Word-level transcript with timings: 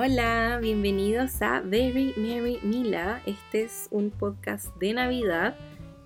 Hola, 0.00 0.60
bienvenidos 0.62 1.42
a 1.42 1.60
Very 1.60 2.14
Merry 2.16 2.60
Mila. 2.62 3.20
Este 3.26 3.62
es 3.62 3.88
un 3.90 4.12
podcast 4.12 4.68
de 4.76 4.92
Navidad 4.92 5.56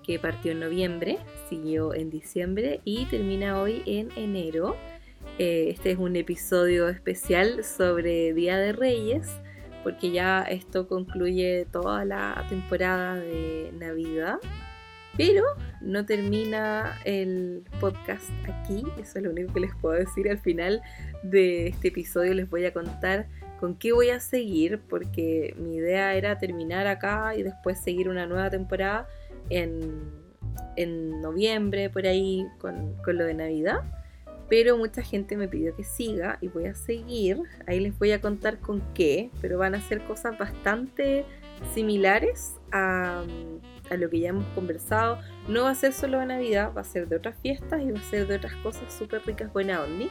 que 0.01 0.17
partió 0.17 0.53
en 0.53 0.61
noviembre, 0.61 1.19
siguió 1.47 1.93
en 1.93 2.09
diciembre 2.09 2.81
y 2.85 3.05
termina 3.05 3.61
hoy 3.61 3.83
en 3.85 4.09
enero. 4.15 4.75
Eh, 5.37 5.67
este 5.69 5.91
es 5.91 5.99
un 5.99 6.15
episodio 6.15 6.89
especial 6.89 7.63
sobre 7.63 8.33
Día 8.33 8.57
de 8.57 8.73
Reyes, 8.73 9.29
porque 9.83 10.09
ya 10.09 10.41
esto 10.41 10.87
concluye 10.87 11.67
toda 11.71 12.03
la 12.03 12.47
temporada 12.49 13.17
de 13.17 13.69
Navidad. 13.77 14.39
Pero 15.15 15.43
no 15.81 16.03
termina 16.03 16.99
el 17.05 17.63
podcast 17.79 18.31
aquí, 18.45 18.83
eso 18.99 19.19
es 19.19 19.23
lo 19.23 19.29
único 19.29 19.53
que 19.53 19.59
les 19.59 19.75
puedo 19.75 19.93
decir. 19.93 20.27
Al 20.31 20.39
final 20.39 20.81
de 21.21 21.67
este 21.67 21.89
episodio 21.89 22.33
les 22.33 22.49
voy 22.49 22.65
a 22.65 22.73
contar 22.73 23.27
con 23.63 23.75
qué 23.75 23.93
voy 23.93 24.09
a 24.09 24.19
seguir, 24.19 24.81
porque 24.89 25.55
mi 25.57 25.77
idea 25.77 26.15
era 26.15 26.37
terminar 26.37 26.85
acá 26.85 27.33
y 27.33 27.43
después 27.43 27.79
seguir 27.79 28.09
una 28.09 28.25
nueva 28.25 28.49
temporada 28.49 29.07
en, 29.49 30.11
noviembre, 31.21 31.89
por 31.89 32.05
ahí, 32.05 32.45
con, 32.59 32.93
con 33.05 33.17
lo 33.17 33.23
de 33.23 33.33
Navidad. 33.33 33.83
Pero 34.49 34.75
mucha 34.77 35.01
gente 35.01 35.37
me 35.37 35.47
pidió 35.47 35.73
que 35.77 35.85
siga 35.85 36.39
y 36.41 36.49
voy 36.49 36.65
a 36.65 36.75
seguir. 36.75 37.41
Ahí 37.65 37.79
les 37.79 37.97
voy 37.97 38.11
a 38.11 38.19
contar 38.19 38.59
con 38.59 38.81
qué, 38.93 39.31
pero 39.39 39.57
van 39.57 39.75
a 39.75 39.79
ser 39.79 40.03
cosas 40.03 40.37
bastante 40.37 41.23
similares 41.73 42.57
a, 42.73 43.23
a, 43.89 43.95
lo 43.95 44.09
que 44.09 44.19
ya 44.19 44.29
hemos 44.31 44.45
conversado. 44.55 45.19
No 45.47 45.63
va 45.63 45.69
a 45.69 45.75
ser 45.75 45.93
solo 45.93 46.19
de 46.19 46.25
Navidad, 46.25 46.73
va 46.75 46.81
a 46.81 46.83
ser 46.83 47.07
de 47.07 47.15
otras 47.15 47.37
fiestas 47.41 47.81
y 47.81 47.91
va 47.91 47.99
a 47.99 48.03
ser 48.03 48.27
de 48.27 48.35
otras 48.35 48.55
cosas 48.57 48.93
súper 48.93 49.21
ricas, 49.25 49.53
buena 49.53 49.81
onda. 49.81 50.07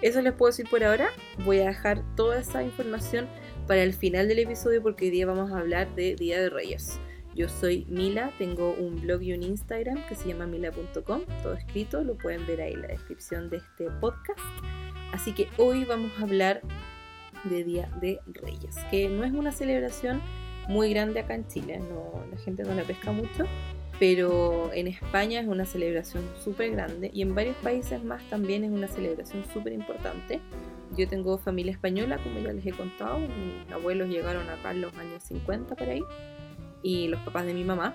Eso 0.00 0.22
les 0.22 0.32
puedo 0.32 0.50
decir 0.50 0.68
por 0.70 0.84
ahora. 0.84 1.08
Voy 1.44 1.58
a 1.60 1.66
dejar 1.66 2.02
toda 2.14 2.38
esa 2.38 2.62
información 2.62 3.28
para 3.66 3.82
el 3.82 3.92
final 3.92 4.28
del 4.28 4.38
episodio 4.38 4.82
porque 4.82 5.06
hoy 5.06 5.10
día 5.10 5.26
vamos 5.26 5.52
a 5.52 5.58
hablar 5.58 5.94
de 5.94 6.14
Día 6.14 6.40
de 6.40 6.50
Reyes. 6.50 7.00
Yo 7.34 7.48
soy 7.48 7.84
Mila, 7.88 8.32
tengo 8.38 8.74
un 8.74 9.00
blog 9.00 9.22
y 9.22 9.32
un 9.32 9.42
Instagram 9.42 10.04
que 10.08 10.14
se 10.14 10.28
llama 10.28 10.46
mila.com, 10.46 11.22
todo 11.42 11.54
escrito, 11.54 12.02
lo 12.02 12.16
pueden 12.16 12.44
ver 12.46 12.60
ahí 12.60 12.72
en 12.72 12.82
la 12.82 12.88
descripción 12.88 13.48
de 13.48 13.58
este 13.58 13.90
podcast. 14.00 14.40
Así 15.12 15.32
que 15.32 15.48
hoy 15.56 15.84
vamos 15.84 16.10
a 16.18 16.22
hablar 16.22 16.62
de 17.44 17.62
Día 17.62 17.88
de 18.00 18.20
Reyes, 18.26 18.76
que 18.90 19.08
no 19.08 19.24
es 19.24 19.32
una 19.32 19.52
celebración 19.52 20.20
muy 20.68 20.90
grande 20.90 21.20
acá 21.20 21.34
en 21.34 21.46
Chile, 21.46 21.78
no, 21.78 22.24
la 22.30 22.38
gente 22.38 22.64
no 22.64 22.74
la 22.74 22.82
pesca 22.82 23.12
mucho, 23.12 23.44
pero 23.98 24.72
en 24.72 24.86
España 24.86 25.40
es 25.40 25.48
una 25.48 25.64
celebración 25.64 26.24
súper 26.42 26.70
grande 26.72 27.10
y 27.12 27.22
en 27.22 27.34
varios 27.34 27.56
países 27.56 28.02
más 28.04 28.22
también 28.30 28.64
es 28.64 28.70
una 28.70 28.88
celebración 28.88 29.44
súper 29.52 29.72
importante. 29.72 30.40
Yo 30.96 31.08
tengo 31.08 31.38
familia 31.38 31.72
española, 31.72 32.18
como 32.22 32.38
ya 32.40 32.52
les 32.52 32.64
he 32.64 32.72
contado, 32.72 33.18
mis 33.18 33.70
abuelos 33.72 34.08
llegaron 34.08 34.48
acá 34.48 34.70
en 34.70 34.82
los 34.82 34.94
años 34.96 35.22
50 35.24 35.74
por 35.74 35.88
ahí 35.88 36.02
y 36.82 37.08
los 37.08 37.20
papás 37.20 37.44
de 37.44 37.54
mi 37.54 37.64
mamá 37.64 37.94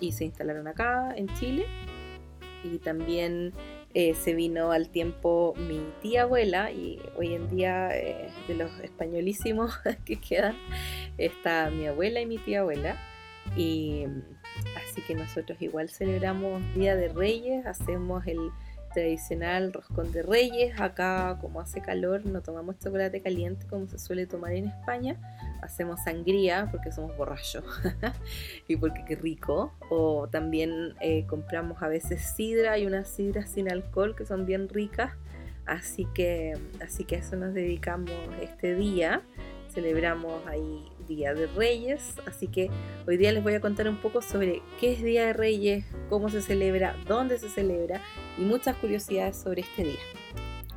y 0.00 0.12
se 0.12 0.24
instalaron 0.24 0.66
acá 0.66 1.14
en 1.16 1.28
Chile 1.34 1.66
y 2.64 2.78
también 2.78 3.52
eh, 3.94 4.14
se 4.14 4.34
vino 4.34 4.72
al 4.72 4.90
tiempo 4.90 5.54
mi 5.56 5.80
tía 6.02 6.22
abuela 6.22 6.72
y 6.72 7.00
hoy 7.16 7.34
en 7.34 7.48
día 7.48 7.88
eh, 7.96 8.30
de 8.48 8.54
los 8.54 8.70
españolísimos 8.80 9.78
que 10.04 10.16
quedan 10.16 10.56
está 11.18 11.70
mi 11.70 11.86
abuela 11.86 12.20
y 12.20 12.26
mi 12.26 12.38
tía 12.38 12.60
abuela 12.60 12.96
y 13.56 14.04
así 14.76 15.02
que 15.02 15.14
nosotros 15.14 15.60
igual 15.60 15.88
celebramos 15.88 16.62
Día 16.74 16.96
de 16.96 17.08
Reyes, 17.08 17.66
hacemos 17.66 18.26
el 18.26 18.50
tradicional 18.96 19.74
roscón 19.74 20.10
de 20.10 20.22
reyes. 20.22 20.80
Acá, 20.80 21.36
como 21.42 21.60
hace 21.60 21.82
calor, 21.82 22.24
no 22.24 22.40
tomamos 22.40 22.78
chocolate 22.78 23.20
caliente 23.20 23.66
como 23.66 23.86
se 23.86 23.98
suele 23.98 24.26
tomar 24.26 24.52
en 24.52 24.68
España. 24.68 25.16
Hacemos 25.60 26.02
sangría 26.04 26.68
porque 26.70 26.90
somos 26.90 27.14
borrachos 27.14 27.62
y 28.68 28.76
porque 28.76 29.04
qué 29.06 29.14
rico. 29.14 29.74
O 29.90 30.28
también 30.28 30.94
eh, 31.00 31.26
compramos 31.26 31.82
a 31.82 31.88
veces 31.88 32.22
sidra 32.22 32.78
y 32.78 32.86
unas 32.86 33.08
sidras 33.08 33.50
sin 33.50 33.70
alcohol 33.70 34.16
que 34.16 34.24
son 34.24 34.46
bien 34.46 34.66
ricas. 34.70 35.12
Así 35.66 36.06
que, 36.14 36.54
así 36.82 37.04
que 37.04 37.16
a 37.16 37.18
eso 37.18 37.36
nos 37.36 37.52
dedicamos 37.52 38.12
este 38.40 38.74
día. 38.74 39.20
Celebramos 39.68 40.46
ahí 40.46 40.90
Día 41.06 41.34
de 41.34 41.46
Reyes, 41.46 42.14
así 42.26 42.48
que 42.48 42.70
hoy 43.06 43.16
día 43.16 43.32
les 43.32 43.42
voy 43.42 43.54
a 43.54 43.60
contar 43.60 43.88
un 43.88 43.96
poco 43.96 44.22
sobre 44.22 44.62
qué 44.80 44.92
es 44.92 45.02
Día 45.02 45.26
de 45.26 45.32
Reyes, 45.32 45.84
cómo 46.08 46.28
se 46.28 46.42
celebra, 46.42 46.96
dónde 47.06 47.38
se 47.38 47.48
celebra 47.48 48.00
y 48.38 48.42
muchas 48.42 48.76
curiosidades 48.76 49.36
sobre 49.36 49.62
este 49.62 49.84
día. 49.84 50.00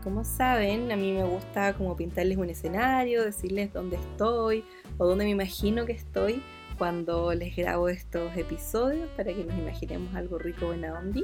Como 0.03 0.23
saben, 0.23 0.91
a 0.91 0.95
mí 0.95 1.11
me 1.11 1.23
gusta 1.23 1.73
como 1.73 1.97
pintarles 1.97 2.37
un 2.37 2.49
escenario, 2.49 3.23
decirles 3.23 3.73
dónde 3.73 3.97
estoy 3.97 4.63
o 4.97 5.05
dónde 5.05 5.25
me 5.25 5.31
imagino 5.31 5.85
que 5.85 5.91
estoy 5.91 6.41
cuando 6.77 7.33
les 7.33 7.55
grabo 7.55 7.89
estos 7.89 8.35
episodios 8.37 9.09
para 9.17 9.33
que 9.33 9.43
nos 9.43 9.57
imaginemos 9.57 10.15
algo 10.15 10.37
rico 10.37 10.73
en 10.73 10.85
onda, 10.85 11.21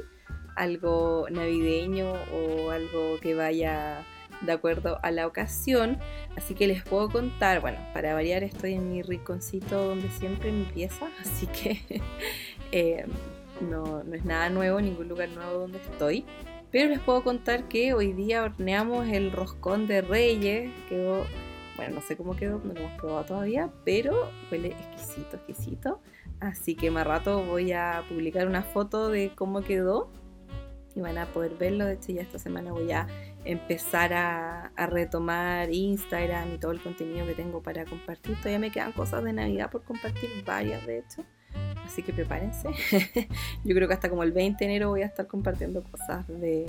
algo 0.54 1.26
navideño 1.30 2.12
o 2.12 2.70
algo 2.70 3.18
que 3.22 3.34
vaya 3.34 4.04
de 4.40 4.52
acuerdo 4.52 4.98
a 5.02 5.10
la 5.10 5.26
ocasión. 5.26 5.98
Así 6.36 6.54
que 6.54 6.66
les 6.66 6.82
puedo 6.82 7.08
contar, 7.10 7.60
bueno, 7.60 7.78
para 7.92 8.14
variar 8.14 8.42
estoy 8.42 8.74
en 8.74 8.90
mi 8.90 9.02
rinconcito 9.02 9.88
donde 9.88 10.08
siempre 10.10 10.52
mi 10.52 10.64
pieza, 10.64 11.08
así 11.20 11.46
que 11.46 12.02
eh, 12.72 13.06
no, 13.60 14.02
no 14.04 14.14
es 14.14 14.24
nada 14.24 14.50
nuevo, 14.50 14.80
ningún 14.80 15.08
lugar 15.08 15.28
nuevo 15.30 15.60
donde 15.60 15.78
estoy. 15.78 16.24
Pero 16.70 16.90
les 16.90 17.00
puedo 17.00 17.22
contar 17.22 17.68
que 17.68 17.94
hoy 17.94 18.12
día 18.12 18.42
horneamos 18.42 19.06
el 19.08 19.32
roscón 19.32 19.86
de 19.86 20.02
reyes, 20.02 20.70
quedó, 20.88 21.24
bueno, 21.76 21.96
no 21.96 22.00
sé 22.02 22.16
cómo 22.16 22.36
quedó, 22.36 22.60
no 22.64 22.74
lo 22.74 22.80
hemos 22.80 23.00
probado 23.00 23.24
todavía, 23.24 23.70
pero 23.84 24.30
huele 24.50 24.68
exquisito, 24.68 25.36
exquisito. 25.36 26.00
Así 26.40 26.74
que 26.74 26.90
más 26.90 27.06
rato 27.06 27.44
voy 27.44 27.72
a 27.72 28.02
publicar 28.08 28.46
una 28.46 28.62
foto 28.62 29.08
de 29.08 29.32
cómo 29.34 29.62
quedó 29.62 30.10
y 30.94 31.00
van 31.00 31.18
a 31.18 31.26
poder 31.26 31.54
verlo. 31.54 31.86
De 31.86 31.94
hecho, 31.94 32.12
ya 32.12 32.22
esta 32.22 32.38
semana 32.38 32.72
voy 32.72 32.90
a 32.92 33.06
empezar 33.46 34.12
a, 34.12 34.72
retomar 34.88 35.72
Instagram 35.72 36.54
y 36.54 36.58
todo 36.58 36.72
el 36.72 36.80
contenido 36.80 37.26
que 37.26 37.34
tengo 37.34 37.62
para 37.62 37.84
compartir. 37.84 38.36
Todavía 38.36 38.58
me 38.58 38.70
quedan 38.70 38.92
cosas 38.92 39.24
de 39.24 39.32
Navidad 39.32 39.70
por 39.70 39.84
compartir, 39.84 40.30
varias 40.44 40.84
de 40.86 40.98
hecho. 40.98 41.24
Así 41.84 42.02
que 42.02 42.12
prepárense. 42.12 42.68
Yo 43.64 43.74
creo 43.74 43.88
que 43.88 43.94
hasta 43.94 44.10
como 44.10 44.22
el 44.22 44.32
20 44.32 44.64
de 44.64 44.70
enero 44.70 44.90
voy 44.90 45.02
a 45.02 45.06
estar 45.06 45.26
compartiendo 45.26 45.82
cosas 45.84 46.26
de, 46.28 46.66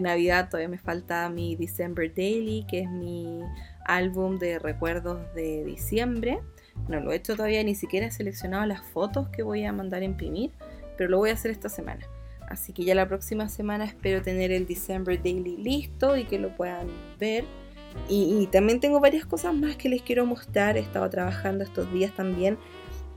Navidad. 0.00 0.48
Todavía 0.48 0.68
me 0.68 0.78
falta 0.78 1.28
mi 1.28 1.56
December 1.56 2.12
Daily, 2.14 2.64
que 2.68 2.80
es 2.80 2.90
mi 2.90 3.40
álbum 3.84 4.38
de 4.38 4.58
recuerdos 4.58 5.18
de 5.34 5.64
diciembre. 5.64 6.40
No 6.88 7.00
lo 7.00 7.10
he 7.10 7.16
hecho 7.16 7.34
todavía, 7.34 7.64
ni 7.64 7.74
siquiera 7.74 8.06
he 8.06 8.10
seleccionado 8.10 8.64
las 8.66 8.82
fotos 8.82 9.28
que 9.30 9.42
voy 9.42 9.64
a 9.64 9.72
mandar 9.72 10.02
a 10.02 10.04
imprimir, 10.04 10.52
pero 10.96 11.10
lo 11.10 11.18
voy 11.18 11.30
a 11.30 11.32
hacer 11.32 11.50
esta 11.50 11.68
semana. 11.68 12.06
Así 12.48 12.72
que 12.72 12.82
ya 12.82 12.94
la 12.94 13.06
próxima 13.06 13.48
semana 13.48 13.84
espero 13.84 14.22
tener 14.22 14.50
el 14.50 14.66
December 14.66 15.22
Daily 15.22 15.56
listo 15.58 16.16
y 16.16 16.24
que 16.24 16.38
lo 16.38 16.54
puedan 16.56 16.88
ver. 17.18 17.44
Y, 18.08 18.46
también 18.52 18.80
tengo 18.80 19.00
varias 19.00 19.26
cosas 19.26 19.54
más 19.54 19.76
que 19.76 19.88
les 19.88 20.02
quiero 20.02 20.24
mostrar. 20.24 20.76
He 20.76 20.80
estado 20.80 21.08
trabajando 21.10 21.64
estos 21.64 21.92
días 21.92 22.14
también 22.14 22.58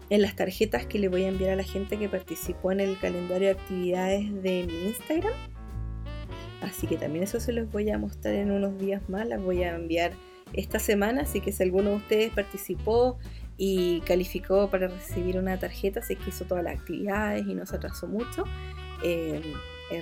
en 0.10 0.22
las 0.22 0.36
tarjetas 0.36 0.86
que 0.86 1.00
le 1.00 1.08
voy 1.08 1.24
a 1.24 1.30
enviar 1.30 1.52
a 1.52 1.56
la 1.56 1.64
gente 1.64 1.98
que 1.98 2.10
participó 2.10 2.72
en 2.72 2.82
el 2.82 3.00
calendario 3.00 3.48
de 3.48 3.54
actividades 3.54 4.44
de 4.44 4.66
mi 4.68 4.88
Instagram. 4.88 5.34
Así 6.62 6.88
que 6.88 6.98
también 6.98 7.24
eso 7.24 7.40
se 7.40 7.54
los 7.54 7.72
voy 7.72 7.90
a 7.90 7.98
mostrar 7.98 8.36
en 8.36 8.52
unos 8.52 8.78
días 8.80 9.08
más. 9.08 9.28
Las 9.28 9.42
voy 9.42 9.64
a 9.64 9.76
enviar 9.76 10.12
esta 10.54 10.80
semana. 10.80 11.22
Así 11.22 11.42
que 11.42 11.52
si 11.52 11.64
alguno 11.64 11.92
de 11.92 11.96
ustedes 11.98 12.34
participó 12.34 13.18
y 13.58 14.02
calificó 14.02 14.70
para 14.70 14.88
recibir 14.88 15.38
una 15.38 15.58
tarjeta, 15.58 16.02
si 16.02 16.14
es 16.14 16.20
que 16.20 16.30
hizo 16.30 16.46
todas 16.46 16.64
las 16.64 16.80
actividades 16.80 17.46
y 17.48 17.54
no 17.54 17.66
se 17.66 17.76
atrasó 17.76 18.08
mucho, 18.08 18.44
eh, 19.04 19.42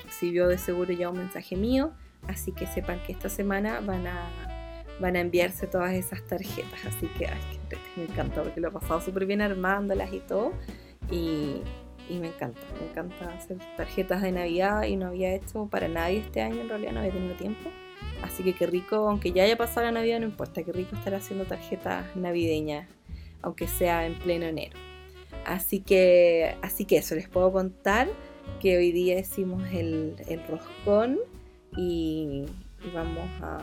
recibió 0.04 0.48
de 0.48 0.58
seguro 0.58 0.94
ya 0.94 1.10
un 1.10 1.18
mensaje 1.18 1.56
mío, 1.56 1.92
así 2.28 2.52
que 2.52 2.68
sepan 2.68 3.02
que 3.04 3.12
esta 3.12 3.30
semana 3.30 3.80
van 3.82 4.08
a, 4.08 4.30
van 5.00 5.16
a 5.16 5.22
enviarse 5.22 5.68
todas 5.68 5.94
esas 5.94 6.26
tarjetas, 6.28 6.86
así 6.86 7.08
que, 7.18 7.28
me 7.96 8.04
encanta 8.04 8.44
porque 8.44 8.62
lo 8.62 8.70
he 8.70 8.72
pasado 8.72 9.02
súper 9.02 9.26
bien 9.26 9.42
armándolas 9.42 10.14
y 10.14 10.20
todo, 10.20 10.54
y, 11.12 11.62
me 12.10 12.28
encanta, 12.28 12.60
me 12.80 12.90
encanta 12.90 13.34
hacer 13.34 13.58
tarjetas 13.78 14.24
de 14.24 14.32
Navidad 14.32 14.84
y 14.84 14.96
no 14.96 15.08
había 15.08 15.34
hecho 15.36 15.68
para 15.68 15.88
nadie 15.88 16.20
este 16.20 16.42
año, 16.42 16.62
en 16.62 16.70
realidad 16.70 16.94
no 16.94 17.00
había 17.02 17.12
tenido 17.12 17.36
tiempo. 17.36 17.70
Así 18.24 18.44
que 18.44 18.54
qué 18.54 18.66
rico, 18.66 19.08
aunque 19.08 19.32
ya 19.32 19.44
haya 19.44 19.58
pasado 19.58 19.86
la 19.86 19.92
Navidad, 19.92 20.20
no 20.20 20.26
importa, 20.26 20.64
qué 20.64 20.72
rico 20.74 20.96
estar 20.96 21.14
haciendo 21.14 21.46
tarjetas 21.46 22.16
navideñas, 22.16 22.90
aunque 23.44 23.68
sea 23.68 24.08
en 24.08 24.18
pleno 24.18 24.46
enero. 24.46 24.76
Así 25.46 25.80
que, 25.82 26.56
así 26.62 26.86
que 26.86 26.98
eso 26.98 27.16
les 27.16 27.30
puedo 27.30 27.52
contar 27.52 28.10
que 28.62 28.78
hoy 28.78 28.92
día 28.92 29.20
hicimos 29.20 29.64
el, 29.72 30.16
roscón 30.48 31.20
y, 31.76 32.46
vamos 32.94 33.28
a, 33.42 33.60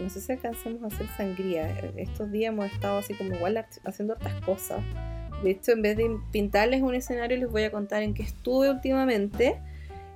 no 0.00 0.08
sé 0.10 0.20
si 0.20 0.32
alcancemos 0.32 0.82
a 0.82 0.86
hacer 0.86 1.06
sangría. 1.16 1.68
Estos 1.96 2.30
días 2.30 2.52
hemos 2.52 2.72
estado 2.72 2.98
así 2.98 3.14
como 3.14 3.34
igual 3.34 3.64
haciendo 3.84 4.14
otras 4.14 4.34
cosas. 4.42 4.82
De 5.42 5.50
hecho, 5.50 5.72
en 5.72 5.82
vez 5.82 5.96
de 5.96 6.08
pintarles 6.30 6.82
un 6.82 6.94
escenario, 6.94 7.36
les 7.36 7.50
voy 7.50 7.64
a 7.64 7.70
contar 7.70 8.02
en 8.02 8.14
qué 8.14 8.22
estuve 8.22 8.70
últimamente. 8.70 9.58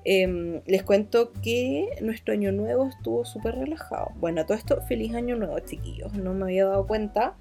Em, 0.04 0.60
les 0.66 0.84
cuento 0.84 1.32
que 1.42 1.88
nuestro 2.00 2.32
año 2.32 2.52
nuevo 2.52 2.86
estuvo 2.86 3.24
súper 3.24 3.56
relajado. 3.56 4.12
Bueno, 4.20 4.46
todo 4.46 4.56
esto, 4.56 4.80
feliz 4.82 5.14
año 5.14 5.34
nuevo, 5.34 5.58
chiquillos. 5.58 6.12
No 6.14 6.32
me 6.32 6.44
había 6.44 6.66
dado 6.66 6.86
cuenta. 6.86 7.34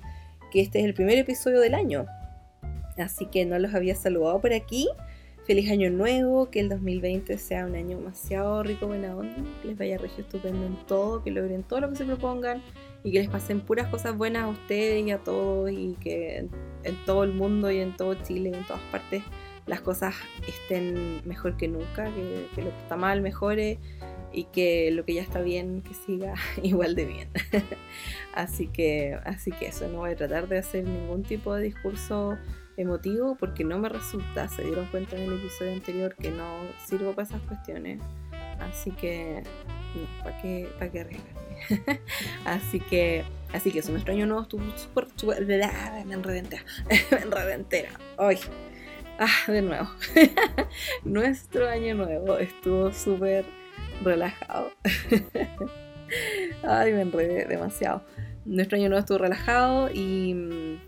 que 0.51 0.62
este 0.62 0.80
es 0.80 0.86
el 0.86 0.94
primer 0.94 1.18
episodio 1.18 1.60
del 1.60 1.75
año. 1.75 2.06
Así 2.98 3.25
que 3.25 3.45
no 3.45 3.60
los 3.60 3.74
había 3.74 3.94
saludado 3.94 4.39
por 4.39 4.54
aquí. 4.54 4.88
Feliz 5.45 5.69
año 5.69 5.92
nuevo, 5.92 6.50
que 6.50 6.59
el 6.59 6.69
2020 6.69 7.38
sea 7.38 7.68
un 7.68 7.75
año 7.75 7.97
demasiado 7.97 8.63
rico, 8.63 8.88
buena 8.88 9.15
onda, 9.15 9.36
que 9.62 9.68
les 9.68 9.77
vaya 9.77 10.00
regio 10.00 10.24
estupendo 10.24 10.65
en 10.65 10.75
todo, 10.88 11.21
que 11.24 11.30
logren 11.30 11.62
todo 11.62 11.81
lo 11.81 11.89
que 11.92 11.97
se 11.97 12.06
propongan 12.06 12.63
y 13.03 13.12
que 13.12 13.19
les 13.19 13.30
pasen 13.30 13.62
puras 13.62 13.88
cosas 13.89 14.18
buenas 14.18 14.45
a 14.45 14.47
ustedes 14.47 15.06
y 15.06 15.12
a 15.12 15.19
todos 15.19 15.69
y 15.69 15.97
que 16.00 16.47
en, 16.83 17.06
todo 17.06 17.24
el 17.24 17.33
mundo 17.33 17.69
y 17.69 17.77
en 17.77 17.95
todo 17.95 18.15
Chile 18.15 18.50
y 18.51 18.57
en 18.57 18.65
todas 18.65 18.81
partes 18.92 19.21
las 19.68 19.81
cosas 19.81 20.15
estén 20.47 21.21
mejor 21.25 21.57
que 21.57 21.68
nunca, 21.68 22.06
que, 22.06 22.47
que 22.56 22.63
lo 22.63 22.71
que 22.71 22.81
está 22.81 22.95
mal 22.95 23.21
mejore 23.21 23.77
y 24.33 24.45
que 24.45 24.89
lo 24.89 25.06
que 25.06 25.13
ya 25.13 25.21
está 25.21 25.42
bien 25.42 25.83
que 25.83 25.94
siga 25.94 26.33
igual 26.63 26.95
de 26.95 27.06
bien. 27.06 27.30
así 28.33 28.65
que 28.65 29.19
así 29.24 29.51
que 29.51 29.68
eso 29.68 29.88
no 29.89 30.00
voy 30.00 30.13
a 30.13 30.15
tratar 30.15 30.47
de 30.47 30.57
hacer 30.57 30.86
ningún 30.86 31.21
tipo 31.21 31.53
de 31.53 31.65
discurso 31.65 32.36
emotivo 32.77 33.36
porque 33.36 33.63
no 33.63 33.77
me 33.80 33.89
resulta, 33.89 34.48
se 34.48 34.63
dieron 34.63 34.86
cuenta 34.88 35.16
en 35.16 35.24
el 35.24 35.39
episodio 35.39 35.74
anterior 35.74 36.16
que 36.16 36.31
no 36.31 36.57
sirvo 36.86 37.13
para 37.13 37.27
esas 37.27 37.42
cuestiones, 37.42 38.01
así 38.60 38.92
que 38.92 39.44
no, 39.95 40.24
¿para 40.24 40.42
qué, 40.42 40.69
para 40.77 40.92
qué 40.92 41.00
arriesgarme? 41.01 41.45
así 42.45 42.80
que, 42.80 43.24
así 43.54 43.72
que 43.72 43.80
eso, 43.80 43.92
nuestro 43.92 44.13
año 44.13 44.25
nuevo 44.25 44.44
estuvo 44.44 44.63
súper, 44.77 45.45
me 46.06 46.13
enredé 46.13 46.44
me 47.12 47.18
enredé 47.22 47.88
hoy, 48.18 48.39
ah, 49.19 49.51
de 49.51 49.62
nuevo, 49.62 49.88
nuestro 51.06 51.69
año 51.69 51.95
nuevo 51.95 52.38
estuvo 52.38 52.92
súper 52.92 53.45
relajado, 54.04 54.71
ay, 56.63 56.92
me 56.92 57.01
enredé 57.01 57.45
demasiado, 57.45 58.04
nuestro 58.44 58.78
año 58.78 58.89
nuevo 58.89 59.00
estuvo 59.00 59.18
relajado 59.18 59.89
y 59.94 60.80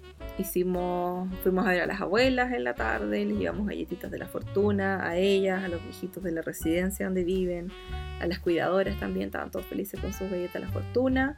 hicimos, 0.42 1.30
fuimos 1.44 1.66
a 1.66 1.70
ver 1.70 1.82
a 1.82 1.86
las 1.86 2.02
abuelas 2.02 2.54
en 2.54 2.64
la 2.64 2.74
tarde, 2.74 3.26
les 3.26 3.38
llevamos 3.38 3.68
galletitas 3.68 4.12
de 4.12 4.18
la 4.18 4.28
fortuna 4.28 5.08
a 5.08 5.18
ellas, 5.18 5.64
a 5.64 5.68
los 5.68 5.84
viejitos 5.84 6.24
de 6.24 6.32
la 6.32 6.42
residencia 6.42 7.06
donde 7.06 7.24
viven, 7.24 7.72
a 8.20 8.28
las 8.28 8.40
cuidadoras 8.40 9.00
también, 9.00 9.28
estaban 9.28 9.52
todos 9.52 9.66
felices 9.66 10.00
con 10.00 10.14
sus 10.14 10.30
galletas 10.30 10.54
de 10.54 10.60
la 10.62 10.70
fortuna. 10.70 11.38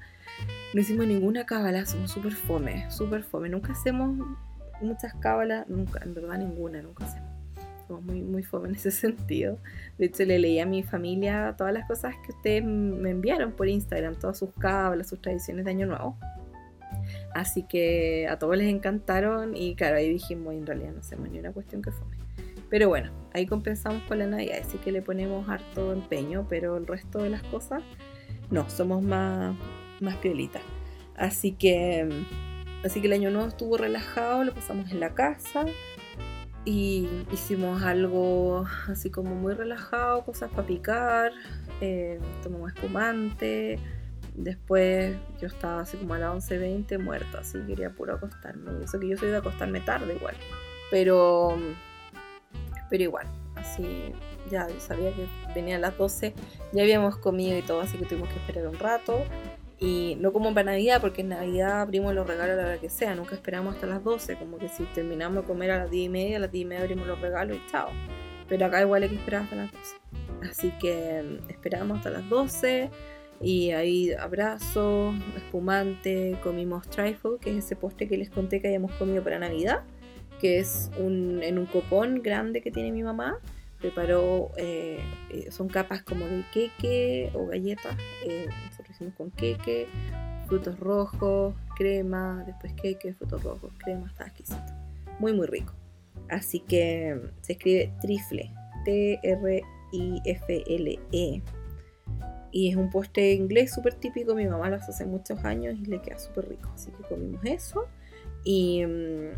No 0.74 0.81
hicimos 0.81 1.07
ninguna 1.07 1.46
cábala, 1.46 1.86
somos 1.86 2.12
súper 2.12 2.34
fome, 2.34 2.90
súper 2.92 3.24
fome. 3.24 3.50
Nunca 3.50 3.74
hacemos 3.74 4.18
muchas 4.81 5.13
cábalas, 5.16 5.68
nunca, 5.68 6.00
en 6.04 6.13
verdad 6.13 6.38
ninguna, 6.38 6.81
nunca 6.81 7.06
hacemos. 7.06 7.30
Somos 7.88 8.04
muy, 8.04 8.22
muy 8.22 8.44
fome 8.44 8.69
en 8.69 8.75
ese 8.75 8.92
sentido. 8.92 9.57
De 9.98 10.06
hecho, 10.06 10.24
le 10.25 10.40
leí 10.40 10.60
a 10.60 10.66
mi 10.66 10.84
familia 10.84 11.56
todas 11.57 11.74
las 11.74 11.88
cosas 11.88 12.16
que 12.25 12.31
ustedes 12.31 12.63
me 12.63 13.10
enviaron 13.10 13.52
por 13.54 13.68
Instagram, 13.68 14.16
todas 14.16 14.38
sus 14.38 14.52
cábalas, 14.60 15.10
sus 15.10 15.22
tradiciones 15.22 15.66
de 15.66 15.72
Año 15.72 15.88
Nuevo. 15.88 16.18
Así 17.40 17.64
que 17.64 18.28
a 18.28 18.38
todos 18.38 18.58
les 18.58 18.68
encantaron 18.68 19.56
y 19.56 19.74
claro, 19.74 19.96
ahí 19.96 20.10
dijimos, 20.10 20.54
en 20.54 20.66
realidad 20.66 20.92
no 20.92 21.00
hacemos 21.00 21.30
ni 21.30 21.40
una 21.40 21.54
cuestión 21.54 21.82
que 21.82 21.90
fome. 21.90 22.18
Pero 22.70 22.90
bueno, 22.90 23.12
ahí 23.34 23.46
compensamos 23.46 24.04
con 24.04 24.20
la 24.20 24.28
Navidad, 24.28 24.58
así 24.62 24.78
que 24.78 24.92
le 24.92 25.02
ponemos 25.02 25.48
harto 25.48 25.94
empeño, 25.94 26.46
pero 26.50 26.76
el 26.76 26.86
resto 26.86 27.20
de 27.20 27.30
las 27.30 27.42
cosas 27.44 27.82
no, 28.52 28.70
somos 28.70 29.02
más, 29.02 29.56
más 30.02 30.18
piolitas. 30.18 30.62
Así 31.16 31.54
que, 31.54 32.26
así 32.84 33.00
que 33.00 33.08
el 33.08 33.14
año 33.14 33.32
nuevo 33.32 33.48
estuvo 33.48 33.78
relajado, 33.78 34.44
lo 34.44 34.54
pasamos 34.54 34.92
en 34.92 35.00
la 35.00 35.14
casa 35.16 35.66
y 36.66 37.08
hicimos 37.32 37.84
algo 37.84 38.68
así 38.90 39.10
como 39.10 39.34
muy 39.34 39.54
relajado, 39.54 40.26
cosas 40.26 40.52
para 40.52 40.68
picar, 40.68 41.32
eh, 41.80 42.20
tomamos 42.44 42.74
espumante 42.74 43.80
Después 44.40 45.18
yo 45.42 45.48
estaba 45.48 45.82
así 45.82 45.98
como 45.98 46.14
a 46.14 46.18
las 46.18 46.50
11.20 46.50 46.98
muerta, 46.98 47.40
así 47.40 47.60
quería 47.68 47.90
puro 47.90 48.14
acostarme. 48.14 48.72
Y 48.80 48.86
eso 48.86 48.98
que 48.98 49.10
yo 49.10 49.18
soy 49.18 49.32
de 49.32 49.38
acostarme 49.38 49.82
tarde 49.82 50.16
igual. 50.16 50.34
Pero, 50.90 51.58
pero 52.90 53.04
igual, 53.04 53.28
así 53.56 54.14
ya 54.50 54.68
sabía 54.80 55.14
que 55.14 55.28
venía 55.54 55.76
a 55.76 55.80
las 55.80 55.98
12, 55.98 56.34
ya 56.72 56.84
habíamos 56.84 57.18
comido 57.18 57.58
y 57.58 57.62
todo, 57.64 57.82
así 57.82 57.98
que 57.98 58.06
tuvimos 58.06 58.30
que 58.30 58.36
esperar 58.36 58.68
un 58.68 58.80
rato. 58.80 59.26
Y 59.78 60.18
no 60.22 60.32
como 60.32 60.54
para 60.54 60.72
Navidad, 60.72 61.02
porque 61.02 61.20
en 61.22 61.30
Navidad 61.30 61.82
abrimos 61.82 62.14
los 62.16 62.26
regalos 62.26 62.54
a 62.54 62.62
la 62.62 62.68
hora 62.70 62.78
que 62.80 62.90
sea, 62.90 63.16
nunca 63.16 63.36
esperamos 63.36 63.76
hasta 63.76 63.88
las 63.88 64.02
12, 64.06 64.38
como 64.38 64.58
que 64.58 64.70
si 64.70 64.86
terminamos 64.86 65.44
de 65.44 65.48
comer 65.48 65.72
a 65.72 65.80
las 65.80 65.92
10 65.92 66.06
y 66.06 66.10
media, 66.10 66.38
a 66.38 66.40
las 66.40 66.52
10 66.52 66.62
y 66.62 66.66
media 66.66 66.82
abrimos 66.84 67.08
los 67.08 67.20
regalos 67.20 67.58
y 67.58 67.72
chao. 67.72 67.90
Pero 68.48 68.66
acá 68.66 68.82
igual 68.82 69.04
hay 69.04 69.10
que 69.10 69.16
esperar 69.16 69.44
hasta 69.44 69.58
las 69.58 69.72
12. 69.72 69.96
Así 70.50 70.72
que 70.80 71.42
esperamos 71.50 71.98
hasta 71.98 72.10
las 72.10 72.30
12 72.30 72.90
y 73.42 73.72
ahí 73.72 74.12
abrazo, 74.14 75.14
espumante, 75.38 76.38
comimos 76.44 76.88
trifle, 76.90 77.38
que 77.40 77.52
es 77.52 77.66
ese 77.66 77.76
postre 77.76 78.08
que 78.08 78.18
les 78.18 78.30
conté 78.30 78.60
que 78.62 78.68
habíamos 78.68 78.92
comido 78.94 79.24
para 79.24 79.40
Navidad, 79.40 79.84
que 80.42 80.60
es 80.60 80.92
un, 80.98 81.42
en 81.42 81.58
un 81.58 81.66
copón 81.66 82.22
grande 82.22 82.62
que 82.62 82.72
tiene 82.72 82.92
mi 82.92 83.04
mamá. 83.04 83.40
Preparó, 83.80 84.52
eh, 84.58 85.00
eh, 85.30 85.52
son 85.52 85.70
capas 85.70 86.04
como 86.04 86.26
de 86.26 86.44
queque 86.52 87.32
o 87.34 87.46
galletas, 87.46 87.96
eh, 88.26 88.46
nosotros 88.66 88.90
hicimos 88.90 89.14
con 89.14 89.32
queque, 89.32 89.88
frutos 90.48 90.78
rojos, 90.78 91.56
crema, 91.78 92.44
después 92.46 92.74
queque, 92.74 93.14
frutos 93.14 93.42
rojos, 93.42 93.72
crema, 93.78 94.08
está 94.08 94.26
exquisito. 94.26 94.74
Muy, 95.20 95.32
muy 95.32 95.48
rico. 95.48 95.74
Así 96.30 96.60
que 96.60 97.22
se 97.40 97.54
escribe 97.54 97.94
trifle, 98.02 98.52
T-R-I-F-L-E. 98.84 99.62
Y 102.51 102.69
es 102.69 102.75
un 102.75 102.90
postre 102.90 103.34
inglés 103.34 103.74
súper 103.74 103.94
típico, 103.94 104.36
mi 104.36 104.48
mamá 104.48 104.69
lo 104.69 104.78
hace 104.78 105.06
muchos 105.06 105.44
años 105.46 105.75
y 105.80 105.86
le 105.86 106.01
queda 106.01 106.18
súper 106.18 106.50
rico. 106.50 106.69
Así 106.74 106.92
que 106.92 107.04
comimos 107.04 107.42
eso. 107.44 107.88
Y, 108.44 108.86
mm, 108.86 109.31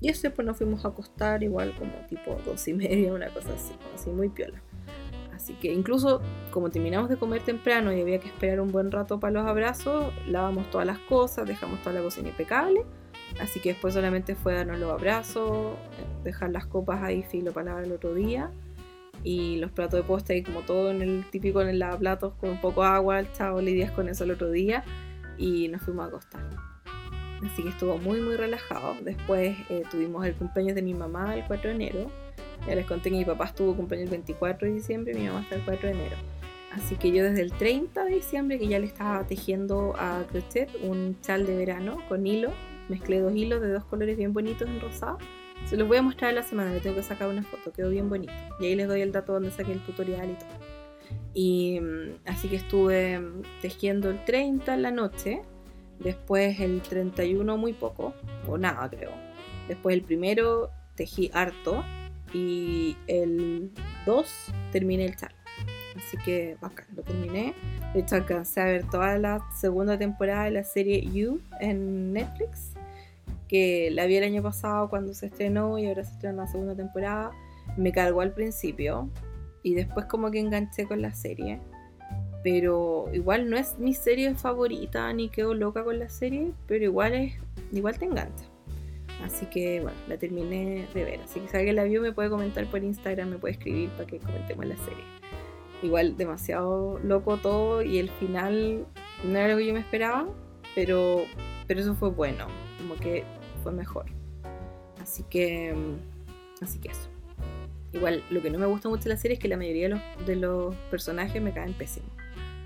y 0.00 0.08
eso 0.08 0.22
después 0.22 0.46
nos 0.46 0.56
fuimos 0.56 0.84
a 0.84 0.88
acostar 0.88 1.42
igual 1.42 1.74
como 1.76 1.92
tipo 2.08 2.36
dos 2.44 2.66
y 2.68 2.74
media, 2.74 3.12
una 3.12 3.28
cosa 3.28 3.52
así, 3.54 3.72
así 3.94 4.10
muy 4.10 4.28
piola. 4.28 4.60
Así 5.34 5.54
que 5.54 5.72
incluso 5.72 6.20
como 6.50 6.68
terminamos 6.70 7.08
de 7.08 7.16
comer 7.16 7.42
temprano 7.42 7.92
y 7.92 8.00
había 8.00 8.18
que 8.18 8.26
esperar 8.26 8.60
un 8.60 8.72
buen 8.72 8.90
rato 8.90 9.20
para 9.20 9.32
los 9.32 9.46
abrazos, 9.46 10.12
lavamos 10.26 10.68
todas 10.70 10.86
las 10.86 10.98
cosas, 10.98 11.46
dejamos 11.46 11.80
toda 11.80 11.94
la 11.94 12.02
cocina 12.02 12.28
impecable. 12.28 12.84
Así 13.40 13.60
que 13.60 13.70
después 13.70 13.94
solamente 13.94 14.34
fue 14.34 14.54
darnos 14.54 14.78
los 14.78 14.90
abrazos, 14.90 15.76
dejar 16.24 16.50
las 16.50 16.66
copas 16.66 17.02
ahí 17.02 17.22
filo 17.22 17.52
para 17.52 17.66
lavar 17.66 17.84
el 17.84 17.92
otro 17.92 18.14
día 18.14 18.50
y 19.24 19.56
los 19.56 19.70
platos 19.70 20.00
de 20.00 20.04
postre 20.06 20.42
como 20.42 20.62
todo 20.62 20.90
en 20.90 21.02
el 21.02 21.24
típico 21.30 21.60
en 21.60 21.68
el 21.68 21.78
lavaplatos 21.78 22.34
con 22.34 22.50
un 22.50 22.60
poco 22.60 22.82
de 22.82 22.88
agua, 22.88 23.32
chao, 23.32 23.60
lidias 23.60 23.90
con 23.92 24.08
eso 24.08 24.24
el 24.24 24.32
otro 24.32 24.50
día 24.50 24.84
y 25.36 25.68
nos 25.68 25.82
fuimos 25.82 26.06
a 26.06 26.08
acostar. 26.08 26.42
Así 27.44 27.62
que 27.62 27.68
estuvo 27.68 27.98
muy 27.98 28.20
muy 28.20 28.36
relajado. 28.36 28.96
Después 29.02 29.56
eh, 29.68 29.84
tuvimos 29.90 30.26
el 30.26 30.34
cumpleaños 30.34 30.74
de 30.74 30.82
mi 30.82 30.94
mamá 30.94 31.36
el 31.36 31.44
4 31.46 31.70
de 31.70 31.76
enero. 31.76 32.10
Ya 32.66 32.74
les 32.74 32.86
conté 32.86 33.10
que 33.10 33.16
mi 33.16 33.24
papá 33.24 33.46
estuvo 33.46 33.76
cumpleaños 33.76 34.06
el 34.06 34.10
24 34.10 34.66
de 34.66 34.74
diciembre 34.74 35.12
y 35.12 35.20
mi 35.20 35.26
mamá 35.26 35.40
hasta 35.40 35.54
el 35.54 35.64
4 35.64 35.88
de 35.88 35.94
enero. 35.94 36.16
Así 36.72 36.96
que 36.96 37.12
yo 37.12 37.24
desde 37.24 37.42
el 37.42 37.52
30 37.52 38.04
de 38.04 38.14
diciembre 38.14 38.58
que 38.58 38.68
ya 38.68 38.78
le 38.78 38.86
estaba 38.86 39.24
tejiendo 39.24 39.94
a 39.96 40.24
crochet 40.30 40.68
un 40.82 41.18
chal 41.20 41.46
de 41.46 41.56
verano 41.56 41.98
con 42.08 42.26
hilo. 42.26 42.50
Mezclé 42.88 43.20
dos 43.20 43.34
hilos 43.34 43.60
de 43.60 43.72
dos 43.72 43.84
colores 43.84 44.16
bien 44.16 44.32
bonitos 44.32 44.68
en 44.68 44.80
rosado 44.80 45.18
se 45.66 45.76
los 45.76 45.86
voy 45.86 45.98
a 45.98 46.02
mostrar 46.02 46.32
la 46.34 46.42
semana, 46.42 46.72
le 46.72 46.80
tengo 46.80 46.96
que 46.96 47.02
sacar 47.02 47.28
una 47.28 47.42
foto, 47.42 47.72
quedó 47.72 47.90
bien 47.90 48.08
bonito. 48.08 48.32
Y 48.60 48.66
ahí 48.66 48.74
les 48.74 48.88
doy 48.88 49.00
el 49.02 49.12
dato 49.12 49.34
donde 49.34 49.50
saqué 49.50 49.72
el 49.72 49.80
tutorial 49.80 50.30
y 50.30 50.34
todo. 50.34 50.48
Y 51.34 51.80
mm, 51.80 52.20
así 52.26 52.48
que 52.48 52.56
estuve 52.56 53.18
mm, 53.18 53.42
tejiendo 53.60 54.10
el 54.10 54.24
30 54.24 54.74
en 54.74 54.82
la 54.82 54.90
noche, 54.90 55.42
después 55.98 56.58
el 56.60 56.80
31 56.82 57.56
muy 57.56 57.72
poco, 57.72 58.14
o 58.46 58.58
nada 58.58 58.88
creo. 58.88 59.12
Después 59.68 59.94
el 59.94 60.02
primero 60.02 60.70
tejí 60.94 61.30
harto 61.34 61.84
y 62.32 62.96
el 63.06 63.70
2 64.06 64.52
terminé 64.72 65.04
el 65.04 65.16
chal. 65.16 65.34
Así 65.96 66.16
que 66.24 66.56
bacán, 66.60 66.86
lo 66.96 67.02
terminé. 67.02 67.54
De 67.92 68.00
hecho 68.00 68.14
alcancé 68.14 68.60
a 68.60 68.64
ver 68.64 68.88
toda 68.88 69.18
la 69.18 69.44
segunda 69.60 69.98
temporada 69.98 70.44
de 70.44 70.52
la 70.52 70.64
serie 70.64 71.02
You 71.02 71.40
en 71.60 72.12
Netflix 72.12 72.77
que 73.48 73.90
la 73.90 74.06
vi 74.06 74.16
el 74.16 74.24
año 74.24 74.42
pasado 74.42 74.88
cuando 74.88 75.14
se 75.14 75.26
estrenó 75.26 75.78
y 75.78 75.86
ahora 75.86 76.04
se 76.04 76.12
estrena 76.12 76.44
la 76.44 76.46
segunda 76.46 76.74
temporada. 76.74 77.30
Me 77.76 77.92
cargó 77.92 78.20
al 78.20 78.32
principio 78.32 79.08
y 79.62 79.74
después 79.74 80.06
como 80.06 80.30
que 80.30 80.40
enganché 80.40 80.86
con 80.86 81.02
la 81.02 81.14
serie. 81.14 81.60
Pero 82.44 83.06
igual 83.12 83.50
no 83.50 83.56
es 83.56 83.78
mi 83.78 83.94
serie 83.94 84.34
favorita 84.34 85.12
ni 85.12 85.28
quedo 85.28 85.54
loca 85.54 85.82
con 85.82 85.98
la 85.98 86.08
serie, 86.08 86.52
pero 86.66 86.84
igual 86.84 87.14
es 87.14 87.34
igual 87.72 87.98
te 87.98 88.04
engancha. 88.04 88.44
Así 89.24 89.46
que 89.46 89.80
bueno, 89.80 89.96
la 90.08 90.16
terminé 90.16 90.86
de 90.94 91.04
ver. 91.04 91.20
Así 91.20 91.40
que 91.40 91.48
si 91.48 91.56
alguien 91.56 91.76
la 91.76 91.84
vio 91.84 92.00
me 92.00 92.12
puede 92.12 92.30
comentar 92.30 92.66
por 92.66 92.82
Instagram, 92.82 93.30
me 93.30 93.38
puede 93.38 93.54
escribir 93.54 93.90
para 93.90 94.06
que 94.06 94.18
comentemos 94.18 94.66
la 94.66 94.76
serie. 94.76 95.04
Igual 95.82 96.16
demasiado 96.16 96.98
loco 97.00 97.36
todo 97.36 97.82
y 97.82 97.98
el 97.98 98.10
final 98.10 98.86
no 99.24 99.38
era 99.38 99.48
lo 99.48 99.58
que 99.58 99.66
yo 99.66 99.74
me 99.74 99.80
esperaba, 99.80 100.26
pero, 100.74 101.24
pero 101.66 101.80
eso 101.80 101.94
fue 101.94 102.10
bueno. 102.10 102.46
Como 102.78 102.94
que 102.94 103.24
fue 103.62 103.72
mejor. 103.72 104.06
Así 105.00 105.24
que, 105.24 105.74
así 106.60 106.78
que 106.78 106.88
eso. 106.88 107.08
Igual, 107.92 108.22
lo 108.30 108.42
que 108.42 108.50
no 108.50 108.58
me 108.58 108.66
gusta 108.66 108.88
mucho 108.88 109.04
de 109.04 109.10
la 109.10 109.16
serie 109.16 109.34
es 109.34 109.40
que 109.40 109.48
la 109.48 109.56
mayoría 109.56 109.88
de 109.88 109.94
los, 109.94 110.26
de 110.26 110.36
los 110.36 110.74
personajes 110.90 111.40
me 111.40 111.52
caen 111.52 111.72
pésimos. 111.72 112.10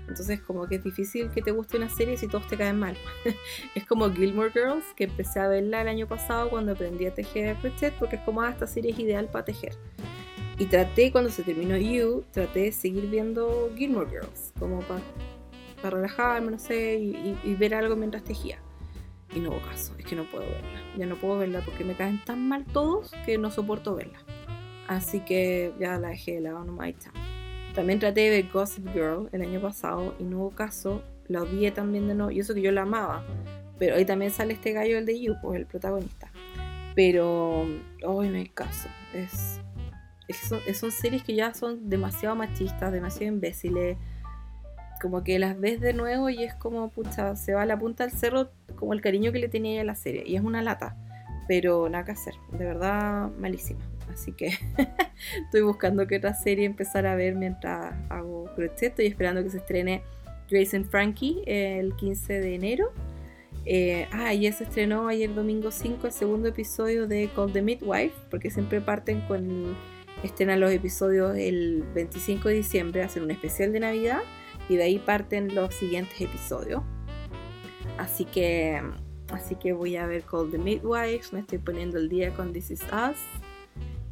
Entonces 0.07 0.41
como 0.41 0.67
que 0.67 0.75
es 0.75 0.83
difícil 0.83 1.29
que 1.31 1.41
te 1.41 1.51
guste 1.51 1.77
una 1.77 1.89
serie 1.89 2.17
si 2.17 2.27
todos 2.27 2.45
te 2.47 2.57
caen 2.57 2.77
mal. 2.77 2.97
es 3.75 3.85
como 3.85 4.11
Gilmore 4.11 4.51
Girls, 4.51 4.85
que 4.95 5.05
empecé 5.05 5.39
a 5.39 5.47
verla 5.47 5.81
el 5.81 5.87
año 5.87 6.07
pasado 6.07 6.49
cuando 6.49 6.73
aprendí 6.73 7.05
a 7.05 7.13
tejer 7.13 7.55
crochet, 7.57 7.93
porque 7.93 8.17
es 8.17 8.21
como, 8.23 8.41
ah, 8.41 8.49
esta 8.49 8.67
serie 8.67 8.91
es 8.91 8.99
ideal 8.99 9.29
para 9.29 9.45
tejer. 9.45 9.77
Y 10.59 10.65
traté, 10.65 11.11
cuando 11.11 11.31
se 11.31 11.41
terminó 11.43 11.77
You, 11.77 12.25
traté 12.31 12.59
de 12.61 12.71
seguir 12.71 13.09
viendo 13.09 13.71
Gilmore 13.75 14.09
Girls, 14.09 14.53
como 14.59 14.81
para 14.81 15.01
para 15.83 15.97
relajarme, 15.97 16.49
no 16.51 16.59
sé, 16.59 16.95
y, 16.95 17.55
ver 17.55 17.75
algo 17.75 17.97
mientras 17.97 18.23
tejía. 18.23 18.57
Y 19.35 19.39
no 19.39 19.49
hubo 19.49 19.61
caso, 19.61 19.93
es 19.97 20.05
que 20.05 20.15
no 20.15 20.29
puedo 20.29 20.45
verla. 20.45 20.81
Ya 20.97 21.05
no 21.05 21.15
puedo 21.15 21.37
verla 21.37 21.61
porque 21.65 21.83
me 21.83 21.95
caen 21.95 22.23
tan 22.23 22.47
mal 22.47 22.65
todos 22.65 23.11
que 23.25 23.37
no 23.37 23.49
soporto 23.49 23.95
verla. 23.95 24.19
Así 24.87 25.21
que 25.21 25.73
ya 25.79 25.97
la 25.97 26.09
dejé 26.09 26.33
de 26.33 26.41
lado 26.41 26.63
nomás 26.63 26.89
y 26.89 26.95
También 27.73 27.99
traté 27.99 28.21
de 28.21 28.29
ver 28.29 28.51
Gossip 28.51 28.87
Girl 28.93 29.29
el 29.31 29.41
año 29.41 29.59
pasado 29.61 30.15
y 30.19 30.23
no 30.23 30.39
hubo 30.39 30.51
caso. 30.51 31.01
La 31.27 31.41
odié 31.41 31.71
también 31.71 32.07
de 32.07 32.15
nuevo. 32.15 32.31
Y 32.31 32.39
eso 32.39 32.53
que 32.53 32.61
yo 32.61 32.71
la 32.71 32.83
amaba. 32.83 33.25
Pero 33.79 33.95
hoy 33.95 34.05
también 34.05 34.31
sale 34.31 34.53
este 34.53 34.71
gallo, 34.71 34.97
el 34.97 35.05
de 35.05 35.19
You, 35.19 35.35
pues 35.41 35.59
el 35.59 35.65
protagonista. 35.65 36.31
Pero 36.95 37.65
hoy 38.05 38.29
no 38.29 38.37
hay 38.37 38.49
caso. 38.49 38.89
Es, 39.13 39.59
son, 40.47 40.59
son 40.75 40.91
series 40.91 41.23
que 41.23 41.33
ya 41.33 41.53
son 41.53 41.89
demasiado 41.89 42.35
machistas, 42.35 42.91
demasiado 42.91 43.33
imbéciles 43.33 43.97
como 45.03 45.21
que 45.21 45.37
las 45.37 45.59
ves 45.59 45.81
de 45.81 45.91
nuevo 45.91 46.29
y 46.29 46.45
es 46.45 46.53
como, 46.53 46.89
pucha, 46.89 47.35
se 47.35 47.53
va 47.53 47.63
a 47.63 47.65
la 47.65 47.77
punta 47.77 48.07
del 48.07 48.17
cerro 48.17 48.51
como 48.75 48.93
el 48.93 49.01
cariño 49.01 49.33
que 49.33 49.39
le 49.39 49.49
tenía 49.49 49.81
a 49.81 49.83
la 49.83 49.95
serie. 49.95 50.23
Y 50.25 50.37
es 50.37 50.41
una 50.41 50.61
lata, 50.61 50.95
pero 51.45 51.89
nada 51.89 52.05
que 52.05 52.13
hacer, 52.13 52.33
de 52.53 52.63
verdad 52.63 53.29
malísima. 53.37 53.81
Así 54.13 54.31
que 54.31 54.53
estoy 55.43 55.61
buscando 55.61 56.07
qué 56.07 56.15
otra 56.15 56.33
serie 56.33 56.65
empezar 56.65 57.05
a 57.05 57.15
ver 57.15 57.35
mientras 57.35 57.93
hago 58.09 58.45
crochet. 58.55 58.91
Estoy 58.91 59.07
esperando 59.07 59.43
que 59.43 59.49
se 59.49 59.57
estrene 59.57 60.03
Grace 60.49 60.77
and 60.77 60.85
Frankie 60.85 61.43
el 61.45 61.93
15 61.97 62.39
de 62.39 62.55
enero. 62.55 62.93
Eh, 63.65 64.07
ah, 64.13 64.33
y 64.33 64.49
se 64.53 64.63
estrenó 64.63 65.09
ayer 65.09 65.35
domingo 65.35 65.69
5 65.69 66.07
el 66.07 66.13
segundo 66.13 66.47
episodio 66.47 67.07
de 67.07 67.29
Call 67.35 67.51
the 67.51 67.61
Midwife, 67.61 68.15
porque 68.29 68.49
siempre 68.49 68.79
parten 68.79 69.19
con 69.27 69.75
estrenan 70.23 70.61
los 70.61 70.71
episodios 70.71 71.35
el 71.35 71.83
25 71.93 72.47
de 72.47 72.55
diciembre, 72.55 73.03
hacen 73.03 73.23
un 73.23 73.31
especial 73.31 73.73
de 73.73 73.81
Navidad 73.81 74.21
y 74.69 74.75
de 74.75 74.83
ahí 74.83 74.99
parten 74.99 75.53
los 75.53 75.73
siguientes 75.73 76.19
episodios. 76.21 76.81
Así 77.97 78.25
que, 78.25 78.81
así 79.31 79.55
que 79.55 79.73
voy 79.73 79.97
a 79.97 80.05
ver 80.05 80.23
Call 80.23 80.49
the 80.51 80.57
Midwife, 80.57 81.33
me 81.33 81.39
estoy 81.41 81.59
poniendo 81.59 81.97
el 81.97 82.09
día 82.09 82.33
con 82.33 82.53
This 82.53 82.71
Is 82.71 82.83
Us. 82.83 83.17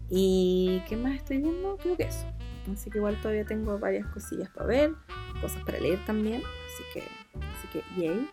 ¿Y 0.09 0.81
qué 0.87 0.97
más 0.97 1.15
estoy 1.15 1.37
viendo? 1.37 1.77
Creo 1.77 1.95
que 1.95 2.03
eso. 2.03 2.25
Así 2.71 2.89
que 2.89 2.99
igual 2.99 3.19
todavía 3.21 3.45
tengo 3.45 3.79
varias 3.79 4.05
cosillas 4.07 4.49
para 4.49 4.67
ver, 4.67 4.91
cosas 5.41 5.63
para 5.63 5.79
leer 5.79 6.03
también. 6.05 6.41
Así 6.41 6.83
que, 6.93 6.99
así 7.39 7.67
que, 7.71 8.01
yay. 8.01 8.29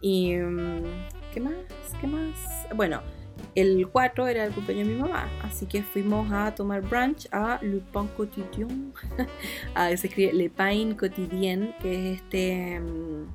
¿Y 0.00 0.36
mm, 0.36 0.84
qué 1.32 1.40
más? 1.40 1.54
¿Qué 2.00 2.06
más? 2.06 2.36
Bueno, 2.74 3.02
el 3.54 3.88
4 3.88 4.28
era 4.28 4.44
el 4.44 4.52
cumpleaños 4.52 4.88
de 4.88 4.94
mi 4.94 5.00
mamá, 5.00 5.28
así 5.42 5.66
que 5.66 5.82
fuimos 5.82 6.30
a 6.32 6.54
tomar 6.54 6.82
brunch 6.82 7.28
a 7.32 7.58
Le 7.62 7.80
Pain 7.92 8.08
Quotidien. 8.16 8.92
ah, 9.74 9.88
se 9.96 10.06
escribe 10.06 10.32
Le 10.32 10.50
Pain 10.50 10.94
Quotidien, 10.94 11.74
que 11.80 12.12
es 12.12 12.20
este, 12.20 12.80
mm, 12.80 13.26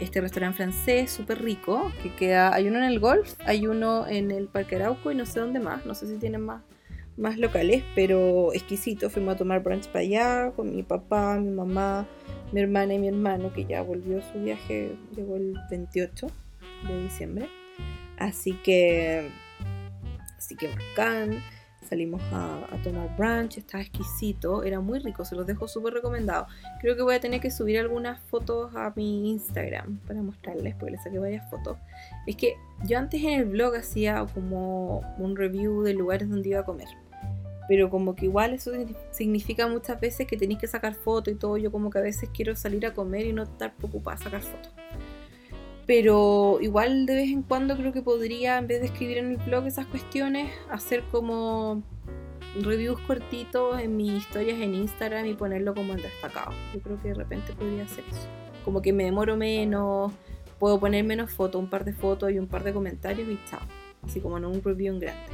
este 0.00 0.20
restaurante 0.20 0.56
francés 0.56 1.10
súper 1.10 1.42
rico, 1.42 1.92
que 2.02 2.14
queda, 2.14 2.54
hay 2.54 2.68
uno 2.68 2.78
en 2.78 2.84
el 2.84 2.98
golf, 2.98 3.34
hay 3.44 3.66
uno 3.66 4.06
en 4.06 4.30
el 4.30 4.48
Parque 4.48 4.76
Arauco 4.76 5.12
y 5.12 5.14
no 5.14 5.26
sé 5.26 5.40
dónde 5.40 5.60
más, 5.60 5.86
no 5.86 5.94
sé 5.94 6.06
si 6.06 6.16
tienen 6.16 6.42
más, 6.42 6.62
más 7.16 7.38
locales, 7.38 7.84
pero 7.94 8.52
exquisito. 8.52 9.10
Fuimos 9.10 9.34
a 9.34 9.38
tomar 9.38 9.62
brunch 9.62 9.86
para 9.86 10.00
allá 10.00 10.52
con 10.56 10.74
mi 10.74 10.82
papá, 10.82 11.38
mi 11.38 11.50
mamá, 11.50 12.06
mi 12.52 12.60
hermana 12.60 12.94
y 12.94 12.98
mi 12.98 13.08
hermano, 13.08 13.52
que 13.52 13.64
ya 13.64 13.82
volvió 13.82 14.20
su 14.32 14.40
viaje, 14.42 14.96
llegó 15.14 15.36
el 15.36 15.54
28 15.70 16.26
de 16.88 17.02
diciembre. 17.02 17.59
Así 18.20 18.52
que, 18.62 19.28
así 20.38 20.54
que 20.54 20.68
bacán. 20.68 21.42
Salimos 21.88 22.22
a, 22.30 22.60
tomar 22.84 23.16
brunch, 23.16 23.58
estaba 23.58 23.82
exquisito, 23.82 24.62
era 24.62 24.78
muy 24.78 25.00
rico, 25.00 25.24
se 25.24 25.34
los 25.34 25.44
dejo 25.44 25.66
súper 25.66 25.94
recomendado. 25.94 26.46
Creo 26.80 26.94
que 26.94 27.02
voy 27.02 27.16
a 27.16 27.20
tener 27.20 27.40
que 27.40 27.50
subir 27.50 27.80
algunas 27.80 28.20
fotos 28.20 28.70
a 28.76 28.92
mi 28.94 29.30
Instagram 29.30 29.98
para 30.06 30.22
mostrarles, 30.22 30.76
porque 30.76 30.92
les 30.92 31.02
saqué 31.02 31.18
varias 31.18 31.50
fotos. 31.50 31.78
Es 32.28 32.36
que 32.36 32.54
yo 32.84 32.96
antes 32.96 33.20
en 33.24 33.30
el 33.30 33.46
blog 33.46 33.74
hacía 33.74 34.24
como 34.32 35.00
un 35.18 35.34
review 35.34 35.82
de 35.82 35.94
lugares 35.94 36.28
donde 36.28 36.50
iba 36.50 36.60
a 36.60 36.64
comer 36.64 36.86
pero 37.70 37.88
como 37.88 38.16
que 38.16 38.24
igual 38.24 38.52
eso 38.52 38.72
significa 39.12 39.68
muchas 39.68 40.00
veces 40.00 40.26
que 40.26 40.36
tenéis 40.36 40.58
que 40.58 40.66
sacar 40.66 40.92
fotos 40.92 41.32
y 41.32 41.36
todo. 41.36 41.56
Yo 41.56 41.70
como 41.70 41.88
que 41.88 41.98
a 41.98 42.00
veces 42.00 42.28
quiero 42.34 42.56
salir 42.56 42.84
a 42.84 42.92
comer 42.92 43.26
y 43.26 43.32
no 43.32 43.44
estar 43.44 43.76
preocupada 43.76 44.16
a 44.16 44.18
sacar 44.18 44.42
fotos. 44.42 44.72
Pero 45.90 46.58
igual 46.60 47.04
de 47.04 47.16
vez 47.16 47.30
en 47.30 47.42
cuando 47.42 47.76
creo 47.76 47.92
que 47.92 48.00
podría, 48.00 48.58
en 48.58 48.68
vez 48.68 48.78
de 48.78 48.86
escribir 48.86 49.18
en 49.18 49.32
el 49.32 49.36
blog 49.38 49.66
esas 49.66 49.86
cuestiones, 49.86 50.48
hacer 50.70 51.02
como 51.10 51.82
reviews 52.62 53.00
cortitos 53.00 53.80
en 53.80 53.96
mis 53.96 54.12
historias 54.12 54.60
en 54.60 54.76
Instagram 54.76 55.26
y 55.26 55.34
ponerlo 55.34 55.74
como 55.74 55.94
en 55.94 56.00
destacado. 56.00 56.52
Yo 56.72 56.80
creo 56.80 57.02
que 57.02 57.08
de 57.08 57.14
repente 57.14 57.54
podría 57.54 57.82
hacer 57.82 58.04
eso. 58.08 58.28
Como 58.64 58.80
que 58.82 58.92
me 58.92 59.02
demoro 59.02 59.36
menos, 59.36 60.12
puedo 60.60 60.78
poner 60.78 61.02
menos 61.02 61.32
fotos, 61.32 61.60
un 61.60 61.68
par 61.68 61.84
de 61.84 61.92
fotos 61.92 62.30
y 62.30 62.38
un 62.38 62.46
par 62.46 62.62
de 62.62 62.72
comentarios 62.72 63.28
y 63.28 63.36
chao. 63.50 63.58
Así 64.04 64.20
como 64.20 64.38
en 64.38 64.44
un 64.44 64.62
review 64.62 64.94
en 64.94 65.00
grande. 65.00 65.32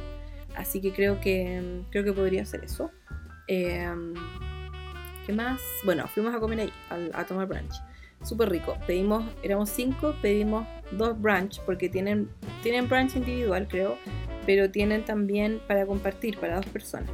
Así 0.55 0.81
que 0.81 0.91
creo 0.91 1.21
que 1.21 1.83
creo 1.91 2.03
que 2.03 2.13
podría 2.13 2.41
hacer 2.41 2.63
eso. 2.63 2.89
Em, 3.47 4.15
¿Qué 5.23 5.33
más? 5.33 5.61
Bueno, 5.85 6.07
fuimos 6.07 6.33
a 6.33 6.39
comer 6.39 6.61
ahí, 6.61 6.73
a, 7.13 7.19
a 7.19 7.25
tomar 7.27 7.45
brunch 7.45 7.75
súper 8.23 8.49
rico. 8.49 8.77
Pedimos, 8.85 9.23
éramos 9.43 9.69
cinco, 9.69 10.15
pedimos 10.21 10.67
dos 10.91 11.19
brunch, 11.19 11.61
porque 11.61 11.89
tienen, 11.89 12.29
tienen 12.63 12.87
brunch 12.87 13.15
individual, 13.15 13.67
creo, 13.67 13.97
pero 14.45 14.71
tienen 14.71 15.03
también 15.03 15.59
para 15.67 15.85
compartir, 15.85 16.37
para 16.39 16.55
dos 16.55 16.65
personas. 16.67 17.09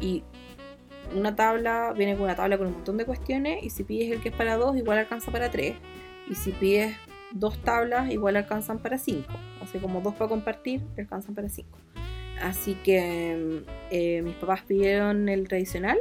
Y 0.00 0.22
una 1.14 1.36
tabla, 1.36 1.92
viene 1.96 2.14
con 2.14 2.24
una 2.24 2.36
tabla 2.36 2.58
con 2.58 2.66
un 2.66 2.74
montón 2.74 2.96
de 2.96 3.04
cuestiones, 3.04 3.62
y 3.62 3.70
si 3.70 3.84
pides 3.84 4.10
el 4.12 4.20
que 4.20 4.30
es 4.30 4.34
para 4.34 4.56
dos, 4.56 4.76
igual 4.76 4.98
alcanza 4.98 5.30
para 5.30 5.50
tres. 5.50 5.76
Y 6.28 6.34
si 6.34 6.52
pides 6.52 6.96
dos 7.32 7.58
tablas, 7.58 8.10
igual 8.10 8.36
alcanzan 8.36 8.78
para 8.78 8.98
cinco. 8.98 9.34
Así 9.62 9.78
como 9.78 10.00
dos 10.00 10.14
para 10.14 10.28
compartir, 10.28 10.82
alcanzan 10.96 11.34
para 11.34 11.48
cinco. 11.48 11.78
Así 12.40 12.74
que 12.82 13.62
eh, 13.90 14.22
mis 14.22 14.34
papás 14.34 14.62
pidieron 14.62 15.28
el 15.28 15.46
tradicional 15.46 15.98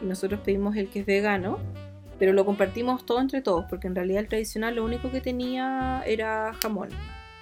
y 0.00 0.06
nosotros 0.06 0.40
pedimos 0.40 0.76
el 0.76 0.88
que 0.88 1.00
es 1.00 1.06
vegano 1.06 1.58
pero 2.22 2.34
lo 2.34 2.44
compartimos 2.44 3.04
todo 3.04 3.20
entre 3.20 3.42
todos, 3.42 3.64
porque 3.68 3.88
en 3.88 3.96
realidad 3.96 4.20
el 4.20 4.28
tradicional 4.28 4.76
lo 4.76 4.84
único 4.84 5.10
que 5.10 5.20
tenía 5.20 6.04
era 6.06 6.54
jamón. 6.62 6.88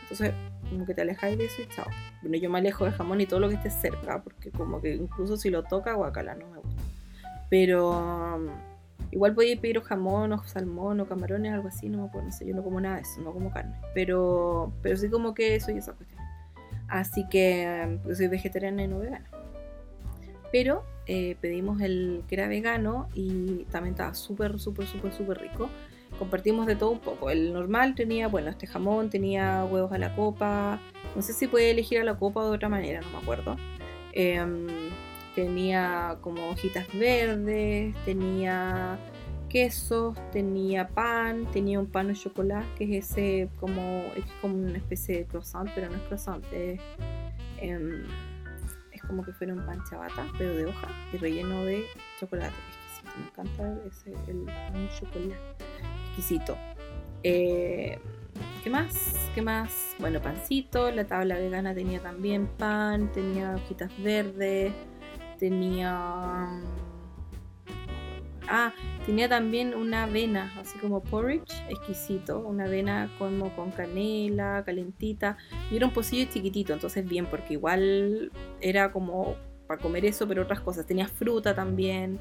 Entonces, 0.01 0.33
como 0.71 0.87
que 0.87 0.95
te 0.95 1.03
alejáis 1.03 1.37
de 1.37 1.45
eso 1.45 1.61
y 1.61 1.67
chao. 1.67 1.85
Bueno, 2.23 2.39
yo 2.39 2.49
me 2.49 2.61
alejo 2.61 2.87
del 2.87 2.95
jamón 2.95 3.21
y 3.21 3.27
todo 3.27 3.41
lo 3.41 3.51
que 3.51 3.57
esté 3.57 3.69
cerca, 3.69 4.23
porque 4.23 4.51
como 4.51 4.81
que 4.81 4.95
incluso 4.95 5.37
si 5.37 5.51
lo 5.51 5.65
toca, 5.65 5.93
guacala, 5.93 6.35
no 6.35 6.47
me 6.47 6.57
gusta. 6.61 6.83
Pero 7.51 7.91
um, 7.91 8.49
igual 9.11 9.35
podía 9.35 9.61
pedir 9.61 9.83
jamón 9.83 10.33
o 10.33 10.43
salmón 10.45 10.99
o 11.01 11.07
camarones, 11.07 11.53
algo 11.53 11.69
así, 11.69 11.91
no 11.91 12.07
acuerdo, 12.07 12.29
no 12.29 12.33
sé, 12.33 12.47
yo 12.47 12.55
no 12.55 12.65
como 12.65 12.81
nada 12.81 12.97
de 12.97 13.03
eso, 13.03 13.21
no 13.21 13.35
como 13.35 13.51
carne. 13.51 13.77
Pero, 13.93 14.73
pero 14.81 14.97
sí 14.97 15.11
como 15.11 15.35
que 15.35 15.57
eso 15.57 15.71
y 15.73 15.77
esa 15.77 15.93
cuestión. 15.93 16.23
Así 16.89 17.29
que 17.29 17.99
pues 18.03 18.17
soy 18.17 18.29
vegetariana 18.29 18.83
y 18.83 18.89
no 18.89 19.01
vegana. 19.01 19.29
Pero 20.53 20.85
eh, 21.07 21.37
pedimos 21.41 21.81
el 21.81 22.23
que 22.29 22.35
era 22.37 22.49
vegano 22.49 23.09
y 23.15 23.65
también 23.71 23.95
estaba 23.95 24.15
súper, 24.15 24.59
súper, 24.59 24.87
súper, 24.87 25.13
súper 25.13 25.39
rico. 25.39 25.69
Compartimos 26.19 26.67
de 26.67 26.77
todo 26.77 26.91
un 26.91 27.01
poco. 27.01 27.31
El 27.31 27.53
normal 27.53 27.95
tenía, 27.95 28.29
bueno, 28.29 28.51
este 28.51 28.67
jamón, 28.67 29.11
tenía 29.11 29.65
huevos 29.65 29.93
a 29.93 29.99
la 29.99 30.15
copa. 30.15 30.81
No 31.15 31.23
sé 31.23 31.33
si 31.33 31.47
puede 31.47 31.71
elegir 31.71 32.01
a 32.01 32.05
la 32.05 32.17
copa 32.19 32.45
de 32.45 32.51
otra 32.51 32.69
manera, 32.69 33.01
no 33.01 33.11
me 33.11 33.19
acuerdo. 33.19 33.57
Em, 34.13 34.67
tenía 35.35 36.19
como 36.21 36.51
hojitas 36.51 36.87
verdes, 36.93 37.95
tenía 38.05 38.99
quesos, 39.49 40.17
tenía 40.33 40.89
pan, 40.89 41.47
tenía 41.53 41.79
un 41.81 41.87
pan 41.87 42.09
de 42.09 42.15
chocolate, 42.15 42.67
que 42.77 42.99
es 42.99 43.11
ese 43.11 43.49
como, 43.59 44.05
es 44.17 44.25
como 44.41 44.55
una 44.55 44.79
especie 44.79 45.19
de 45.19 45.25
croissant, 45.27 45.71
pero 45.75 45.89
no 45.89 45.97
es 45.97 46.03
croissant, 46.03 46.45
es... 46.53 46.81
Em, 47.61 48.05
como 49.11 49.25
que 49.25 49.33
fuera 49.33 49.53
un 49.53 49.67
pan 49.67 49.83
chabata, 49.91 50.25
pero 50.39 50.55
de 50.55 50.67
hoja 50.67 50.89
y 51.13 51.17
relleno 51.17 51.65
de 51.65 51.85
chocolate. 52.21 52.55
Exquisito, 52.71 53.19
me 53.19 53.27
encanta 53.27 53.89
ese, 53.89 54.13
el 54.31 54.45
pan 54.45 54.89
chocolate. 54.97 55.37
Exquisito. 56.11 56.57
Eh, 57.25 57.99
¿Qué 58.63 58.71
más? 58.71 59.17
¿Qué 59.35 59.43
más? 59.43 59.97
Bueno, 59.99 60.21
pancito. 60.21 60.93
La 60.93 61.05
tabla 61.05 61.37
vegana 61.37 61.75
tenía 61.75 62.01
también 62.01 62.47
pan, 62.47 63.11
tenía 63.11 63.57
hojitas 63.57 63.91
verdes, 64.01 64.73
tenía 65.39 66.63
Ah, 68.51 68.73
tenía 69.07 69.29
también 69.29 69.75
una 69.75 70.05
avena, 70.05 70.53
así 70.61 70.79
como 70.79 71.03
porridge, 71.03 71.53
exquisito, 71.69 72.41
una 72.41 72.65
avena 72.65 73.11
como 73.19 73.55
con 73.55 73.71
canela, 73.71 74.63
calentita, 74.67 75.37
y 75.71 75.77
era 75.77 75.87
un 75.87 75.93
pocillo 75.93 76.29
chiquitito, 76.31 76.73
entonces 76.73 77.09
bien, 77.09 77.27
porque 77.27 77.55
igual 77.55 78.33
era 78.61 78.91
como 78.91 79.37
para 79.67 79.81
comer 79.81 80.05
eso, 80.05 80.27
pero 80.27 80.43
otras 80.43 80.61
cosas. 80.61 80.85
Tenía 80.85 81.07
fruta 81.07 81.55
también, 81.55 82.19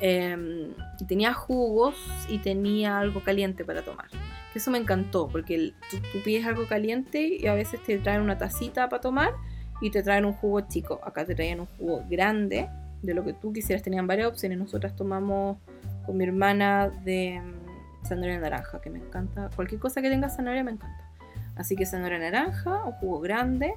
Em, 0.00 0.74
y 1.00 1.04
tenía 1.06 1.32
jugos 1.32 1.94
y 2.28 2.38
tenía 2.38 2.98
algo 2.98 3.22
caliente 3.22 3.64
para 3.64 3.82
tomar. 3.82 4.08
Que 4.52 4.58
eso 4.58 4.70
me 4.70 4.78
encantó, 4.78 5.28
porque 5.28 5.72
tú, 5.90 5.96
tú, 6.12 6.22
pides 6.24 6.46
algo 6.46 6.66
caliente 6.66 7.38
y 7.40 7.46
a 7.46 7.54
veces 7.54 7.82
te 7.82 7.98
traen 7.98 8.20
una 8.20 8.36
tacita 8.36 8.88
para 8.88 9.00
tomar 9.00 9.32
y 9.80 9.90
te 9.90 10.02
traen 10.02 10.24
un 10.24 10.32
jugo 10.32 10.62
chico. 10.62 11.00
Acá 11.04 11.24
te 11.24 11.34
traían 11.34 11.60
un 11.60 11.66
jugo 11.78 12.04
grande 12.08 12.68
de 13.04 13.14
lo 13.14 13.24
que 13.24 13.32
tú 13.32 13.52
quisieras. 13.52 13.82
Tenían 13.82 14.06
varias 14.06 14.28
opciones. 14.28 14.58
Nosotras 14.58 14.96
tomamos 14.96 15.58
con 16.06 16.16
mi 16.16 16.24
hermana 16.24 16.88
de 17.04 17.40
mm, 17.40 18.06
zanahoria 18.06 18.40
naranja, 18.40 18.80
que 18.80 18.90
me 18.90 18.98
encanta. 18.98 19.50
Cualquier 19.54 19.80
cosa 19.80 20.02
que 20.02 20.10
tenga 20.10 20.28
zanahoria 20.28 20.64
me 20.64 20.72
encanta. 20.72 21.10
Así 21.56 21.76
que 21.76 21.86
zanahoria 21.86 22.18
naranja, 22.18 22.84
un 22.84 22.92
jugo 22.92 23.20
grande. 23.20 23.74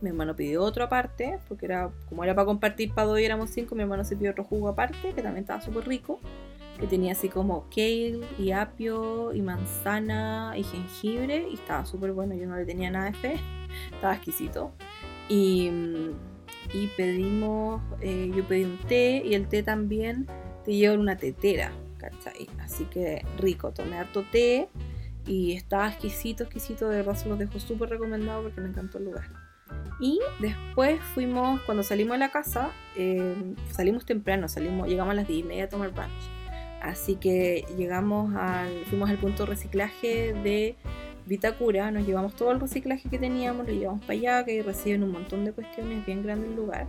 Mi 0.00 0.10
hermano 0.10 0.34
pidió 0.34 0.62
otro 0.62 0.84
aparte, 0.84 1.38
porque 1.48 1.66
era 1.66 1.90
como 2.08 2.24
era 2.24 2.34
para 2.34 2.46
compartir 2.46 2.92
para 2.92 3.06
dos 3.06 3.20
y 3.20 3.24
éramos 3.24 3.50
cinco, 3.50 3.76
mi 3.76 3.82
hermano 3.82 4.02
se 4.04 4.16
pidió 4.16 4.32
otro 4.32 4.42
jugo 4.42 4.68
aparte, 4.68 5.12
que 5.14 5.22
también 5.22 5.44
estaba 5.44 5.60
súper 5.60 5.86
rico. 5.86 6.20
Que 6.80 6.86
tenía 6.86 7.12
así 7.12 7.28
como 7.28 7.68
kale 7.70 8.22
y 8.38 8.50
apio 8.50 9.32
y 9.32 9.42
manzana 9.42 10.54
y 10.56 10.64
jengibre. 10.64 11.46
Y 11.50 11.54
estaba 11.54 11.84
súper 11.84 12.12
bueno, 12.12 12.34
yo 12.34 12.46
no 12.46 12.56
le 12.56 12.64
tenía 12.64 12.90
nada 12.90 13.06
de 13.06 13.14
fe. 13.14 13.40
Estaba 13.92 14.14
exquisito. 14.14 14.72
Y, 15.28 15.70
mm, 15.70 16.10
y 16.72 16.88
pedimos, 16.88 17.82
eh, 18.00 18.30
yo 18.34 18.46
pedí 18.46 18.64
un 18.64 18.78
té 18.78 19.22
y 19.24 19.34
el 19.34 19.48
té 19.48 19.62
también 19.62 20.26
te 20.64 20.74
lleva 20.74 20.94
una 20.94 21.16
tetera, 21.16 21.72
¿cachai? 21.98 22.48
Así 22.60 22.84
que 22.84 23.24
rico, 23.38 23.72
tomé 23.72 23.98
harto 23.98 24.24
té 24.30 24.68
y 25.26 25.52
estaba 25.52 25.88
exquisito, 25.88 26.44
exquisito, 26.44 26.88
de 26.88 26.96
verdad 26.98 27.14
se 27.14 27.28
los 27.28 27.38
dejo 27.38 27.58
súper 27.60 27.90
recomendado 27.90 28.42
porque 28.42 28.60
me 28.60 28.68
encantó 28.68 28.98
el 28.98 29.04
lugar. 29.04 29.30
Y 30.00 30.20
después 30.40 31.00
fuimos, 31.14 31.60
cuando 31.62 31.82
salimos 31.82 32.14
de 32.14 32.18
la 32.18 32.30
casa, 32.30 32.72
eh, 32.96 33.54
salimos 33.70 34.04
temprano, 34.04 34.48
salimos, 34.48 34.88
llegamos 34.88 35.12
a 35.12 35.14
las 35.14 35.28
10 35.28 35.40
y 35.40 35.42
media 35.44 35.64
a 35.64 35.68
tomar 35.68 35.92
brunch. 35.92 36.10
Así 36.82 37.14
que 37.14 37.64
llegamos 37.78 38.34
al, 38.34 38.84
fuimos 38.86 39.08
al 39.08 39.18
punto 39.18 39.44
de 39.44 39.50
reciclaje 39.50 40.32
de 40.32 40.76
Vitacura, 41.26 41.90
nos 41.90 42.06
llevamos 42.06 42.34
todo 42.34 42.50
el 42.50 42.60
reciclaje 42.60 43.08
que 43.08 43.18
teníamos, 43.18 43.66
lo 43.66 43.72
llevamos 43.72 44.00
para 44.02 44.12
allá, 44.12 44.44
que 44.44 44.62
reciben 44.62 45.02
un 45.02 45.12
montón 45.12 45.44
de 45.44 45.52
cuestiones, 45.52 46.04
bien 46.04 46.22
grande 46.22 46.48
el 46.48 46.56
lugar. 46.56 46.86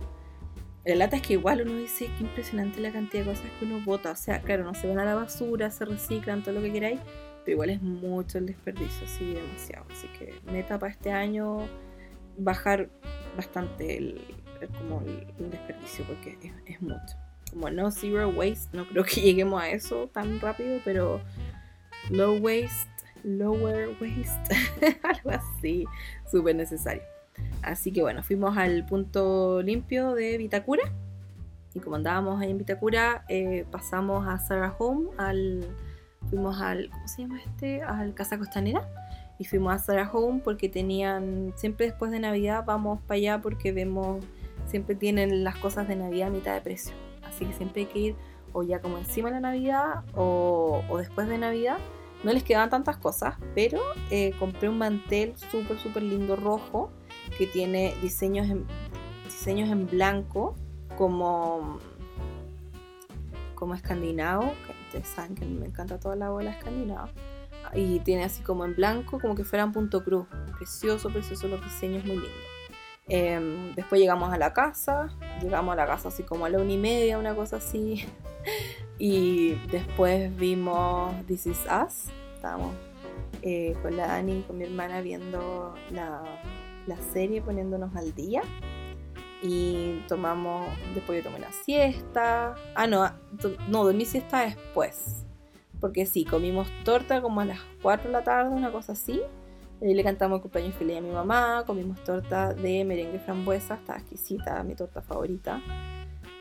La 0.84 0.94
lata 0.96 1.16
es 1.16 1.22
que 1.22 1.34
igual 1.34 1.62
uno 1.62 1.78
dice 1.78 2.10
que 2.18 2.24
impresionante 2.24 2.80
la 2.80 2.92
cantidad 2.92 3.24
de 3.24 3.30
cosas 3.30 3.46
que 3.58 3.64
uno 3.64 3.80
bota. 3.84 4.10
O 4.10 4.16
sea, 4.16 4.42
claro, 4.42 4.64
no 4.64 4.74
se 4.74 4.86
van 4.86 4.98
a 4.98 5.04
la 5.04 5.14
basura, 5.14 5.70
se 5.70 5.86
reciclan, 5.86 6.42
todo 6.42 6.56
lo 6.56 6.60
que 6.60 6.72
queráis, 6.72 7.00
pero 7.44 7.54
igual 7.54 7.70
es 7.70 7.80
mucho 7.80 8.36
el 8.36 8.46
desperdicio, 8.46 9.06
sí, 9.06 9.32
demasiado. 9.32 9.86
Así 9.90 10.08
que 10.18 10.34
meta 10.50 10.78
para 10.78 10.92
este 10.92 11.10
año 11.10 11.66
bajar 12.36 12.90
bastante 13.36 13.96
el, 13.96 14.20
como 14.78 15.00
el, 15.02 15.50
desperdicio 15.50 16.04
porque 16.04 16.36
es, 16.66 16.82
mucho. 16.82 17.16
Como 17.50 17.70
no 17.70 17.90
zero 17.90 18.28
waste, 18.28 18.76
no 18.76 18.86
creo 18.86 19.04
que 19.04 19.20
lleguemos 19.22 19.62
a 19.62 19.70
eso 19.70 20.08
tan 20.12 20.38
rápido, 20.38 20.80
pero 20.84 21.22
low 22.10 22.36
waste, 22.40 22.90
lower 23.24 23.96
waste, 24.00 24.54
algo 25.02 25.30
así, 25.30 25.84
súper 26.30 26.54
necesario. 26.54 27.02
Así 27.62 27.92
que 27.92 28.02
bueno, 28.02 28.22
fuimos 28.22 28.56
al 28.56 28.86
punto 28.86 29.62
limpio 29.62 30.14
de 30.14 30.38
Vitacura. 30.38 30.92
Y 31.74 31.80
como 31.80 31.96
andábamos 31.96 32.40
ahí 32.40 32.52
en 32.52 32.58
Vitacura, 32.58 33.24
eh, 33.28 33.64
pasamos 33.70 34.28
a 34.28 34.38
Sarah 34.38 34.76
Home, 34.78 35.08
al, 35.16 35.66
fuimos 36.30 36.60
al, 36.60 36.88
¿cómo 36.90 37.08
se 37.08 37.22
llama 37.22 37.40
este? 37.44 37.82
Al 37.82 38.14
Casa 38.14 38.38
Costanera 38.38 38.88
y 39.38 39.44
fuimos 39.44 39.74
a 39.74 39.78
Sarah 39.78 40.10
Home 40.12 40.40
porque 40.44 40.68
tenían, 40.68 41.52
siempre 41.56 41.86
después 41.86 42.10
de 42.10 42.20
Navidad 42.20 42.64
vamos 42.64 43.00
para 43.02 43.16
allá 43.16 43.40
porque 43.40 43.72
vemos, 43.72 44.24
siempre 44.66 44.94
tienen 44.94 45.42
las 45.42 45.56
cosas 45.56 45.88
de 45.88 45.96
Navidad 45.96 46.28
a 46.28 46.30
mitad 46.30 46.54
de 46.54 46.60
precio. 46.60 46.94
Así 47.24 47.44
que 47.44 47.52
siempre 47.52 47.82
hay 47.82 47.86
que 47.88 47.98
ir 47.98 48.16
o 48.52 48.62
ya 48.62 48.80
como 48.80 48.98
encima 48.98 49.28
de 49.28 49.34
la 49.34 49.40
Navidad 49.40 50.04
o, 50.14 50.82
después 50.98 51.28
de 51.28 51.38
Navidad. 51.38 51.78
No 52.24 52.32
les 52.32 52.42
quedaban 52.42 52.70
tantas 52.70 52.96
cosas, 52.96 53.36
pero 53.54 53.80
eh, 54.10 54.32
compré 54.38 54.68
un 54.68 54.78
mantel 54.78 55.34
súper, 55.36 55.78
súper 55.78 56.02
lindo 56.02 56.36
rojo 56.36 56.90
que 57.36 57.46
tiene 57.46 57.94
diseños 58.00 58.48
en, 58.48 58.66
diseños 59.24 59.70
en 59.70 59.86
blanco 59.86 60.54
como, 60.96 61.78
como 63.54 63.74
escandinavo, 63.74 64.54
ustedes 64.86 65.08
saben 65.08 65.34
que 65.34 65.44
me 65.44 65.66
encanta 65.66 66.00
toda 66.00 66.16
la 66.16 66.30
bola 66.30 66.50
escandinava 66.50 67.10
y 67.74 68.00
tiene 68.00 68.24
así 68.24 68.42
como 68.42 68.64
en 68.64 68.74
blanco, 68.74 69.18
como 69.18 69.34
que 69.34 69.44
fuera 69.44 69.64
un 69.64 69.72
punto 69.72 70.04
cruz. 70.04 70.26
Precioso, 70.56 71.10
precioso, 71.10 71.48
los 71.48 71.62
diseños 71.62 72.04
muy 72.04 72.16
lindos. 72.16 72.53
Em, 73.08 73.74
después 73.74 74.00
llegamos 74.00 74.32
a 74.32 74.38
la 74.38 74.52
casa, 74.54 75.10
llegamos 75.42 75.74
a 75.74 75.76
la 75.76 75.86
casa 75.86 76.08
así 76.08 76.22
como 76.22 76.46
a 76.46 76.48
la 76.48 76.58
una 76.58 76.72
y 76.72 76.78
media, 76.78 77.18
una 77.18 77.34
cosa 77.34 77.56
así. 77.56 78.06
y 78.98 79.54
después 79.70 80.34
vimos 80.36 81.14
This 81.26 81.46
Is 81.46 81.60
Us. 81.66 82.10
Estábamos 82.34 82.74
eh, 83.42 83.76
con 83.82 83.96
la 83.96 84.06
Dani 84.06 84.38
y 84.38 84.42
con 84.42 84.58
mi 84.58 84.64
hermana 84.64 85.00
viendo 85.00 85.74
la, 85.90 86.22
la 86.86 86.96
serie, 87.12 87.42
poniéndonos 87.42 87.94
al 87.94 88.14
día. 88.14 88.42
Y 89.42 90.02
tomamos, 90.08 90.66
después 90.94 91.22
yo 91.22 91.30
tomé 91.30 91.40
la 91.40 91.52
siesta. 91.52 92.54
Ah, 92.74 92.86
no, 92.86 93.10
no, 93.68 93.84
dormí 93.84 94.06
siesta 94.06 94.40
después 94.40 95.24
porque 95.84 96.06
sí, 96.06 96.24
comimos 96.24 96.66
torta 96.82 97.20
como 97.20 97.42
a 97.42 97.44
las 97.44 97.60
4 97.82 98.06
de 98.06 98.12
la 98.12 98.24
tarde, 98.24 98.48
una 98.48 98.72
cosa 98.72 98.92
así. 98.92 99.20
Y 99.84 99.92
le 99.92 100.02
cantamos 100.02 100.36
el 100.36 100.42
cumpleaños 100.42 100.74
feliz 100.76 100.96
a 100.96 101.00
mi 101.02 101.10
mamá, 101.10 101.64
comimos 101.66 102.02
torta 102.04 102.54
de 102.54 102.86
merengue 102.86 103.18
frambuesa, 103.18 103.74
está 103.74 103.96
exquisita, 103.96 104.62
mi 104.62 104.74
torta 104.74 105.02
favorita. 105.02 105.60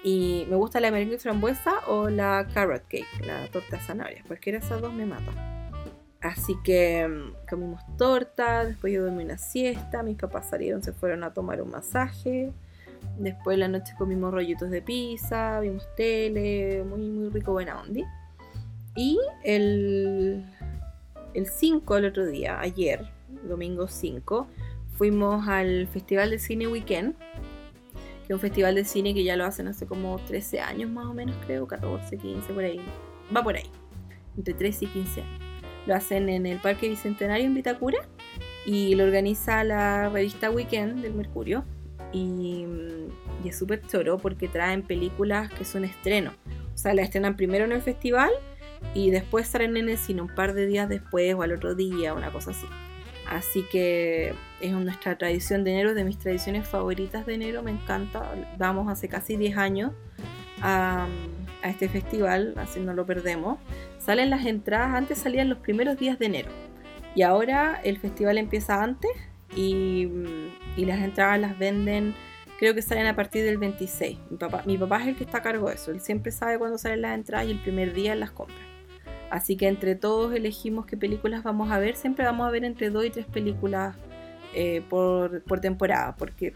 Y 0.02 0.46
me 0.50 0.56
gusta 0.56 0.80
la 0.80 0.92
merengue 0.92 1.20
frambuesa 1.20 1.82
o 1.88 2.08
la 2.08 2.48
carrot 2.54 2.84
cake, 2.84 3.26
la 3.26 3.46
torta 3.50 3.76
de 3.76 3.84
zanahoria. 3.84 4.24
Cualquiera 4.26 4.60
de 4.60 4.66
esas 4.66 4.80
dos 4.80 4.94
me 4.94 5.06
mata. 5.06 5.34
Así 6.22 6.56
que 6.64 7.06
mm, 7.06 7.50
comimos 7.50 7.82
torta, 7.98 8.64
después 8.64 8.94
yo 8.94 9.04
dormí 9.04 9.26
una 9.26 9.38
siesta, 9.38 10.04
mis 10.04 10.16
papás 10.16 10.50
salieron, 10.50 10.82
se 10.82 10.94
fueron 10.94 11.26
a 11.26 11.34
tomar 11.34 11.62
un 11.62 11.70
masaje. 11.70 12.54
Después 13.20 13.56
de 13.56 13.60
la 13.60 13.68
noche 13.68 13.94
comimos 13.98 14.32
rollitos 14.32 14.70
de 14.70 14.82
pizza, 14.82 15.60
vimos 15.60 15.86
tele, 15.98 16.86
muy 16.86 17.10
muy 17.10 17.28
rico, 17.28 17.52
buena 17.52 17.82
onda. 17.82 18.10
Y 18.96 19.20
el, 19.44 20.46
el 21.34 21.46
5, 21.46 21.98
el 21.98 22.06
otro 22.06 22.26
día, 22.26 22.58
ayer, 22.62 23.12
domingo 23.43 23.88
5, 23.88 24.48
fuimos 24.98 25.48
al 25.48 25.88
Festival 25.88 26.30
de 26.30 26.39
Cine 26.39 26.67
Weekend, 26.67 27.15
que 27.17 28.28
es 28.28 28.32
un 28.32 28.39
festival 28.39 28.76
de 28.76 28.86
cine 28.86 29.13
que 29.13 29.24
ya 29.24 29.36
lo 29.36 29.46
hacen 29.46 29.67
hace 29.67 29.86
como 29.86 30.17
13 30.19 30.62
años 30.62 30.89
más 30.89 31.06
o 31.06 31.13
menos, 31.13 31.36
creo, 31.46 31.67
14, 31.67 32.17
15, 32.17 32.54
por 32.54 32.63
ahí. 32.63 32.80
Va 33.36 33.43
por 33.43 33.56
ahí, 33.56 33.69
entre 34.38 34.54
13 34.54 34.86
y 34.86 34.88
15 34.88 35.22
años. 35.22 35.39
Lo 35.86 35.96
hacen 35.96 36.30
en 36.30 36.46
el 36.46 36.60
Parque 36.60 36.88
Bicentenario 36.88 37.46
en 37.46 37.54
Vitacura 37.54 38.00
y 38.65 38.96
lo 38.96 39.04
organiza 39.04 39.63
la 39.63 40.10
revista 40.10 40.50
Weekend 40.50 41.02
del 41.02 41.13
Mercurio. 41.13 41.65
Y, 42.13 42.65
es 43.43 43.58
súper 43.58 43.82
choro 43.86 44.17
porque 44.17 44.48
traen 44.48 44.84
películas 44.84 45.50
que 45.52 45.65
son 45.65 45.84
estreno. 45.84 46.32
O 46.74 46.78
sea, 46.78 46.93
la 46.93 47.02
estrenan 47.02 47.36
primero 47.36 47.65
en 47.65 47.74
el 47.74 47.82
festival 47.82 48.32
y 48.93 49.12
después 49.12 49.48
salen 49.48 49.76
en 49.76 49.89
el 49.89 49.98
cine 49.98 50.22
un 50.22 50.34
par 50.34 50.54
de 50.54 50.65
días 50.65 50.88
después 50.88 51.36
o 51.36 51.41
al 51.41 51.52
otro 51.52 51.76
día, 51.76 52.13
una 52.13 52.32
cosa 52.32 52.52
así. 52.52 52.65
Así 53.28 53.64
que 53.72 54.34
es 54.62 54.72
nuestra 54.72 55.18
tradición 55.18 55.64
de 55.64 55.72
enero, 55.72 55.94
de 55.94 56.04
mis 56.04 56.18
tradiciones 56.18 56.68
favoritas 56.68 57.26
de 57.26 57.36
enero, 57.36 57.64
me 57.64 57.72
encanta. 57.72 58.34
Vamos 58.58 58.92
hace 58.92 59.08
casi 59.08 59.38
10 59.38 59.58
años 59.58 59.92
a, 60.62 61.08
este 61.64 61.88
festival, 61.88 62.54
así 62.58 62.80
no 62.80 62.94
lo 62.94 63.06
perdemos. 63.06 63.58
Salen 64.00 64.30
las 64.30 64.46
entradas, 64.46 64.96
antes 64.96 65.18
salían 65.18 65.48
los 65.50 65.60
primeros 65.60 65.98
días 65.98 66.20
de 66.20 66.26
enero 66.26 66.50
y 67.16 67.22
ahora 67.22 67.80
el 67.84 68.00
festival 68.00 68.38
empieza 68.38 68.84
antes 68.84 69.12
y, 69.56 70.10
y 70.76 70.86
las 70.86 71.00
entradas 71.02 71.40
las 71.40 71.58
venden, 71.58 72.14
creo 72.60 72.74
que 72.74 72.82
salen 72.82 73.08
a 73.08 73.16
partir 73.16 73.46
del 73.46 73.58
26. 73.58 74.18
Mi 74.30 74.38
papá, 74.38 74.64
mi 74.66 74.78
papá 74.78 75.02
es 75.02 75.08
el 75.08 75.16
que 75.16 75.24
está 75.24 75.38
a 75.38 75.42
cargo 75.42 75.70
de 75.70 75.76
eso, 75.76 75.92
él 75.92 76.02
siempre 76.02 76.32
sabe 76.32 76.58
cuándo 76.58 76.78
salen 76.78 77.02
las 77.02 77.16
entradas 77.16 77.48
y 77.48 77.52
el 77.52 77.60
primer 77.60 77.94
día 77.94 78.16
las 78.16 78.32
compra. 78.32 78.73
Así 79.30 79.56
que 79.56 79.68
entre 79.68 79.96
todos 79.96 80.34
elegimos 80.34 80.86
qué 80.86 80.98
películas 80.98 81.44
vamos 81.44 81.72
a 81.72 81.80
ver. 81.80 81.96
Siempre 81.96 82.26
vamos 82.26 82.48
a 82.48 82.52
ver 82.52 82.64
entre 82.64 82.90
dos 82.90 83.06
y 83.06 83.10
tres 83.10 83.26
películas 83.26 83.96
eh, 84.54 84.84
por, 84.88 85.42
temporada, 85.60 86.16
porque 86.16 86.54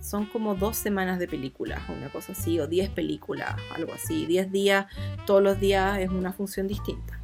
son 0.00 0.26
como 0.26 0.54
dos 0.54 0.76
semanas 0.76 1.18
de 1.18 1.28
películas, 1.28 1.80
una 1.88 2.08
cosa 2.08 2.32
así, 2.32 2.58
o 2.58 2.66
diez 2.66 2.90
películas, 2.90 3.54
algo 3.74 3.92
así. 3.92 4.26
Diez 4.26 4.50
días, 4.50 4.86
todos 5.26 5.42
los 5.42 5.60
días 5.60 5.98
es 6.00 6.10
una 6.10 6.32
función 6.32 6.66
distinta. 6.66 7.20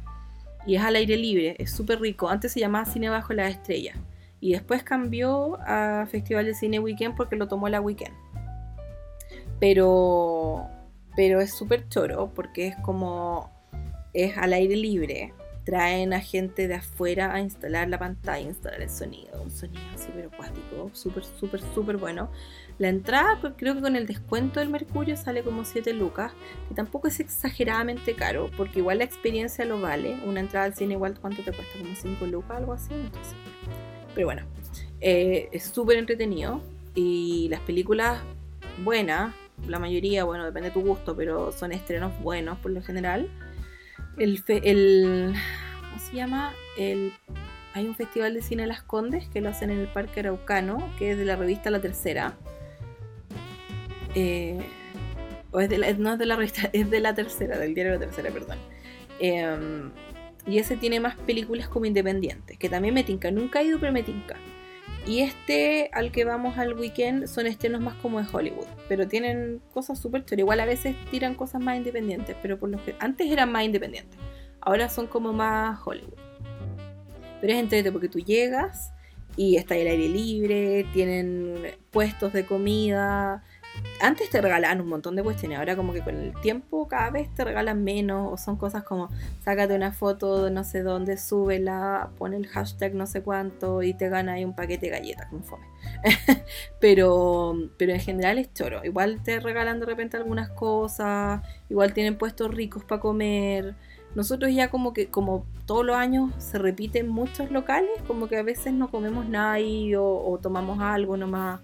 Y 0.65 0.75
es 0.75 0.81
al 0.81 0.95
aire 0.95 1.17
libre, 1.17 1.55
es 1.59 1.71
súper 1.71 1.99
rico. 1.99 2.29
Antes 2.29 2.53
se 2.53 2.59
llamaba 2.59 2.85
Cine 2.85 3.09
Bajo 3.09 3.33
las 3.33 3.51
Estrellas. 3.51 3.97
Y 4.39 4.53
después 4.53 4.83
cambió 4.83 5.57
a 5.61 6.05
Festival 6.09 6.45
de 6.45 6.53
Cine 6.53 6.79
Weekend 6.79 7.15
porque 7.15 7.35
lo 7.35 7.47
tomó 7.47 7.67
la 7.69 7.81
Weekend. 7.81 8.15
Pero, 9.59 10.69
pero 11.15 11.41
es 11.41 11.53
súper 11.53 11.87
choro 11.89 12.31
porque 12.33 12.67
es 12.67 12.75
como 12.77 13.54
es 14.15 14.37
al 14.37 14.53
aire 14.53 14.75
libre 14.75 15.33
traen 15.65 16.13
a 16.13 16.21
gente 16.21 16.67
de 16.67 16.75
afuera 16.75 17.33
a 17.33 17.41
instalar 17.41 17.89
la 17.89 17.97
pantalla, 17.97 18.39
instalar 18.39 18.81
el 18.81 18.89
sonido, 18.89 19.41
un 19.41 19.49
sonido 19.49 19.81
así 19.95 20.09
pero 20.13 20.29
acuático, 20.31 20.91
súper, 20.93 21.23
súper, 21.25 21.59
súper 21.73 21.97
bueno. 21.97 22.29
La 22.77 22.89
entrada, 22.89 23.39
creo 23.57 23.73
que 23.73 23.81
con 23.81 23.95
el 23.95 24.05
descuento 24.05 24.59
del 24.59 24.69
Mercurio 24.69 25.17
sale 25.17 25.43
como 25.43 25.65
7 25.65 25.91
lucas, 25.93 26.33
que 26.69 26.75
tampoco 26.75 27.07
es 27.07 27.19
exageradamente 27.19 28.13
caro, 28.13 28.51
porque 28.55 28.79
igual 28.79 28.99
la 28.99 29.05
experiencia 29.05 29.65
lo 29.65 29.81
vale. 29.81 30.19
Una 30.25 30.41
entrada 30.41 30.67
al 30.67 30.75
cine 30.75 30.93
igual, 30.93 31.19
¿cuánto 31.19 31.41
te 31.41 31.51
cuesta? 31.51 31.79
Como 31.79 31.95
5 31.95 32.25
lucas, 32.27 32.57
algo 32.57 32.73
así. 32.73 32.93
pero 34.13 34.27
bueno, 34.27 34.43
eh, 35.01 35.49
es 35.51 35.63
súper 35.63 35.97
entretenido 35.97 36.61
y 36.93 37.47
las 37.49 37.61
películas 37.61 38.21
buenas, 38.83 39.33
la 39.67 39.79
mayoría, 39.79 40.25
bueno, 40.25 40.45
depende 40.45 40.69
de 40.69 40.73
tu 40.73 40.81
gusto, 40.81 41.15
pero 41.15 41.51
son 41.51 41.71
estrenos 41.71 42.11
buenos 42.21 42.59
por 42.59 42.69
lo 42.69 42.83
general. 42.83 43.29
El, 44.17 44.43
el 44.47 45.33
¿cómo 45.81 45.99
se 45.99 46.15
llama? 46.15 46.53
El 46.77 47.13
hay 47.75 47.87
un 47.87 47.95
festival 47.95 48.33
de 48.33 48.41
cine 48.41 48.65
Las 48.67 48.81
Condes 48.83 49.27
que 49.27 49.41
lo 49.41 49.49
hacen 49.49 49.69
en 49.69 49.79
el 49.79 49.87
Parque 49.87 50.21
Araucano, 50.21 50.89
que 50.97 51.11
es 51.11 51.17
de 51.17 51.25
la 51.25 51.35
revista 51.35 51.69
La 51.69 51.81
Tercera. 51.81 52.37
Eh, 54.15 54.65
o 55.51 55.59
es 55.59 55.69
de 55.69 55.77
la, 55.77 55.91
no 55.91 56.13
es 56.13 56.19
de 56.19 56.25
la 56.25 56.37
revista, 56.37 56.69
es 56.73 56.89
de 56.89 57.01
la 57.01 57.13
tercera, 57.13 57.57
del 57.57 57.75
diario 57.75 57.91
La 57.91 57.99
Tercera, 57.99 58.31
perdón. 58.31 58.57
Em, 59.19 59.91
y 60.47 60.59
ese 60.59 60.77
tiene 60.77 61.01
más 61.01 61.17
películas 61.17 61.67
como 61.67 61.85
independientes, 61.85 62.57
que 62.57 62.69
también 62.69 62.93
me 62.93 63.03
tinca. 63.03 63.29
Nunca 63.29 63.59
he 63.59 63.65
ido, 63.65 63.77
pero 63.77 63.91
me 63.91 64.03
tinca. 64.03 64.37
Y 65.05 65.21
este 65.21 65.91
al 65.93 66.11
que 66.11 66.25
vamos 66.25 66.57
al 66.57 66.73
weekend 66.73 67.27
son 67.27 67.45
estrenos 67.45 67.79
más 67.79 67.93
como 67.95 68.19
de 68.19 68.27
Hollywood, 68.31 68.65
pero 68.89 69.07
tienen 69.07 69.61
cosas 69.71 69.99
súper 69.99 70.25
chulas. 70.25 70.39
Igual 70.39 70.59
a 70.59 70.65
veces 70.65 70.95
tiran 71.11 71.35
cosas 71.35 71.61
más 71.61 71.77
independientes, 71.77 72.35
pero 72.41 72.57
por 72.57 72.69
lo 72.69 72.83
que 72.83 72.95
antes 72.99 73.29
eran 73.29 73.51
más 73.51 73.63
independientes, 73.63 74.17
ahora 74.61 74.89
son 74.89 75.05
como 75.05 75.31
más 75.31 75.79
Hollywood. 75.85 76.17
Pero 77.39 77.53
es 77.53 77.59
entretenido 77.59 77.93
porque 77.93 78.09
tú 78.09 78.19
llegas 78.19 78.91
y 79.35 79.57
está 79.57 79.75
el 79.75 79.87
aire 79.87 80.09
libre, 80.09 80.85
tienen 80.93 81.75
puestos 81.91 82.33
de 82.33 82.45
comida, 82.45 83.43
antes 84.01 84.29
te 84.29 84.41
regalaban 84.41 84.81
un 84.81 84.87
montón 84.87 85.15
de 85.15 85.23
cuestiones, 85.23 85.57
ahora 85.57 85.75
como 85.75 85.93
que 85.93 86.01
con 86.01 86.15
el 86.15 86.33
tiempo 86.41 86.87
cada 86.87 87.09
vez 87.11 87.33
te 87.33 87.43
regalan 87.43 87.83
menos 87.83 88.33
o 88.33 88.37
son 88.37 88.57
cosas 88.57 88.83
como 88.83 89.09
sácate 89.43 89.75
una 89.75 89.91
foto 89.91 90.45
de 90.45 90.51
no 90.51 90.63
sé 90.63 90.83
dónde, 90.83 91.17
súbela, 91.17 92.09
pon 92.17 92.33
el 92.33 92.47
hashtag 92.47 92.93
no 92.93 93.07
sé 93.07 93.21
cuánto 93.21 93.83
y 93.83 93.93
te 93.93 94.09
gana 94.09 94.33
ahí 94.33 94.45
un 94.45 94.53
paquete 94.53 94.87
de 94.87 94.91
galletas 94.91 95.29
con 95.29 95.43
fome. 95.43 95.65
pero, 96.79 97.55
pero 97.77 97.93
en 97.93 97.99
general 97.99 98.37
es 98.37 98.53
choro, 98.53 98.83
igual 98.83 99.21
te 99.23 99.39
regalan 99.39 99.79
de 99.79 99.85
repente 99.85 100.17
algunas 100.17 100.49
cosas, 100.49 101.41
igual 101.69 101.93
tienen 101.93 102.17
puestos 102.17 102.53
ricos 102.53 102.83
para 102.83 103.01
comer. 103.01 103.75
Nosotros 104.13 104.53
ya 104.53 104.69
como 104.69 104.93
que 104.93 105.07
como 105.07 105.45
todos 105.65 105.85
los 105.85 105.95
años 105.97 106.31
se 106.37 106.57
repiten 106.57 107.09
muchos 107.09 107.51
locales, 107.51 107.91
como 108.07 108.27
que 108.27 108.37
a 108.37 108.43
veces 108.43 108.73
no 108.73 108.89
comemos 108.89 109.27
nada 109.27 109.53
ahí 109.53 109.93
o, 109.95 110.39
tomamos 110.41 110.79
algo 110.79 111.17
nomás. 111.17 111.59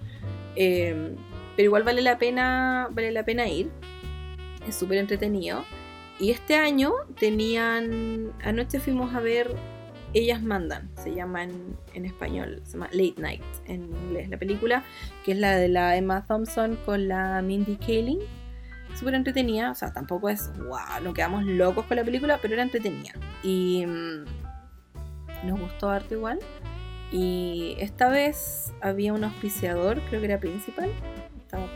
Eh, 0.55 1.15
pero 1.55 1.67
igual 1.67 1.83
vale 1.83 2.01
la 2.01 2.17
pena, 2.17 2.87
vale 2.91 3.11
la 3.11 3.23
pena 3.23 3.47
ir. 3.47 3.71
Es 4.67 4.75
súper 4.75 4.97
entretenido. 4.97 5.63
Y 6.19 6.31
este 6.31 6.55
año 6.55 6.91
tenían. 7.19 8.31
Anoche 8.43 8.79
fuimos 8.79 9.15
a 9.15 9.19
ver 9.19 9.55
Ellas 10.13 10.43
Mandan, 10.43 10.89
se 10.95 11.15
llama 11.15 11.43
en, 11.43 12.05
español, 12.05 12.61
se 12.63 12.73
llama 12.73 12.89
Late 12.91 13.15
Night 13.17 13.43
en 13.65 13.83
inglés 13.83 14.29
la 14.29 14.37
película, 14.37 14.83
que 15.25 15.31
es 15.31 15.37
la 15.37 15.55
de 15.55 15.67
la 15.67 15.95
Emma 15.95 16.25
Thompson 16.25 16.77
con 16.85 17.07
la 17.07 17.41
Mindy 17.41 17.77
Kaling. 17.77 18.19
Súper 18.93 19.15
entretenida, 19.15 19.71
o 19.71 19.75
sea, 19.75 19.93
tampoco 19.93 20.29
es 20.29 20.51
wow, 20.57 21.01
nos 21.01 21.13
quedamos 21.13 21.45
locos 21.45 21.85
con 21.85 21.97
la 21.97 22.03
película, 22.03 22.39
pero 22.41 22.53
era 22.53 22.63
entretenida. 22.63 23.13
Y 23.41 23.85
mm, 23.87 25.47
nos 25.47 25.59
gustó 25.59 25.89
arte 25.89 26.15
igual. 26.15 26.39
Y 27.11 27.75
esta 27.79 28.09
vez 28.09 28.73
había 28.81 29.13
un 29.13 29.23
auspiciador, 29.23 30.01
creo 30.09 30.21
que 30.21 30.27
era 30.27 30.39
principal, 30.39 30.89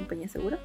compañía 0.05 0.27
segura. 0.27 0.59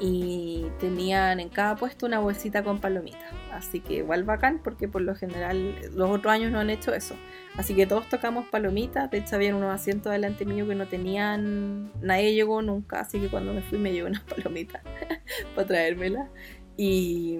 Y 0.00 0.66
tenían 0.80 1.38
en 1.38 1.48
cada 1.48 1.76
puesto 1.76 2.06
una 2.06 2.18
bolsita 2.18 2.64
con 2.64 2.80
palomitas. 2.80 3.32
Así 3.52 3.80
que 3.80 3.94
igual 3.94 4.24
bacán 4.24 4.60
porque 4.64 4.88
por 4.88 5.02
lo 5.02 5.14
general 5.14 5.76
los 5.94 6.10
otros 6.10 6.32
años 6.32 6.50
no 6.50 6.58
han 6.58 6.70
hecho 6.70 6.92
eso. 6.92 7.14
Así 7.56 7.74
que 7.74 7.86
todos 7.86 8.08
tocamos 8.08 8.46
palomitas. 8.48 9.10
De 9.10 9.18
hecho 9.18 9.36
había 9.36 9.54
unos 9.54 9.72
asientos 9.72 10.10
delante 10.10 10.44
mío 10.44 10.66
que 10.66 10.74
no 10.74 10.88
tenían... 10.88 11.92
Nadie 12.00 12.34
llegó 12.34 12.62
nunca. 12.62 13.00
Así 13.00 13.20
que 13.20 13.28
cuando 13.28 13.52
me 13.52 13.62
fui 13.62 13.78
me 13.78 13.92
llevé 13.92 14.08
unas 14.08 14.22
palomitas 14.34 14.82
para 15.54 15.68
traérmelas. 15.68 16.28
Y 16.76 17.38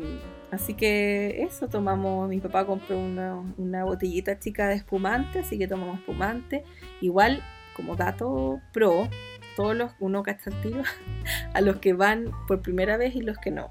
así 0.50 0.74
que 0.74 1.42
eso, 1.42 1.68
tomamos, 1.68 2.28
mi 2.28 2.38
papá 2.38 2.66
compró 2.66 2.98
una, 2.98 3.42
una, 3.56 3.84
botellita 3.84 4.38
chica 4.38 4.68
de 4.68 4.74
espumante, 4.74 5.40
así 5.40 5.58
que 5.58 5.66
tomamos 5.66 5.98
espumante. 5.98 6.64
Igual, 7.00 7.42
como 7.74 7.96
dato 7.96 8.60
pro, 8.72 9.08
todos 9.56 9.76
los, 9.76 9.92
uno 10.00 10.22
que 10.22 10.30
el 10.30 10.60
tiro, 10.62 10.82
a 11.54 11.60
los 11.60 11.76
que 11.76 11.92
van 11.92 12.30
por 12.46 12.60
primera 12.60 12.96
vez 12.96 13.14
y 13.14 13.22
los 13.22 13.38
que 13.38 13.50
no. 13.50 13.70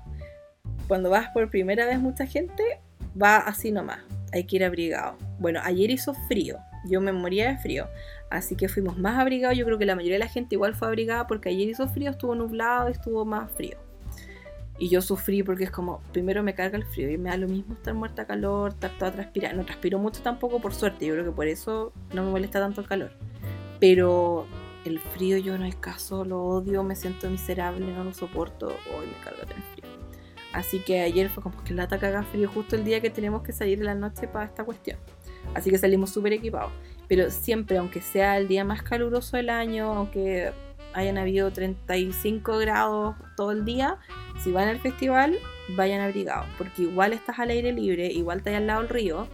Cuando 0.87 1.09
vas 1.09 1.29
por 1.29 1.49
primera 1.49 1.85
vez 1.85 1.99
mucha 1.99 2.25
gente, 2.25 2.63
va 3.21 3.37
así 3.37 3.71
nomás, 3.71 3.99
hay 4.33 4.45
que 4.45 4.57
ir 4.57 4.63
abrigado. 4.63 5.17
Bueno, 5.39 5.59
ayer 5.63 5.89
hizo 5.91 6.13
frío, 6.27 6.57
yo 6.85 7.01
me 7.01 7.11
moría 7.11 7.49
de 7.49 7.57
frío, 7.57 7.87
así 8.29 8.55
que 8.55 8.69
fuimos 8.69 8.97
más 8.97 9.19
abrigados, 9.19 9.57
yo 9.57 9.65
creo 9.65 9.77
que 9.77 9.85
la 9.85 9.95
mayoría 9.95 10.15
de 10.15 10.25
la 10.25 10.27
gente 10.27 10.55
igual 10.55 10.75
fue 10.75 10.87
abrigada 10.87 11.27
porque 11.27 11.49
ayer 11.49 11.69
hizo 11.69 11.87
frío, 11.87 12.11
estuvo 12.11 12.35
nublado, 12.35 12.87
estuvo 12.87 13.25
más 13.25 13.51
frío. 13.51 13.77
Y 14.81 14.89
yo 14.89 14.99
sufrí 14.99 15.43
porque 15.43 15.65
es 15.65 15.69
como, 15.69 16.01
primero 16.11 16.41
me 16.41 16.55
carga 16.55 16.75
el 16.75 16.83
frío 16.83 17.11
y 17.11 17.15
me 17.15 17.29
da 17.29 17.37
lo 17.37 17.47
mismo 17.47 17.75
estar 17.75 17.93
muerta 17.93 18.25
calor, 18.25 18.71
estar 18.71 18.89
toda 18.97 19.11
transpirada. 19.11 19.53
No 19.53 19.63
transpiro 19.63 19.99
mucho 19.99 20.23
tampoco 20.23 20.59
por 20.59 20.73
suerte, 20.73 21.05
yo 21.05 21.13
creo 21.13 21.25
que 21.25 21.31
por 21.31 21.45
eso 21.45 21.93
no 22.15 22.23
me 22.23 22.31
molesta 22.31 22.59
tanto 22.59 22.81
el 22.81 22.87
calor. 22.87 23.11
Pero 23.79 24.47
el 24.85 24.99
frío 24.99 25.37
yo 25.37 25.57
no 25.57 25.69
caso, 25.79 26.25
lo 26.25 26.43
odio, 26.43 26.83
me 26.83 26.95
siento 26.95 27.29
miserable, 27.29 27.85
no 27.85 28.03
lo 28.03 28.13
soporto, 28.13 28.67
hoy 28.67 29.07
me 29.07 29.23
carga 29.23 29.45
tener 29.45 29.63
frío. 29.75 29.91
Así 30.53 30.79
que 30.79 31.01
ayer 31.01 31.29
fue 31.29 31.43
como 31.43 31.63
que 31.63 31.73
lata 31.73 31.97
caga 31.97 32.23
frío 32.23 32.49
justo 32.49 32.75
el 32.75 32.83
día 32.83 32.99
que 32.99 33.09
tenemos 33.09 33.41
que 33.41 33.53
salir 33.53 33.79
de 33.79 33.85
la 33.85 33.95
noche 33.95 34.27
para 34.27 34.45
esta 34.45 34.63
cuestión. 34.65 34.97
Así 35.53 35.69
que 35.69 35.77
salimos 35.77 36.09
súper 36.09 36.33
equipados. 36.33 36.71
Pero 37.07 37.29
siempre, 37.29 37.77
aunque 37.77 38.01
sea 38.01 38.37
el 38.37 38.47
día 38.47 38.65
más 38.65 38.83
caluroso 38.83 39.37
del 39.37 39.49
año, 39.49 39.93
aunque 39.93 40.51
hayan 40.93 41.17
habido 41.17 41.51
35 41.51 42.57
grados 42.57 43.15
todo 43.37 43.51
el 43.51 43.63
día, 43.63 43.97
si 44.43 44.51
van 44.51 44.67
al 44.67 44.79
festival, 44.79 45.37
vayan 45.69 46.01
abrigados. 46.01 46.47
Porque 46.57 46.81
igual 46.81 47.13
estás 47.13 47.39
al 47.39 47.49
aire 47.49 47.71
libre, 47.71 48.07
igual 48.07 48.39
estás 48.39 48.55
al 48.55 48.67
lado 48.67 48.81
del 48.81 48.89
río. 48.89 49.27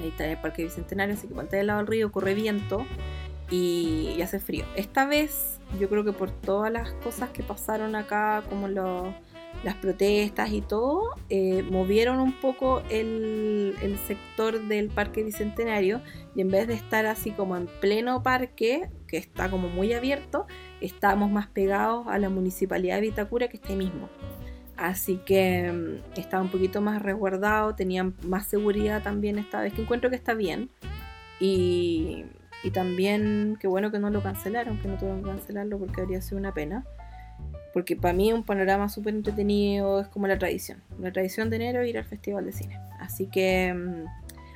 Ahí 0.00 0.08
está 0.08 0.26
el 0.26 0.40
Parque 0.40 0.64
Bicentenario, 0.64 1.14
así 1.14 1.28
que 1.28 1.32
igual 1.32 1.46
estás 1.46 1.60
al 1.60 1.68
lado 1.68 1.78
del 1.78 1.86
río, 1.86 2.10
corre 2.10 2.34
viento 2.34 2.84
y, 3.54 4.22
hace 4.22 4.40
frío. 4.40 4.64
Esta 4.76 5.06
vez 5.06 5.60
yo 5.78 5.88
creo 5.88 6.04
que 6.04 6.12
por 6.12 6.30
todas 6.30 6.72
las 6.72 6.92
cosas 6.94 7.30
que 7.30 7.42
pasaron 7.42 7.94
acá, 7.94 8.42
como 8.48 8.68
las 8.68 9.74
protestas 9.80 10.52
y 10.52 10.60
todo, 10.60 11.14
eh, 11.30 11.62
movieron 11.62 12.20
un 12.20 12.32
poco 12.40 12.82
el, 12.90 13.74
el, 13.82 13.98
sector 13.98 14.60
del 14.66 14.88
Parque 14.88 15.22
Bicentenario 15.22 16.00
y 16.34 16.40
en 16.40 16.48
vez 16.48 16.66
de 16.66 16.74
estar 16.74 17.06
así 17.06 17.30
como 17.30 17.56
en 17.56 17.66
pleno 17.80 18.22
parque, 18.22 18.90
que 19.06 19.16
está 19.16 19.50
como 19.50 19.68
muy 19.68 19.92
abierto, 19.92 20.46
estábamos 20.80 21.30
más 21.30 21.46
pegados 21.46 22.06
a 22.08 22.18
la 22.18 22.28
municipalidad 22.28 22.96
de 22.96 23.02
Vitacura 23.02 23.48
que 23.48 23.60
ahí 23.68 23.76
mismo. 23.76 24.08
Así 24.76 25.20
que 25.24 25.70
mm, 25.70 26.18
estaba 26.18 26.42
un 26.42 26.50
poquito 26.50 26.80
más 26.80 27.00
resguardado, 27.02 27.74
tenían 27.74 28.14
más 28.22 28.46
seguridad 28.46 29.02
también 29.02 29.38
esta 29.38 29.60
vez, 29.60 29.72
que 29.72 29.82
encuentro 29.82 30.10
que 30.10 30.16
está 30.16 30.34
bien. 30.34 30.70
Y, 31.40 32.24
y 32.64 32.70
también, 32.70 33.58
qué 33.60 33.68
bueno 33.68 33.90
que 33.90 33.98
no 33.98 34.08
lo 34.08 34.22
cancelaron, 34.22 34.80
que 34.80 34.88
no 34.88 34.96
tuvieron 34.96 35.22
que 35.22 35.28
cancelarlo 35.28 35.78
porque 35.78 36.00
habría 36.00 36.22
sido 36.22 36.38
una 36.38 36.54
pena. 36.54 36.84
Porque 37.74 37.94
para 37.94 38.14
mí 38.14 38.32
un 38.32 38.42
panorama 38.42 38.88
súper 38.88 39.14
entretenido 39.14 40.00
es 40.00 40.08
como 40.08 40.26
la 40.26 40.38
tradición. 40.38 40.82
La 40.98 41.12
tradición 41.12 41.50
de 41.50 41.56
enero 41.56 41.84
ir 41.84 41.98
al 41.98 42.06
festival 42.06 42.46
de 42.46 42.52
cine. 42.52 42.80
Así 42.98 43.26
que, 43.26 43.74
mm, 43.74 44.06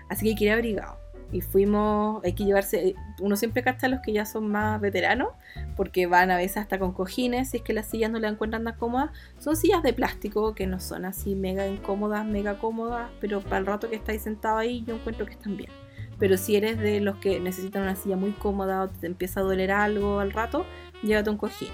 así 0.09 0.25
que 0.25 0.29
hay 0.31 0.35
que 0.37 0.45
ir 0.45 0.53
abrigado. 0.53 0.99
Y 1.31 1.43
fuimos, 1.43 2.25
hay 2.25 2.33
que 2.33 2.47
llevarse, 2.47 2.95
uno 3.21 3.37
siempre 3.37 3.63
cacha 3.63 3.87
a 3.87 3.91
los 3.91 4.01
que 4.01 4.15
ya 4.15 4.25
son 4.25 4.49
más 4.49 4.81
veteranos, 4.81 5.29
porque 5.77 6.07
van 6.07 6.31
a 6.31 6.39
veces 6.39 6.57
hasta 6.57 6.79
con 6.79 6.93
cojines, 6.93 7.51
si 7.51 7.59
es 7.59 7.63
que 7.63 7.75
las 7.75 7.91
sillas 7.91 8.11
no 8.11 8.19
le 8.19 8.29
encuentran 8.29 8.65
tan 8.65 8.77
cómodas. 8.77 9.11
Son 9.39 9.55
sillas 9.55 9.83
de 9.83 9.93
plástico 9.93 10.55
que 10.55 10.67
no 10.67 10.81
son 10.81 11.05
así 11.05 11.35
mega 11.35 11.67
incómodas, 11.69 12.25
mega 12.25 12.59
cómodas, 12.59 13.11
pero 13.21 13.43
para 13.43 13.59
el 13.59 13.67
rato 13.67 13.91
que 13.91 13.97
estáis 13.97 14.23
sentado 14.23 14.57
ahí 14.57 14.83
yo 14.87 14.95
encuentro 14.95 15.27
que 15.27 15.33
están 15.33 15.59
bien. 15.59 15.71
Pero 16.19 16.37
si 16.37 16.57
eres 16.57 16.79
de 16.79 17.01
los 17.01 17.17
que 17.17 17.41
necesitan 17.41 17.83
una 17.83 17.95
silla 17.95 18.17
muy 18.17 18.33
cómoda 18.33 18.83
o 18.83 18.89
te 18.89 19.07
empieza 19.07 19.41
a 19.41 19.43
doler 19.45 19.71
algo 19.71 20.21
al 20.21 20.33
rato, 20.33 20.67
llévate 21.03 21.31
un 21.31 21.37
cojín. 21.37 21.69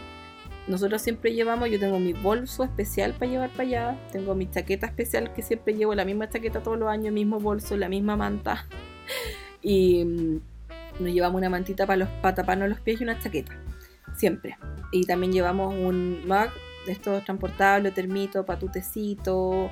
Nosotros 0.66 1.02
siempre 1.02 1.35
llevamos, 1.35 1.70
yo 1.70 1.78
tengo 1.78 1.98
mi 1.98 2.14
bolso 2.14 2.64
especial 2.64 3.12
para 3.12 3.30
llevar 3.30 3.50
para 3.50 3.62
allá, 3.64 4.09
tengo 4.12 4.35
mi 4.35 4.50
chaqueta 4.50 4.87
especial 4.87 5.33
que 5.35 5.42
siempre 5.42 5.74
llevo 5.74 5.94
la 5.94 6.07
misma 6.07 6.28
chaqueta 6.30 6.62
todos 6.62 6.78
los 6.78 6.88
años, 6.88 7.12
mismo 7.12 7.38
bolso, 7.38 7.76
la 7.76 7.88
misma 7.88 8.16
manta. 8.16 8.66
y 9.62 10.04
mm, 10.04 10.40
nos 11.00 11.12
llevamos 11.12 11.38
una 11.38 11.50
mantita 11.50 11.87
para, 11.87 11.98
los, 11.98 12.09
para 12.22 12.35
taparnos 12.35 12.68
los 12.68 12.80
pies 12.80 13.00
y 13.00 13.04
una 13.04 13.18
chaqueta, 13.18 13.52
siempre. 14.16 14.57
Y 14.90 15.04
también 15.04 15.33
llevamos 15.33 15.74
un 15.74 16.26
mug 16.26 16.48
de 16.87 16.92
estos 16.92 17.24
transportables, 17.24 17.92
termito, 17.92 18.46
para 18.46 18.59
tu 18.59 18.68
tecito, 18.68 19.70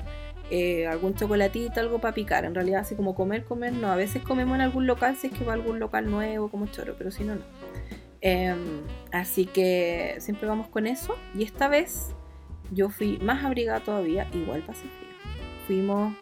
eh, 0.54 0.86
algún 0.86 1.14
chocolatito, 1.14 1.80
algo 1.80 1.98
para 1.98 2.12
picar. 2.12 2.44
En 2.44 2.54
realidad, 2.54 2.80
así 2.82 2.94
como 2.94 3.14
comer, 3.14 3.44
comer, 3.44 3.72
no. 3.72 3.88
A 3.88 3.96
veces 3.96 4.22
comemos 4.22 4.54
en 4.56 4.60
algún 4.60 4.86
local 4.86 5.16
si 5.16 5.28
es 5.28 5.32
que 5.32 5.44
va 5.44 5.52
a 5.52 5.54
algún 5.54 5.78
local 5.78 6.10
nuevo, 6.10 6.50
como 6.50 6.66
choro, 6.66 6.94
pero 6.98 7.10
si 7.10 7.24
no, 7.24 7.36
no. 7.36 7.40
Em, 8.20 8.82
así 9.12 9.46
que 9.46 10.16
siempre 10.18 10.46
vamos 10.46 10.68
con 10.68 10.86
eso. 10.86 11.16
Y 11.34 11.42
esta 11.42 11.68
vez 11.68 12.14
yo 12.70 12.90
fui 12.90 13.16
más 13.22 13.42
abrigada 13.46 13.80
todavía, 13.80 14.28
igual 14.34 14.62
pasé 14.62 14.82
frío. 14.82 15.32
Fuimos, 15.66 16.14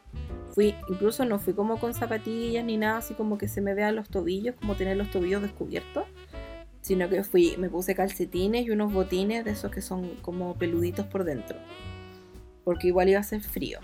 fui, 0.55 0.77
incluso 0.88 1.25
no 1.25 1.40
fui 1.40 1.53
como 1.53 1.81
con 1.81 1.93
zapatillas 1.93 2.64
ni 2.64 2.77
nada, 2.77 2.99
así 2.99 3.14
como 3.14 3.37
que 3.37 3.49
se 3.49 3.61
me 3.61 3.75
vean 3.75 3.97
los 3.97 4.11
tobillos, 4.11 4.55
como 4.55 4.77
tener 4.77 4.97
los 4.97 5.11
tobillos 5.11 5.43
descubiertos 5.43 6.05
sino 6.83 7.11
que 7.11 7.25
fui, 7.25 7.57
me 7.59 7.69
puse 7.69 7.95
calcetines 7.95 8.66
y 8.66 8.71
unos 8.71 8.90
botines 8.90 9.45
de 9.45 9.51
esos 9.51 9.71
que 9.71 9.83
son 9.83 10.14
como 10.23 10.55
peluditos 10.57 11.05
por 11.07 11.25
dentro, 11.25 11.59
porque 12.64 12.87
igual 12.87 13.11
iba 13.11 13.21
a 13.21 13.23
ser 13.23 13.43
frío. 13.43 13.81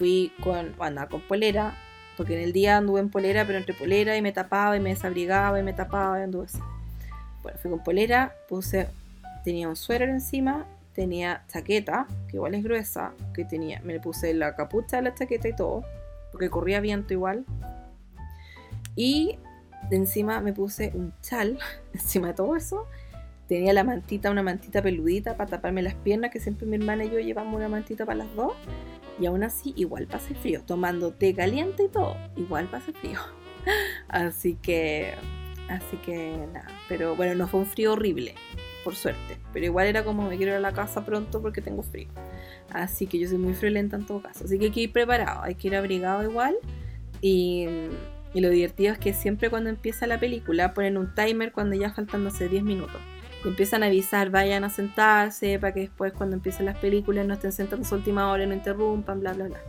Fui 0.00 0.32
con, 0.42 0.74
andaba 0.80 1.10
con 1.10 1.20
polera, 1.20 1.74
porque 2.16 2.32
en 2.32 2.40
el 2.40 2.54
día 2.54 2.78
anduve 2.78 3.00
en 3.00 3.10
polera, 3.10 3.46
pero 3.46 3.58
entre 3.58 3.74
polera 3.74 4.16
y 4.16 4.22
me 4.22 4.32
tapaba 4.32 4.74
y 4.74 4.80
me 4.80 4.88
desabrigaba 4.88 5.60
y 5.60 5.62
me 5.62 5.74
tapaba 5.74 6.18
y 6.18 6.22
anduve 6.22 6.46
así. 6.46 6.58
Bueno, 7.42 7.58
fui 7.58 7.70
con 7.70 7.84
polera, 7.84 8.34
puse, 8.48 8.88
tenía 9.44 9.68
un 9.68 9.76
suéter 9.76 10.08
encima, 10.08 10.64
tenía 10.94 11.44
chaqueta, 11.48 12.06
que 12.28 12.36
igual 12.36 12.54
es 12.54 12.64
gruesa, 12.64 13.12
que 13.34 13.44
tenía, 13.44 13.82
me 13.84 14.00
puse 14.00 14.32
la 14.32 14.56
capucha 14.56 14.96
de 14.96 15.02
la 15.02 15.14
chaqueta 15.14 15.48
y 15.48 15.54
todo, 15.54 15.84
porque 16.32 16.48
corría 16.48 16.80
viento 16.80 17.12
igual. 17.12 17.44
Y 18.96 19.38
encima 19.90 20.40
me 20.40 20.54
puse 20.54 20.92
un 20.94 21.12
chal, 21.20 21.58
encima 21.92 22.28
de 22.28 22.32
todo 22.32 22.56
eso. 22.56 22.86
Tenía 23.50 23.72
la 23.72 23.82
mantita, 23.82 24.30
una 24.30 24.44
mantita 24.44 24.80
peludita 24.80 25.36
para 25.36 25.50
taparme 25.50 25.82
las 25.82 25.96
piernas, 25.96 26.30
que 26.30 26.38
siempre 26.38 26.68
mi 26.68 26.76
hermana 26.76 27.04
y 27.04 27.10
yo 27.10 27.18
llevamos 27.18 27.56
una 27.56 27.68
mantita 27.68 28.06
para 28.06 28.18
las 28.18 28.36
dos. 28.36 28.52
Y 29.18 29.26
aún 29.26 29.42
así, 29.42 29.72
igual 29.74 30.06
pasé 30.06 30.36
frío, 30.36 30.62
tomando 30.64 31.12
té 31.12 31.34
caliente 31.34 31.82
y 31.82 31.88
todo, 31.88 32.16
igual 32.36 32.68
pasé 32.70 32.92
frío. 32.92 33.18
Así 34.08 34.54
que, 34.54 35.14
así 35.68 35.96
que 35.96 36.46
nada. 36.52 36.68
Pero 36.88 37.16
bueno, 37.16 37.34
no 37.34 37.48
fue 37.48 37.60
un 37.60 37.66
frío 37.66 37.92
horrible, 37.94 38.36
por 38.84 38.94
suerte. 38.94 39.36
Pero 39.52 39.66
igual 39.66 39.88
era 39.88 40.04
como 40.04 40.28
me 40.28 40.36
quiero 40.36 40.52
ir 40.52 40.58
a 40.58 40.60
la 40.60 40.72
casa 40.72 41.04
pronto 41.04 41.42
porque 41.42 41.60
tengo 41.60 41.82
frío. 41.82 42.08
Así 42.72 43.08
que 43.08 43.18
yo 43.18 43.28
soy 43.28 43.38
muy 43.38 43.54
friolenta 43.54 43.96
en 43.96 44.06
todo 44.06 44.22
caso. 44.22 44.44
Así 44.44 44.60
que 44.60 44.66
hay 44.66 44.70
que 44.70 44.80
ir 44.82 44.92
preparado, 44.92 45.42
hay 45.42 45.56
que 45.56 45.66
ir 45.66 45.74
abrigado 45.74 46.22
igual. 46.22 46.56
Y 47.20 47.66
lo 48.32 48.48
divertido 48.48 48.92
es 48.92 48.98
que 48.98 49.12
siempre 49.12 49.50
cuando 49.50 49.70
empieza 49.70 50.06
la 50.06 50.20
película 50.20 50.72
ponen 50.72 50.96
un 50.96 51.12
timer 51.14 51.52
cuando 51.52 51.74
ya 51.74 51.90
faltan, 51.90 52.22
no 52.22 52.30
10 52.30 52.62
minutos. 52.62 53.00
Y 53.44 53.48
empiezan 53.48 53.82
a 53.82 53.86
avisar, 53.86 54.30
vayan 54.30 54.64
a 54.64 54.70
sentarse 54.70 55.58
para 55.58 55.72
que 55.72 55.80
después 55.80 56.12
cuando 56.12 56.36
empiecen 56.36 56.66
las 56.66 56.76
películas 56.78 57.26
no 57.26 57.34
estén 57.34 57.52
sentados 57.52 57.90
a 57.92 57.96
última 57.96 58.30
hora 58.30 58.46
no 58.46 58.54
interrumpan, 58.54 59.20
bla, 59.20 59.32
bla, 59.32 59.48
bla. 59.48 59.60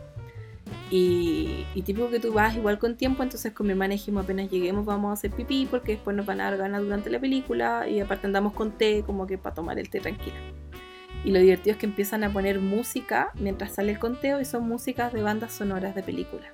Y, 0.90 1.66
y 1.74 1.82
típico 1.84 2.10
que 2.10 2.20
tú 2.20 2.34
vas 2.34 2.56
igual 2.56 2.78
con 2.78 2.98
tiempo, 2.98 3.24
entonces 3.24 3.54
con 3.54 3.66
mi 3.66 3.72
hermana 3.72 3.94
dijimos 3.94 4.26
apenas 4.26 4.50
lleguemos 4.50 4.86
vamos 4.86 5.10
a 5.10 5.14
hacer 5.14 5.32
pipí 5.32 5.68
porque 5.70 5.94
después 5.94 6.16
nos 6.16 6.26
van 6.26 6.42
a 6.42 6.46
dar 6.46 6.58
ganas 6.58 6.82
durante 6.82 7.10
la 7.10 7.20
película 7.20 7.88
y 7.88 8.02
aparte 8.02 8.28
andamos 8.28 8.54
con 8.54 8.78
té 8.78 9.04
como 9.06 9.26
que 9.26 9.38
para 9.38 9.56
tomar 9.56 9.80
el 9.80 9.90
té 9.90 10.02
tranquila. 10.02 10.38
Y 11.24 11.32
lo 11.32 11.40
divertido 11.40 11.74
es 11.74 11.78
que 11.78 11.86
empiezan 11.86 12.24
a 12.24 12.34
poner 12.34 12.60
música 12.60 13.32
mientras 13.36 13.76
sale 13.76 13.92
el 13.92 14.00
conteo 14.00 14.42
y 14.42 14.46
son 14.46 14.68
músicas 14.68 15.14
de 15.14 15.22
bandas 15.22 15.54
sonoras 15.54 15.96
de 15.96 16.04
películas. 16.04 16.52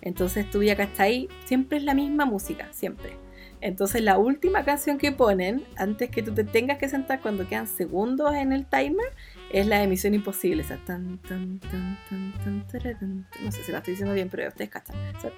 Entonces 0.00 0.50
tú 0.50 0.62
ya 0.62 0.76
ahí 0.98 1.28
siempre 1.44 1.78
es 1.78 1.84
la 1.84 1.94
misma 1.94 2.26
música, 2.26 2.68
siempre. 2.72 3.23
Entonces 3.64 4.02
la 4.02 4.18
última 4.18 4.62
canción 4.62 4.98
que 4.98 5.10
ponen, 5.10 5.64
antes 5.78 6.10
que 6.10 6.22
tú 6.22 6.34
te 6.34 6.44
tengas 6.44 6.76
que 6.76 6.86
sentar 6.86 7.22
cuando 7.22 7.48
quedan 7.48 7.66
segundos 7.66 8.34
en 8.34 8.52
el 8.52 8.66
timer, 8.66 9.06
es 9.50 9.66
la 9.66 9.82
emisión 9.82 10.12
imposible. 10.12 10.62
O 10.62 10.66
sea, 10.66 10.76
tan, 10.84 11.16
tan, 11.22 11.60
tan, 11.60 11.98
tan, 12.10 12.66
tan, 12.68 13.26
no 13.42 13.50
sé 13.50 13.62
si 13.64 13.72
la 13.72 13.78
estoy 13.78 13.92
diciendo 13.92 14.14
bien, 14.14 14.28
pero 14.28 14.46
ustedes 14.48 14.68
cachan. 14.68 14.94
O 15.16 15.20
sea, 15.20 15.32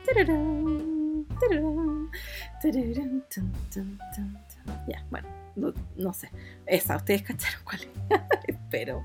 ya, 4.88 5.04
bueno, 5.08 5.28
no, 5.56 6.12
sé. 6.12 6.30
Esa, 6.66 6.96
ustedes 6.96 7.22
cacharon 7.22 7.60
cuál 7.64 7.80
es. 7.80 8.20
Espero. 8.48 9.02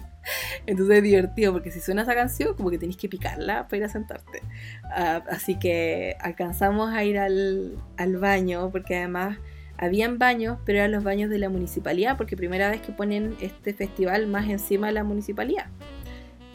Entonces 0.66 0.98
es 0.98 1.04
divertido 1.04 1.54
porque 1.54 1.72
si 1.72 1.80
suena 1.80 2.04
esa 2.04 2.14
canción, 2.14 2.54
como 2.56 2.70
que 2.70 2.78
tenéis 2.78 2.98
que 2.98 3.10
picarla 3.10 3.68
para 3.68 3.78
ir 3.78 3.84
a 3.86 3.90
sentarte. 3.90 4.42
Ah, 4.84 5.24
así 5.30 5.58
que 5.58 6.16
alcanzamos 6.20 6.94
a 6.94 7.04
ir 7.04 7.18
al, 7.18 7.78
al 7.98 8.18
baño 8.18 8.70
porque 8.72 8.98
además 8.98 9.38
habían 9.78 10.20
baños, 10.20 10.60
pero 10.64 10.78
eran 10.78 10.92
los 10.92 11.04
baños 11.04 11.30
de 11.32 11.40
la 11.40 11.50
municipalidad, 11.50 12.16
porque 12.16 12.38
primera 12.38 12.70
vez 12.70 12.82
que 12.82 12.92
ponen 12.92 13.36
este 13.42 13.74
festival 13.74 14.28
más 14.28 14.48
encima 14.48 14.88
de 14.88 14.94
la 14.94 15.04
municipalidad. 15.04 15.66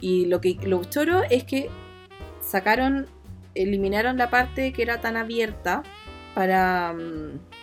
Y 0.00 0.26
lo 0.26 0.40
que 0.40 0.56
lo 0.62 0.84
choro 0.84 1.22
es 1.28 1.42
que 1.44 1.68
sacaron, 2.40 3.06
eliminaron 3.54 4.16
la 4.16 4.30
parte 4.30 4.72
que 4.72 4.82
era 4.82 5.00
tan 5.00 5.16
abierta 5.16 5.82
para, 6.34 6.92
mm, 6.92 7.40
para 7.40 7.55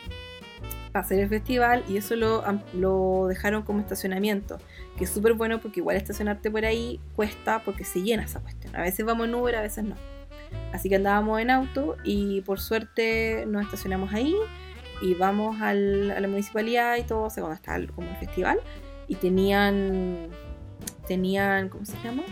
hacer 0.94 1.20
el 1.20 1.30
festival 1.30 1.84
y 1.88 1.98
eso 1.98 2.16
lo, 2.16 2.44
lo 2.74 3.28
dejaron 3.28 3.64
como 3.64 3.80
estacionamiento, 3.80 4.58
que 4.98 5.06
es 5.06 5.10
súper 5.10 5.34
bueno 5.34 5.60
porque 5.60 5.80
igual 5.80 5.98
estacionarte 5.98 6.52
por 6.52 6.66
ahí 6.66 7.00
cuesta 7.16 7.64
porque 7.64 7.84
se 7.84 8.02
llena 8.02 8.24
esa 8.24 8.40
cuestión. 8.40 8.76
A 8.76 8.82
veces 8.82 9.06
vamos 9.06 9.28
en 9.28 9.36
Uber, 9.36 9.56
a 9.56 9.62
veces 9.62 9.84
no. 9.84 9.96
Así 10.72 10.90
que 10.90 10.96
andábamos 10.96 11.40
en 11.40 11.50
auto 11.50 11.98
y 12.04 12.42
por 12.42 12.60
suerte 12.60 13.46
nos 13.48 13.64
estacionamos 13.64 14.14
ahí 14.14 14.36
y 15.02 15.16
vamos 15.16 15.62
a 15.62 15.74
la 15.74 16.28
municipalidad 16.28 16.98
y 16.98 17.04
todo, 17.04 17.24
o 17.24 17.30
sea, 17.30 17.42
cuando 17.42 17.56
estaba 17.56 17.86
como 17.88 18.10
el 18.10 18.16
festival 18.18 18.60
y 19.08 19.16
tenían, 19.16 20.30
tenían, 21.08 21.70
¿cómo 21.70 21.86
se 21.86 21.98
llama? 22.04 22.24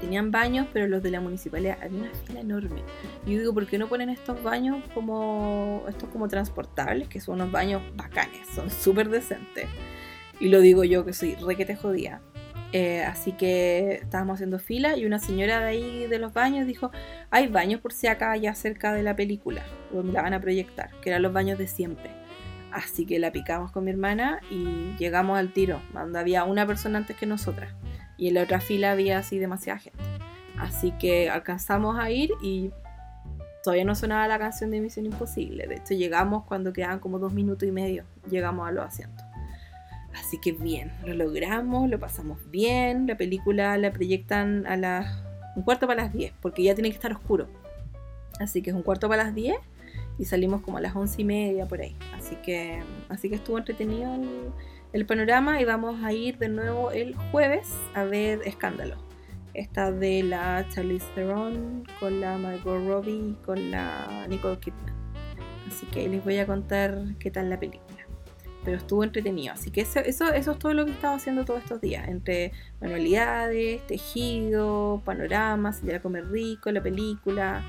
Tenían 0.00 0.30
baños, 0.30 0.66
pero 0.72 0.88
los 0.88 1.02
de 1.02 1.10
la 1.10 1.20
municipalidad 1.20 1.78
había 1.82 2.00
una 2.00 2.14
fila 2.26 2.40
enorme. 2.40 2.82
Yo 3.26 3.38
digo, 3.38 3.54
¿por 3.54 3.66
qué 3.66 3.78
no 3.78 3.88
ponen 3.88 4.08
estos 4.08 4.42
baños 4.42 4.82
como 4.94 5.84
estos 5.88 6.08
como 6.08 6.28
transportables, 6.28 7.08
que 7.08 7.20
son 7.20 7.36
unos 7.36 7.52
baños 7.52 7.82
bacanes, 7.96 8.46
son 8.54 8.70
súper 8.70 9.08
decentes? 9.08 9.68
Y 10.40 10.48
lo 10.48 10.60
digo 10.60 10.84
yo 10.84 11.04
que 11.04 11.12
soy 11.12 11.34
re 11.36 11.56
que 11.56 11.66
te 11.66 11.76
jodía. 11.76 12.20
Eh, 12.72 13.02
así 13.02 13.32
que 13.32 13.94
estábamos 13.94 14.34
haciendo 14.34 14.60
fila 14.60 14.96
y 14.96 15.04
una 15.04 15.18
señora 15.18 15.60
de 15.60 15.66
ahí 15.66 16.06
de 16.06 16.18
los 16.18 16.32
baños 16.32 16.66
dijo, 16.66 16.90
hay 17.30 17.48
baños 17.48 17.80
por 17.80 17.92
si 17.92 18.06
acá 18.06 18.36
ya 18.36 18.54
cerca 18.54 18.92
de 18.92 19.02
la 19.02 19.16
película, 19.16 19.64
donde 19.92 20.12
la 20.12 20.22
van 20.22 20.34
a 20.34 20.40
proyectar, 20.40 20.90
que 21.02 21.10
eran 21.10 21.22
los 21.22 21.32
baños 21.32 21.58
de 21.58 21.66
siempre. 21.66 22.10
Así 22.70 23.06
que 23.06 23.18
la 23.18 23.32
picamos 23.32 23.72
con 23.72 23.84
mi 23.84 23.90
hermana 23.90 24.40
y 24.50 24.94
llegamos 24.98 25.36
al 25.36 25.52
tiro, 25.52 25.82
donde 25.92 26.20
había 26.20 26.44
una 26.44 26.64
persona 26.64 26.98
antes 26.98 27.16
que 27.16 27.26
nosotras 27.26 27.74
y 28.20 28.28
en 28.28 28.34
la 28.34 28.42
otra 28.42 28.60
fila 28.60 28.92
había 28.92 29.18
así 29.18 29.38
demasiada 29.38 29.80
gente. 29.80 29.98
Así 30.58 30.92
que 30.92 31.30
alcanzamos 31.30 31.98
a 31.98 32.10
ir 32.10 32.30
y 32.42 32.70
todavía 33.64 33.86
no 33.86 33.94
sonaba 33.94 34.28
la 34.28 34.38
canción 34.38 34.70
de 34.70 34.80
Misión 34.80 35.06
Imposible. 35.06 35.66
De 35.66 35.76
hecho, 35.76 35.94
llegamos 35.94 36.44
cuando 36.44 36.72
quedaban 36.72 37.00
como 37.00 37.18
dos 37.18 37.32
minutos 37.32 37.66
y 37.66 37.72
medio, 37.72 38.04
llegamos 38.30 38.68
a 38.68 38.72
los 38.72 38.84
asientos. 38.84 39.24
Así 40.14 40.38
que 40.38 40.52
bien, 40.52 40.92
lo 41.06 41.14
logramos, 41.14 41.88
lo 41.88 41.98
pasamos 41.98 42.38
bien. 42.50 43.06
La 43.06 43.16
película 43.16 43.78
la 43.78 43.90
proyectan 43.90 44.66
a 44.66 44.76
las 44.76 45.22
un 45.56 45.62
cuarto 45.62 45.86
para 45.86 46.04
las 46.04 46.12
10, 46.12 46.34
porque 46.40 46.62
ya 46.62 46.74
tiene 46.74 46.90
que 46.90 46.96
estar 46.96 47.12
oscuro. 47.12 47.48
Así 48.38 48.60
que 48.62 48.70
es 48.70 48.76
un 48.76 48.82
cuarto 48.82 49.08
para 49.08 49.24
las 49.24 49.34
10 49.34 49.56
y 50.18 50.24
salimos 50.26 50.60
como 50.60 50.76
a 50.76 50.80
las 50.80 50.94
once 50.94 51.22
y 51.22 51.24
media 51.24 51.66
por 51.66 51.80
ahí. 51.80 51.96
Así 52.14 52.36
que, 52.36 52.82
así 53.08 53.30
que 53.30 53.36
estuvo 53.36 53.56
entretenido 53.56 54.14
el, 54.14 54.52
el 54.92 55.06
panorama 55.06 55.60
y 55.60 55.64
vamos 55.64 56.02
a 56.02 56.12
ir 56.12 56.38
de 56.38 56.48
nuevo 56.48 56.90
el 56.90 57.14
jueves 57.14 57.68
a 57.94 58.04
ver 58.04 58.40
Escándalo. 58.44 58.96
Esta 59.54 59.92
de 59.92 60.22
la 60.22 60.66
Charlize 60.68 61.06
Theron 61.14 61.84
con 61.98 62.20
la 62.20 62.38
Margot 62.38 62.86
Robbie 62.86 63.36
con 63.44 63.70
la 63.70 64.26
Nicole 64.28 64.58
Kidman. 64.58 64.94
Así 65.68 65.86
que 65.86 66.08
les 66.08 66.24
voy 66.24 66.38
a 66.38 66.46
contar 66.46 66.98
qué 67.18 67.30
tal 67.30 67.50
la 67.50 67.58
película. 67.58 68.06
Pero 68.64 68.76
estuvo 68.76 69.04
entretenido. 69.04 69.54
Así 69.54 69.70
que 69.70 69.82
eso, 69.82 70.00
eso, 70.00 70.32
eso 70.32 70.52
es 70.52 70.58
todo 70.58 70.74
lo 70.74 70.84
que 70.84 70.92
he 70.92 71.06
haciendo 71.06 71.44
todos 71.44 71.62
estos 71.62 71.80
días. 71.80 72.08
Entre 72.08 72.52
manualidades, 72.80 73.86
tejido, 73.86 75.02
panoramas, 75.04 75.82
ir 75.84 75.94
a 75.94 76.02
comer 76.02 76.30
rico, 76.30 76.70
la 76.70 76.82
película. 76.82 77.64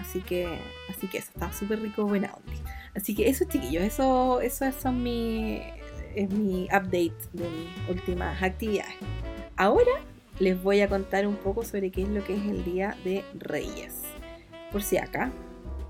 Así 0.00 0.20
que, 0.20 0.58
así 0.90 1.06
que 1.06 1.18
eso, 1.18 1.30
estaba 1.32 1.52
súper 1.52 1.80
rico, 1.80 2.06
buena 2.06 2.32
onda. 2.34 2.52
Así 2.94 3.14
que 3.14 3.28
eso, 3.28 3.44
chiquillos, 3.44 3.84
eso, 3.84 4.40
eso 4.40 4.70
son 4.72 5.02
mis 5.02 5.62
es 6.14 6.30
mi 6.30 6.64
update 6.64 7.14
de 7.32 7.48
mis 7.48 7.88
últimas 7.88 8.42
actividades. 8.42 8.94
Ahora 9.56 9.92
les 10.38 10.60
voy 10.62 10.80
a 10.80 10.88
contar 10.88 11.26
un 11.26 11.36
poco 11.36 11.62
sobre 11.62 11.90
qué 11.90 12.02
es 12.02 12.08
lo 12.08 12.24
que 12.24 12.34
es 12.34 12.42
el 12.44 12.64
Día 12.64 12.96
de 13.04 13.24
Reyes. 13.38 14.02
Por 14.70 14.82
si 14.82 14.96
acá, 14.96 15.30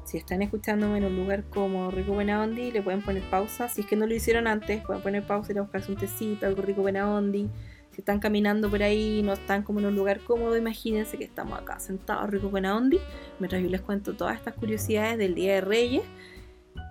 si 0.05 0.19
están 0.19 0.43
escuchándome 0.43 0.99
en 0.99 1.05
un 1.05 1.17
lugar 1.17 1.45
como 1.45 1.91
Rico 1.91 2.13
Buena 2.13 2.43
Ondi, 2.43 2.71
le 2.71 2.83
pueden 2.83 3.03
poner 3.03 3.23
pausa. 3.31 3.69
Si 3.69 3.83
es 3.83 3.87
que 3.87 3.97
no 3.97 4.07
lo 4.07 4.15
hicieron 4.15 4.47
antes, 4.47 4.85
pueden 4.85 5.03
poner 5.03 5.27
pausa 5.27 5.53
y 5.53 5.57
ir 5.57 5.63
buscarse 5.63 5.93
un 5.93 5.99
tecito, 5.99 6.47
algo 6.47 6.63
Rico 6.63 6.83
Buena 6.83 7.15
Ondi. 7.15 7.49
Si 7.93 8.01
están 8.01 8.21
caminando 8.21 8.71
por 8.71 8.83
ahí 8.83 9.23
no 9.23 9.35
están 9.35 9.63
como 9.63 9.79
en 9.79 9.87
un 9.87 9.95
lugar 9.95 10.21
cómodo, 10.21 10.57
imagínense 10.57 11.19
que 11.19 11.25
estamos 11.25 11.59
acá 11.59 11.79
sentados 11.79 12.31
Rico 12.31 12.49
Buena 12.49 12.77
Ondi, 12.77 12.99
mientras 13.39 13.63
yo 13.63 13.69
les 13.69 13.83
cuento 13.83 14.15
todas 14.15 14.37
estas 14.37 14.55
curiosidades 14.55 15.19
del 15.19 15.35
Día 15.35 15.55
de 15.55 15.61
Reyes, 15.61 16.03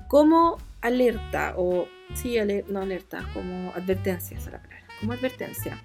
como 0.07 0.57
alerta 0.81 1.55
o 1.57 1.87
Sí, 2.13 2.37
no 2.67 2.81
alerta, 2.81 3.25
como 3.33 3.71
advertencia, 3.71 4.37
esa 4.37 4.51
la 4.51 4.61
palabra. 4.61 4.85
Como 4.99 5.13
advertencia. 5.13 5.81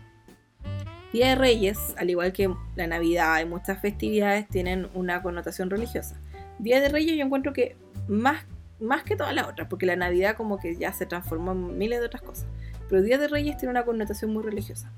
Día 1.12 1.28
de 1.28 1.34
Reyes, 1.36 1.94
al 1.96 2.10
igual 2.10 2.32
que 2.32 2.52
la 2.74 2.86
Navidad 2.86 3.40
y 3.40 3.46
muchas 3.46 3.80
festividades, 3.80 4.48
tienen 4.48 4.88
una 4.94 5.22
connotación 5.22 5.70
religiosa. 5.70 6.20
Día 6.58 6.80
de 6.80 6.88
Reyes 6.88 7.16
yo 7.16 7.24
encuentro 7.24 7.52
que 7.52 7.76
más, 8.08 8.44
más 8.80 9.04
que 9.04 9.16
todas 9.16 9.34
las 9.34 9.46
otras, 9.46 9.68
porque 9.68 9.86
la 9.86 9.96
Navidad 9.96 10.36
como 10.36 10.58
que 10.58 10.76
ya 10.76 10.92
se 10.92 11.06
transformó 11.06 11.52
en 11.52 11.78
miles 11.78 12.00
de 12.00 12.06
otras 12.06 12.22
cosas. 12.22 12.46
Pero 12.88 13.02
Día 13.02 13.18
de 13.18 13.28
Reyes 13.28 13.56
tiene 13.56 13.70
una 13.70 13.84
connotación 13.84 14.32
muy 14.32 14.42
religiosa. 14.42 14.92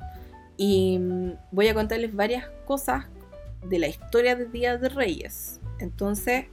Y 0.57 0.99
mm, 0.99 1.33
voy 1.53 1.69
a 1.69 1.75
contarles 1.75 2.15
varias 2.15 2.49
cosas 2.65 3.07
de 3.65 3.79
la 3.79 3.89
historia 3.89 4.35
de 4.35 4.47
Día 4.47 4.77
de 4.77 4.89
Reyes. 4.89 5.61
Entonces, 5.79 6.47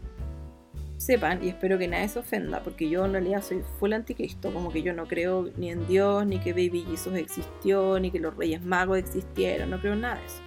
sepan, 1.06 1.44
y 1.44 1.50
espero 1.50 1.78
que 1.78 1.88
nadie 1.88 2.08
se 2.10 2.20
ofenda, 2.20 2.62
porque 2.62 2.89
yo 2.89 3.06
en 3.06 3.13
realidad 3.13 3.44
soy 3.44 3.63
full 3.80 3.94
anticristo, 3.94 4.52
como 4.52 4.72
que 4.72 4.82
yo 4.82 4.94
no 4.94 5.08
creo 5.08 5.50
ni 5.58 5.70
en 5.70 5.88
Dios, 5.88 6.26
ni 6.26 6.39
que 6.39 6.52
Baby 6.52 6.86
Jesus 6.89 7.15
existió, 7.15 8.00
ni 8.00 8.12
que 8.12 8.20
los 8.20 8.36
Reyes 8.36 8.63
Magos 8.63 8.98
existieron, 8.98 9.70
no 9.70 9.80
creo 9.80 9.94
en 9.94 10.02
nada 10.02 10.15
de 10.15 10.26
eso. 10.26 10.41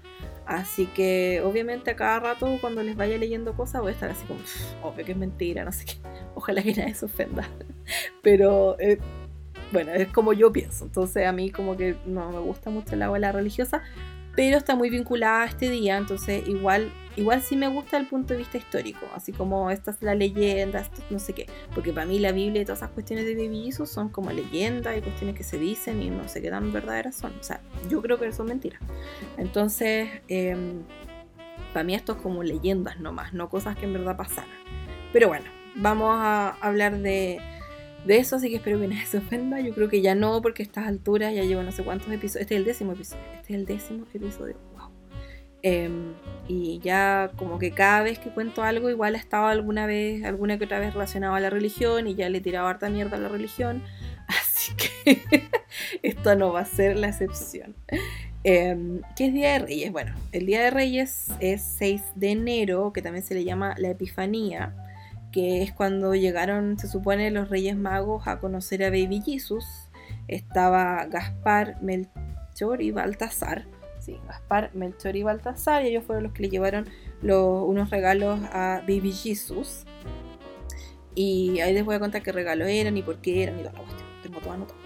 Así 0.47 0.87
que 0.87 1.43
obviamente 1.45 1.91
a 1.91 1.97
cada 1.97 2.21
rato 2.21 2.49
cuando 2.61 2.83
les 2.83 2.97
vaya 2.97 3.19
leyendo 3.19 3.53
cosas 3.55 3.83
voy 3.83 3.91
a 3.91 3.93
estar 3.93 4.11
así 4.11 4.25
como, 4.27 4.41
obvio 4.83 5.05
que 5.05 5.13
es 5.13 5.19
mentira, 5.19 5.65
no 5.65 5.73
sé 5.73 5.85
qué, 5.85 5.95
ojalá 6.35 6.63
que 6.63 6.75
nadie 6.75 6.95
se 6.95 7.05
ofenda. 7.05 7.49
Pero 8.23 8.77
eh, 8.81 8.99
bueno, 9.73 9.93
es 9.93 10.09
como 10.09 10.33
yo 10.33 10.51
pienso, 10.51 10.87
entonces 10.87 11.27
a 11.27 11.33
mí 11.33 11.51
como 11.51 11.77
que 11.77 11.97
no 12.07 12.31
me 12.33 12.39
gusta 12.39 12.71
mucho 12.71 12.97
la 12.97 13.07
abuela 13.07 13.31
religiosa, 13.31 13.83
pero 14.39 14.57
está 14.57 14.77
muy 14.77 14.89
vinculada 14.89 15.43
a 15.43 15.47
este 15.47 15.69
día, 15.69 15.97
entonces 15.97 16.47
igual, 16.47 16.93
igual 17.17 17.43
sí 17.43 17.57
me 17.57 17.67
gusta 17.67 17.97
el 17.97 18.07
punto 18.07 18.35
de 18.35 18.39
vista 18.39 18.57
histórico, 18.57 19.05
así 19.13 19.33
como 19.33 19.69
esta 19.69 19.91
es 19.91 20.01
la 20.01 20.15
leyenda, 20.15 20.89
no 21.11 21.19
sé 21.19 21.33
qué, 21.33 21.47
porque 21.75 21.93
para 21.93 22.07
mí 22.07 22.21
la 22.21 22.31
Biblia 22.31 22.63
y 22.63 22.65
todas 22.65 22.79
esas 22.79 22.91
cuestiones 22.91 23.27
de 23.27 23.35
Jesus 23.35 23.91
son 23.91 24.11
como 24.11 24.31
leyendas 24.31 24.97
y 24.97 25.01
cuestiones 25.01 25.35
que 25.35 25.43
se 25.43 25.59
dicen 25.59 26.01
y 26.01 26.11
no 26.11 26.29
sé 26.29 26.41
qué 26.41 26.51
tan 26.51 26.73
verdaderas 26.73 27.17
son, 27.17 27.33
o 27.37 27.43
sea, 27.43 27.61
yo 27.91 28.01
creo 28.01 28.17
que 28.21 28.31
son 28.31 28.47
mentiras. 28.47 28.81
Entonces, 29.39 30.09
em, 30.29 30.85
para 31.73 31.83
mí 31.83 31.97
esto 31.97 32.13
es 32.13 32.19
como 32.19 32.45
leyendas 32.45 33.01
nomás, 33.01 33.35
no 33.35 33.51
cosas 33.51 33.77
que 33.77 33.87
en 33.87 33.95
verdad 33.95 34.17
pasaran. 34.17 34.49
Pero 35.13 35.27
bueno, 35.27 35.47
vamos 35.75 36.15
a 36.15 36.51
hablar 36.61 36.97
de 36.99 37.41
de 38.05 38.19
eso, 38.19 38.37
así 38.37 38.49
que 38.49 38.57
espero 38.57 38.81
que 38.81 38.89
nadie 38.89 39.07
se 39.07 39.19
ofenda. 39.19 39.61
Yo 39.61 39.75
creo 39.75 39.89
que 39.89 40.01
ya 40.01 40.15
no, 40.15 40.41
porque 40.41 40.63
a 40.63 40.67
estas 40.67 40.87
alturas 40.87 41.35
ya 41.35 41.43
llevo 41.43 41.63
no 41.63 41.73
sé 41.73 41.83
cuántos 41.83 42.09
episodios. 42.09 42.43
Este 42.43 42.55
es 42.55 42.59
el 42.61 42.65
décimo 42.65 42.93
episodio. 42.93 43.25
Este 43.35 43.55
es 43.55 43.59
el 43.59 43.67
décimo 43.67 44.07
episodio. 44.13 44.57
Wow. 44.75 44.91
Em, 45.63 46.15
y 46.47 46.79
ya 46.79 47.33
como 47.37 47.59
que 47.59 47.73
cada 47.73 48.03
vez 48.03 48.19
que 48.19 48.31
cuento 48.31 48.63
algo, 48.63 48.91
igual 48.91 49.17
ha 49.17 49.19
estado 49.19 49.47
alguna 49.49 49.87
vez, 49.87 50.25
alguna 50.25 50.57
que 50.57 50.65
otra 50.65 50.79
vez 50.79 50.93
relacionado 50.93 51.35
a 51.35 51.41
la 51.41 51.51
religión 51.51 52.07
y 52.07 52.15
ya 52.15 52.29
le 52.29 52.39
he 52.39 52.41
tirado 52.41 52.69
harta 52.69 52.89
mierda 52.89 53.17
a 53.17 53.21
la 53.21 53.29
religión. 53.29 53.83
Así 54.29 54.73
que 54.77 55.43
esto 56.03 56.37
no 56.37 56.53
va 56.53 56.61
a 56.61 56.65
ser 56.65 56.97
la 56.97 57.09
excepción. 57.09 57.75
Eh, 58.45 59.01
¿Qué 59.17 59.27
es 59.27 59.35
Día 59.35 59.55
de 59.55 59.59
Reyes? 59.59 59.93
Bueno, 59.93 60.15
el 60.33 60.47
Día 60.47 60.63
de 60.63 60.71
Reyes 60.71 61.29
es 61.41 61.63
6 61.79 62.03
de 62.15 62.31
enero, 62.31 62.93
que 62.93 63.03
también 63.03 63.25
se 63.25 63.35
le 63.35 63.45
llama 63.45 63.75
la 63.79 63.91
Epifanía 63.91 64.75
que 65.33 65.63
es 65.63 65.73
cuando 65.73 66.15
llegaron, 66.15 66.79
se 66.79 66.89
supone, 66.89 67.31
los 67.31 67.51
Reyes 67.51 67.77
Magos 67.77 68.27
a 68.27 68.41
conocer 68.41 68.83
a 68.85 68.91
Baby 68.91 69.23
Jesus. 69.25 69.65
Estaba 70.27 71.05
Gaspar, 71.07 71.81
Melchor 71.83 72.83
y 72.83 72.91
Baltasar. 72.91 73.67
Sí, 73.99 74.19
Gaspar, 74.27 74.71
Melchor 74.75 75.17
y 75.17 75.23
Baltasar, 75.23 75.85
y 75.85 75.89
ellos 75.89 76.05
fueron 76.05 76.25
los 76.25 76.33
que 76.33 76.43
le 76.43 76.49
llevaron 76.49 76.89
unos 77.23 77.91
regalos 77.91 78.41
a 78.53 78.81
Baby 78.83 79.13
Jesus. 79.13 79.85
Y 81.15 81.61
ahí 81.61 81.75
les 81.75 81.85
voy 81.85 81.97
a 81.97 82.01
contar 82.01 82.23
qué 82.23 82.33
regalos 82.33 82.69
eran 82.69 82.97
y 82.97 83.03
por 83.03 83.19
qué 83.19 83.43
eran 83.43 83.57
y 83.57 83.63
toda 83.63 83.73
la 83.73 83.81
cuestión. 83.81 84.09
Tengo 84.23 84.41
todo 84.41 84.53
anotado. 84.53 84.79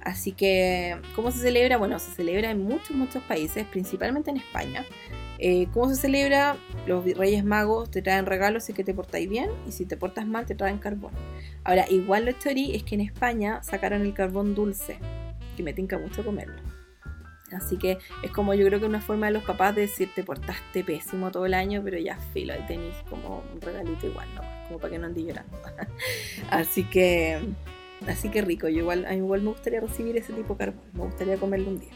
Así 0.00 0.32
que, 0.32 0.96
¿cómo 1.14 1.30
se 1.30 1.38
celebra? 1.38 1.76
Bueno, 1.76 1.98
se 1.98 2.10
celebra 2.12 2.50
en 2.50 2.62
muchos, 2.62 2.90
muchos 2.96 3.22
países, 3.24 3.66
principalmente 3.66 4.30
en 4.30 4.38
España. 4.38 4.84
Eh, 5.44 5.66
¿Cómo 5.74 5.88
se 5.88 5.96
celebra? 5.96 6.56
Los 6.86 7.04
Reyes 7.04 7.44
Magos 7.44 7.90
te 7.90 8.00
traen 8.00 8.26
regalos 8.26 8.62
si 8.62 8.72
que 8.74 8.84
te 8.84 8.94
portáis 8.94 9.28
bien 9.28 9.50
y 9.66 9.72
si 9.72 9.84
te 9.84 9.96
portas 9.96 10.24
mal 10.24 10.46
te 10.46 10.54
traen 10.54 10.78
carbón. 10.78 11.10
Ahora, 11.64 11.84
igual 11.90 12.26
lo 12.26 12.32
chori 12.32 12.76
es 12.76 12.84
que 12.84 12.94
en 12.94 13.00
España 13.00 13.60
sacaron 13.64 14.02
el 14.02 14.14
carbón 14.14 14.54
dulce, 14.54 14.98
que 15.56 15.64
me 15.64 15.72
tinca 15.72 15.98
mucho 15.98 16.24
comerlo. 16.24 16.62
Así 17.50 17.76
que 17.76 17.98
es 18.22 18.30
como 18.30 18.54
yo 18.54 18.64
creo 18.68 18.78
que 18.78 18.86
una 18.86 19.00
forma 19.00 19.26
de 19.26 19.32
los 19.32 19.42
papás 19.42 19.74
de 19.74 19.80
decir 19.80 20.10
te 20.14 20.22
portaste 20.22 20.84
pésimo 20.84 21.32
todo 21.32 21.44
el 21.44 21.54
año, 21.54 21.80
pero 21.82 21.98
ya 21.98 22.16
filo, 22.32 22.52
ahí 22.52 22.64
tenéis 22.68 22.94
como 23.10 23.42
un 23.52 23.60
regalito 23.60 24.06
igual, 24.06 24.28
¿no? 24.36 24.42
Como 24.68 24.78
para 24.78 24.92
que 24.92 24.98
no 25.00 25.06
andes 25.06 25.24
llorando. 25.24 25.58
así 26.50 26.84
que, 26.84 27.40
así 28.06 28.28
que 28.28 28.42
rico, 28.42 28.68
yo 28.68 28.78
igual, 28.78 29.06
a 29.06 29.10
mí 29.10 29.16
igual 29.16 29.42
me 29.42 29.50
gustaría 29.50 29.80
recibir 29.80 30.16
ese 30.16 30.32
tipo 30.34 30.54
de 30.54 30.58
carbón, 30.58 30.84
me 30.92 31.02
gustaría 31.02 31.36
comerlo 31.36 31.68
un 31.68 31.80
día. 31.80 31.90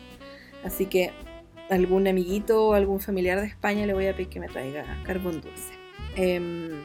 Así 0.65 0.87
que 0.87 1.13
algún 1.71 2.07
amiguito 2.07 2.69
o 2.69 2.75
algún 2.75 3.01
familiar 3.01 3.41
de 3.41 3.47
España 3.47 3.87
le 3.87 3.95
voy 3.95 4.07
a 4.07 4.13
pedir 4.13 4.29
que 4.29 4.41
me 4.41 4.49
traiga 4.49 4.85
carbón 5.05 5.41
dulce. 5.41 5.75
Em, 6.17 6.83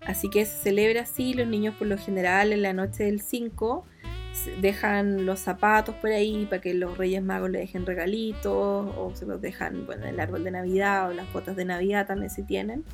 así 0.00 0.28
que 0.30 0.44
se 0.44 0.62
celebra 0.62 1.02
así, 1.02 1.34
los 1.34 1.46
niños 1.46 1.74
por 1.76 1.86
lo 1.86 1.98
general 1.98 2.52
en 2.52 2.62
la 2.62 2.72
noche 2.72 3.04
del 3.04 3.20
5 3.20 3.86
dejan 4.60 5.26
los 5.26 5.40
zapatos 5.40 5.94
por 5.96 6.10
ahí 6.10 6.46
para 6.46 6.62
que 6.62 6.72
los 6.74 6.96
Reyes 6.96 7.22
Magos 7.22 7.50
le 7.50 7.58
dejen 7.58 7.84
regalitos 7.84 8.52
o 8.96 9.12
se 9.14 9.26
los 9.26 9.40
dejan 9.40 9.84
bueno, 9.86 10.04
en 10.04 10.14
el 10.14 10.20
árbol 10.20 10.42
de 10.44 10.50
Navidad 10.50 11.10
o 11.10 11.12
las 11.12 11.30
botas 11.32 11.54
de 11.56 11.64
Navidad 11.64 12.06
también 12.06 12.30
si 12.30 12.42
tienen. 12.42 12.84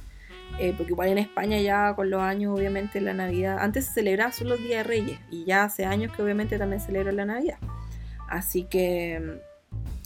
Eh, 0.59 0.75
porque 0.77 0.93
igual 0.93 1.11
en 1.11 1.19
España 1.19 1.61
ya 1.61 1.95
con 1.95 2.11
los 2.11 2.23
años 2.23 2.59
obviamente 2.59 3.01
la 3.01 3.13
Navidad, 3.13 3.59
antes 3.61 3.87
se 3.87 3.93
celebraba 3.95 4.33
solo 4.33 4.51
los 4.51 4.61
días 4.61 4.79
de 4.79 4.85
Reyes 4.85 5.21
y 5.31 5.45
ya 5.45 5.65
hace 5.65 5.85
años 5.85 6.15
que 6.17 6.23
obviamente 6.23 6.59
también 6.59 6.81
celebran 6.81 7.17
la 7.17 7.27
Navidad. 7.27 7.59
Así 8.29 8.65
que 8.65 9.41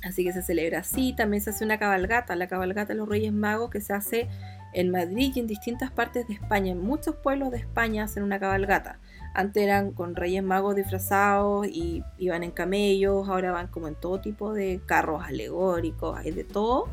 Así 0.04 0.24
que 0.24 0.32
se 0.32 0.42
celebra 0.42 0.80
así, 0.80 1.14
también 1.16 1.40
se 1.40 1.50
hace 1.50 1.64
una 1.64 1.78
cabalgata, 1.78 2.34
la 2.34 2.48
cabalgata 2.48 2.92
de 2.92 2.98
los 2.98 3.08
Reyes 3.08 3.32
Magos 3.32 3.70
que 3.70 3.80
se 3.80 3.92
hace 3.92 4.28
en 4.72 4.90
Madrid 4.90 5.32
y 5.34 5.40
en 5.40 5.46
distintas 5.46 5.90
partes 5.90 6.26
de 6.26 6.34
España. 6.34 6.72
En 6.72 6.80
muchos 6.80 7.14
pueblos 7.16 7.50
de 7.50 7.58
España 7.58 8.04
hacen 8.04 8.22
una 8.22 8.40
cabalgata. 8.40 8.98
Antes 9.34 9.62
eran 9.62 9.92
con 9.92 10.16
Reyes 10.16 10.42
Magos 10.42 10.74
disfrazados 10.74 11.66
y 11.68 12.02
iban 12.18 12.42
en 12.42 12.50
camellos, 12.50 13.28
ahora 13.28 13.52
van 13.52 13.68
como 13.68 13.88
en 13.88 13.94
todo 13.94 14.20
tipo 14.20 14.52
de 14.52 14.80
carros 14.86 15.22
alegóricos, 15.24 16.18
hay 16.18 16.32
de 16.32 16.44
todo. 16.44 16.88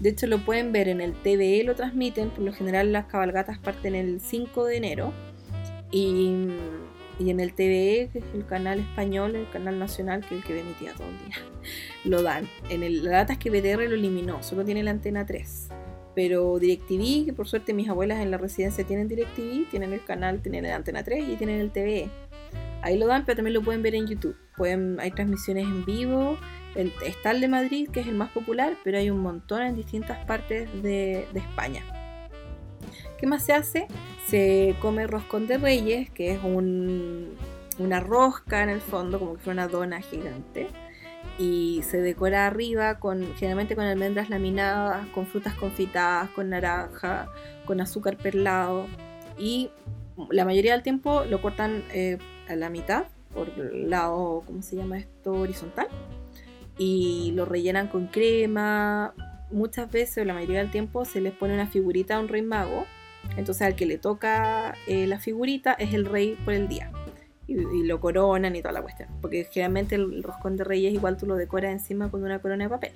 De 0.00 0.10
hecho 0.10 0.26
lo 0.26 0.44
pueden 0.44 0.72
ver 0.72 0.88
en 0.88 1.00
el 1.00 1.12
TVE, 1.12 1.64
lo 1.64 1.74
transmiten, 1.74 2.30
por 2.30 2.44
lo 2.44 2.52
general 2.52 2.92
las 2.92 3.06
cabalgatas 3.06 3.58
parten 3.58 3.94
el 3.94 4.20
5 4.20 4.64
de 4.64 4.76
enero 4.76 5.12
y 5.90 6.48
y 7.18 7.30
en 7.30 7.40
el 7.40 7.54
TVE, 7.54 8.10
que 8.12 8.18
es 8.18 8.24
el 8.34 8.44
canal 8.46 8.80
español, 8.80 9.36
el 9.36 9.48
canal 9.50 9.78
nacional, 9.78 10.20
que 10.20 10.36
es 10.36 10.42
el 10.42 10.46
que 10.46 10.60
emitía 10.60 10.92
todo 10.94 11.08
el 11.08 11.18
día, 11.18 11.36
lo 12.04 12.22
dan. 12.22 12.48
En 12.70 12.82
el, 12.82 13.04
la 13.04 13.10
data 13.10 13.34
es 13.34 13.38
que 13.38 13.50
BTR 13.50 13.88
lo 13.88 13.94
eliminó, 13.94 14.42
solo 14.42 14.64
tiene 14.64 14.82
la 14.82 14.90
antena 14.90 15.24
3. 15.26 15.68
Pero 16.14 16.58
DirecTV, 16.58 17.26
que 17.26 17.32
por 17.32 17.48
suerte 17.48 17.74
mis 17.74 17.88
abuelas 17.88 18.20
en 18.20 18.30
la 18.30 18.38
residencia 18.38 18.84
tienen 18.84 19.08
DirecTV, 19.08 19.68
tienen 19.70 19.92
el 19.92 20.04
canal, 20.04 20.40
tienen 20.42 20.64
la 20.64 20.76
antena 20.76 21.02
3 21.02 21.28
y 21.28 21.36
tienen 21.36 21.60
el 21.60 21.70
TVE. 21.70 22.08
Ahí 22.82 22.98
lo 22.98 23.06
dan, 23.06 23.24
pero 23.24 23.36
también 23.36 23.54
lo 23.54 23.62
pueden 23.62 23.82
ver 23.82 23.94
en 23.94 24.06
YouTube. 24.06 24.36
Pueden, 24.56 25.00
hay 25.00 25.10
transmisiones 25.10 25.64
en 25.64 25.84
vivo. 25.84 26.36
está 27.04 27.30
el 27.30 27.40
de 27.40 27.48
Madrid, 27.48 27.88
que 27.90 28.00
es 28.00 28.06
el 28.06 28.14
más 28.14 28.30
popular, 28.30 28.76
pero 28.84 28.98
hay 28.98 29.10
un 29.10 29.20
montón 29.20 29.62
en 29.62 29.74
distintas 29.74 30.24
partes 30.26 30.68
de 30.82 31.26
España. 31.34 31.82
¿Qué 33.24 33.30
más 33.30 33.42
se 33.42 33.54
hace? 33.54 33.86
Se 34.26 34.76
come 34.82 35.06
roscón 35.06 35.46
de 35.46 35.56
reyes, 35.56 36.10
que 36.10 36.32
es 36.32 36.40
una 36.44 38.00
rosca 38.00 38.62
en 38.62 38.68
el 38.68 38.82
fondo, 38.82 39.18
como 39.18 39.36
que 39.36 39.40
fuera 39.40 39.64
una 39.64 39.72
dona 39.72 40.02
gigante. 40.02 40.66
Y 41.38 41.80
se 41.84 42.02
decora 42.02 42.46
arriba 42.46 42.98
con, 42.98 43.26
generalmente 43.36 43.76
con 43.76 43.86
almendras 43.86 44.28
laminadas, 44.28 45.06
con 45.06 45.26
frutas 45.26 45.54
confitadas, 45.54 46.28
con 46.32 46.50
naranja, 46.50 47.30
con 47.64 47.80
azúcar 47.80 48.18
perlado. 48.18 48.88
Y 49.38 49.70
la 50.28 50.44
mayoría 50.44 50.72
del 50.72 50.82
tiempo 50.82 51.24
lo 51.24 51.40
cortan 51.40 51.82
eh, 51.94 52.18
a 52.46 52.56
la 52.56 52.68
mitad, 52.68 53.06
por 53.32 53.48
el 53.48 53.88
lado, 53.88 54.42
¿cómo 54.44 54.60
se 54.60 54.76
llama 54.76 54.98
esto? 54.98 55.32
Horizontal. 55.32 55.88
Y 56.76 57.32
lo 57.34 57.46
rellenan 57.46 57.88
con 57.88 58.06
crema. 58.06 59.14
Muchas 59.50 59.90
veces, 59.90 60.18
o 60.18 60.24
la 60.26 60.34
mayoría 60.34 60.58
del 60.58 60.70
tiempo, 60.70 61.06
se 61.06 61.22
les 61.22 61.32
pone 61.32 61.54
una 61.54 61.66
figurita 61.66 62.16
a 62.16 62.20
un 62.20 62.28
rey 62.28 62.42
mago 62.42 62.84
entonces 63.36 63.62
al 63.62 63.74
que 63.74 63.86
le 63.86 63.98
toca 63.98 64.74
eh, 64.86 65.06
la 65.06 65.18
figurita 65.18 65.72
es 65.72 65.94
el 65.94 66.04
rey 66.04 66.36
por 66.44 66.54
el 66.54 66.68
día. 66.68 66.90
Y, 67.46 67.82
lo 67.82 68.00
coronan 68.00 68.56
y 68.56 68.62
toda 68.62 68.72
la 68.72 68.82
cuestión. 68.82 69.08
Porque 69.20 69.44
generalmente 69.44 69.96
el, 69.96 70.22
roscón 70.22 70.56
de 70.56 70.64
reyes 70.64 70.94
igual 70.94 71.16
tú 71.16 71.26
lo 71.26 71.36
decoras 71.36 71.72
encima 71.72 72.10
con 72.10 72.24
una 72.24 72.38
corona 72.40 72.64
de 72.64 72.70
papel. 72.70 72.92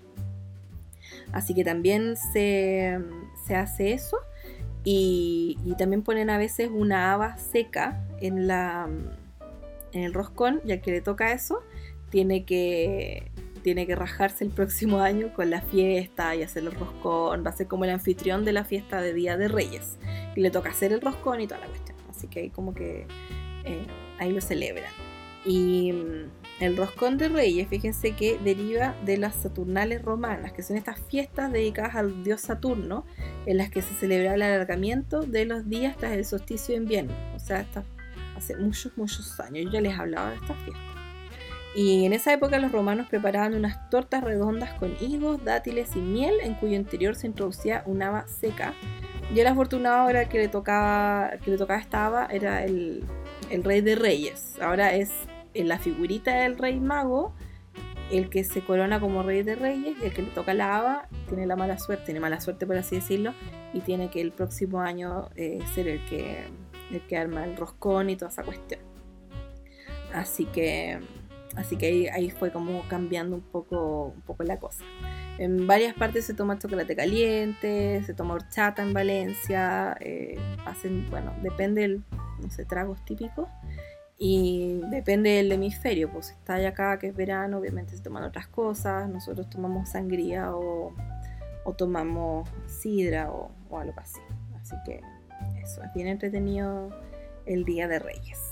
Así 1.32 1.54
que 1.54 1.64
también 1.64 2.16
se, 2.16 2.98
hace 3.54 3.92
eso. 3.92 4.16
Y, 4.84 5.58
también 5.76 6.02
ponen 6.02 6.30
a 6.30 6.38
veces 6.38 6.70
una 6.72 7.12
haba 7.12 7.36
seca 7.36 8.02
en, 8.20 8.46
la, 8.46 8.88
en 9.92 10.02
el 10.02 10.14
roscón, 10.14 10.62
ya 10.64 10.80
que 10.80 10.92
le 10.92 11.02
toca 11.02 11.32
eso, 11.32 11.62
tiene 12.08 12.44
que, 12.44 13.30
tiene 13.68 13.86
que 13.86 13.94
rajarse 13.94 14.44
el 14.44 14.50
próximo 14.50 15.00
año 15.02 15.30
con 15.34 15.50
la 15.50 15.60
fiesta 15.60 16.34
y 16.34 16.42
hacer 16.42 16.62
el 16.62 16.72
roscón. 16.72 17.44
Va 17.44 17.50
a 17.50 17.52
ser 17.52 17.66
como 17.66 17.84
el 17.84 17.90
anfitrión 17.90 18.46
de 18.46 18.52
la 18.52 18.64
fiesta 18.64 19.02
de 19.02 19.12
Día 19.12 19.36
de 19.36 19.46
Reyes 19.46 19.98
y 20.34 20.40
le 20.40 20.50
toca 20.50 20.70
hacer 20.70 20.90
el 20.94 21.02
roscón 21.02 21.42
y 21.42 21.46
toda 21.46 21.60
la 21.60 21.66
cuestión. 21.66 21.98
Así 22.08 22.28
que 22.28 22.40
ahí 22.40 22.48
como 22.48 22.72
que 22.72 23.06
eh, 23.64 23.86
ahí 24.18 24.32
lo 24.32 24.40
celebran. 24.40 24.90
Y, 25.44 25.92
El 26.60 26.76
roscón 26.76 27.18
de 27.18 27.28
reyes, 27.28 27.68
fíjense 27.68 28.16
que 28.16 28.36
deriva 28.38 28.96
de 29.04 29.16
las 29.16 29.36
Saturnales 29.36 30.02
romanas, 30.02 30.52
que 30.52 30.64
son 30.64 30.76
estas 30.76 30.98
fiestas 30.98 31.52
dedicadas 31.52 31.94
al 31.94 32.24
dios 32.24 32.40
Saturno, 32.40 33.04
en 33.46 33.58
las 33.58 33.70
que 33.70 33.80
se 33.80 33.94
celebra 33.94 34.34
el 34.34 34.42
alargamiento 34.42 35.20
de 35.20 35.44
los 35.44 35.68
días 35.68 35.96
tras 35.96 36.12
el 36.12 36.24
solsticio 36.24 36.74
de 36.74 36.80
invierno. 36.80 37.14
O 37.36 37.38
sea, 37.38 37.60
hasta 37.60 37.84
hace 38.36 38.56
muchos, 38.56 38.96
muchos 38.96 39.38
años. 39.38 39.66
Yo 39.66 39.72
ya 39.72 39.80
les 39.82 39.96
hablaba 39.96 40.30
de 40.30 40.36
estas 40.36 40.56
fiestas. 40.64 40.97
Y 41.78 42.04
en 42.04 42.12
esa 42.12 42.32
época 42.32 42.58
los 42.58 42.72
romanos 42.72 43.06
preparaban 43.08 43.54
unas 43.54 43.88
tortas 43.88 44.24
redondas 44.24 44.74
con 44.74 44.96
higos, 45.00 45.44
dátiles 45.44 45.94
y 45.94 46.00
miel, 46.00 46.34
en 46.42 46.54
cuyo 46.54 46.74
interior 46.74 47.14
se 47.14 47.28
introducía 47.28 47.84
una 47.86 48.08
haba 48.08 48.26
seca. 48.26 48.74
Y 49.32 49.38
el 49.38 49.46
afortunado 49.46 50.10
era 50.10 50.28
que 50.28 50.38
le 50.38 50.48
tocaba, 50.48 51.30
que 51.44 51.52
le 51.52 51.56
tocaba 51.56 51.78
esta 51.78 52.06
haba 52.06 52.26
era 52.32 52.64
el, 52.64 53.04
el 53.48 53.62
rey 53.62 53.80
de 53.80 53.94
reyes. 53.94 54.56
Ahora 54.60 54.92
es 54.96 55.12
en 55.54 55.68
la 55.68 55.78
figurita 55.78 56.34
del 56.34 56.58
rey 56.58 56.80
mago, 56.80 57.32
el 58.10 58.28
que 58.28 58.42
se 58.42 58.60
corona 58.64 58.98
como 58.98 59.22
rey 59.22 59.44
de 59.44 59.54
reyes, 59.54 59.96
y 60.02 60.06
el 60.06 60.12
que 60.12 60.22
le 60.22 60.30
toca 60.30 60.54
la 60.54 60.76
haba 60.76 61.08
tiene 61.28 61.46
la 61.46 61.54
mala 61.54 61.78
suerte, 61.78 62.06
tiene 62.06 62.18
mala 62.18 62.40
suerte 62.40 62.66
por 62.66 62.76
así 62.76 62.96
decirlo, 62.96 63.34
y 63.72 63.82
tiene 63.82 64.10
que 64.10 64.20
el 64.20 64.32
próximo 64.32 64.80
año 64.80 65.28
eh, 65.36 65.60
ser 65.76 65.86
el 65.86 66.04
que, 66.06 66.42
el 66.90 67.02
que 67.02 67.16
arma 67.16 67.44
el 67.44 67.56
roscón 67.56 68.10
y 68.10 68.16
toda 68.16 68.32
esa 68.32 68.42
cuestión. 68.42 68.80
Así 70.12 70.44
que, 70.46 70.98
así 71.56 71.76
que 71.76 72.10
ahí, 72.10 72.30
fue 72.30 72.52
como 72.52 72.86
cambiando 72.88 73.36
un 73.36 73.42
poco, 73.42 74.12
un 74.14 74.20
poco 74.22 74.42
la 74.44 74.58
cosa. 74.58 74.84
En 75.38 75.66
varias 75.66 75.94
partes 75.94 76.24
se 76.24 76.34
toma 76.34 76.58
chocolate 76.58 76.96
caliente, 76.96 78.02
se 78.04 78.14
toma 78.14 78.34
horchata 78.34 78.82
en 78.82 78.92
Valencia, 78.92 79.96
eh, 80.00 80.38
hacen, 80.66 81.08
bueno, 81.10 81.32
depende 81.42 81.82
del, 81.82 82.02
no 82.40 82.66
tragos 82.66 83.04
típicos. 83.04 83.48
Y 84.20 84.80
depende 84.90 85.30
del 85.30 85.52
hemisferio, 85.52 86.10
pues 86.10 86.30
está 86.30 86.56
acá 86.66 86.98
que 86.98 87.06
es 87.06 87.14
verano, 87.14 87.58
obviamente 87.58 87.96
se 87.96 88.02
toman 88.02 88.24
otras 88.24 88.48
cosas, 88.48 89.08
nosotros 89.08 89.48
tomamos 89.48 89.90
sangría 89.90 90.56
o, 90.56 90.92
tomamos 91.76 92.48
sidra 92.66 93.30
o, 93.30 93.52
algo 93.78 93.94
así. 93.98 94.20
Así 94.60 94.74
que 94.84 95.00
eso, 95.62 95.84
es 95.84 95.94
bien 95.94 96.08
entretenido 96.08 96.90
el 97.46 97.64
Día 97.64 97.86
de 97.86 98.00
Reyes. 98.00 98.47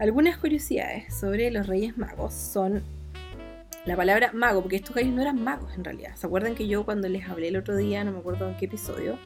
Algunas 0.00 0.38
curiosidades 0.38 1.14
sobre 1.14 1.52
los 1.52 1.68
Reyes 1.68 1.96
Magos 1.96 2.34
son 2.34 2.82
la 3.86 3.94
palabra 3.94 4.32
mago, 4.32 4.60
porque 4.60 4.76
estos 4.76 4.96
reyes 4.96 5.12
no 5.12 5.22
eran 5.22 5.44
magos 5.44 5.72
en 5.76 5.84
realidad. 5.84 6.16
¿Se 6.16 6.26
acuerdan 6.26 6.56
que 6.56 6.66
yo 6.66 6.84
cuando 6.84 7.08
les 7.08 7.28
hablé 7.28 7.48
el 7.48 7.56
otro 7.56 7.76
día, 7.76 8.02
no 8.02 8.10
me 8.10 8.18
acuerdo 8.18 8.48
en 8.48 8.56
qué 8.56 8.64
episodio, 8.64 9.18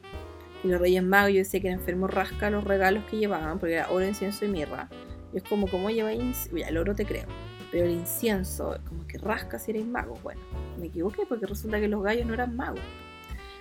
que 0.61 0.67
los 0.67 0.79
Reyes 0.79 1.01
Magos 1.01 1.31
yo 1.31 1.37
decía 1.39 1.59
que 1.59 1.69
eran 1.69 1.79
enfermos 1.79 2.13
rasca 2.13 2.51
los 2.51 2.65
regalos 2.65 3.03
que 3.05 3.17
llevaban, 3.17 3.57
porque 3.57 3.75
era 3.75 3.89
oro, 3.89 4.05
incienso 4.05 4.45
y 4.45 4.49
mirra? 4.49 4.89
Y 5.33 5.37
es 5.37 5.43
como, 5.43 5.67
¿cómo 5.67 5.89
lleváis? 5.89 6.51
El 6.53 6.77
oro 6.77 6.93
te 6.93 7.05
creo. 7.05 7.25
Pero 7.71 7.85
el 7.85 7.91
incienso, 7.91 8.77
como 8.87 9.07
que 9.07 9.17
rasca 9.17 9.57
si 9.57 9.71
eres 9.71 9.87
mago. 9.87 10.19
Bueno, 10.21 10.41
me 10.77 10.87
equivoqué 10.87 11.25
porque 11.27 11.47
resulta 11.47 11.79
que 11.79 11.87
los 11.87 12.03
gallos 12.03 12.27
no 12.27 12.35
eran 12.35 12.55
magos. 12.55 12.81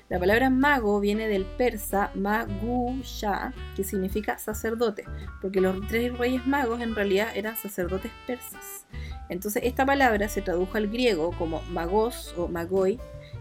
La 0.08 0.18
palabra 0.18 0.48
mago 0.48 1.00
viene 1.00 1.28
del 1.28 1.44
persa 1.44 2.10
magu 2.14 2.98
sha, 3.02 3.52
que 3.76 3.84
significa 3.84 4.38
sacerdote, 4.38 5.04
porque 5.42 5.60
los 5.60 5.86
tres 5.86 6.16
reyes 6.16 6.46
magos 6.46 6.80
en 6.80 6.94
realidad 6.94 7.28
eran 7.34 7.56
sacerdotes 7.56 8.10
persas. 8.26 8.86
Entonces 9.28 9.64
esta 9.66 9.84
palabra 9.84 10.30
se 10.30 10.40
tradujo 10.40 10.78
al 10.78 10.88
griego 10.88 11.32
como 11.32 11.60
magos 11.70 12.34
o 12.38 12.48
magoi 12.48 12.98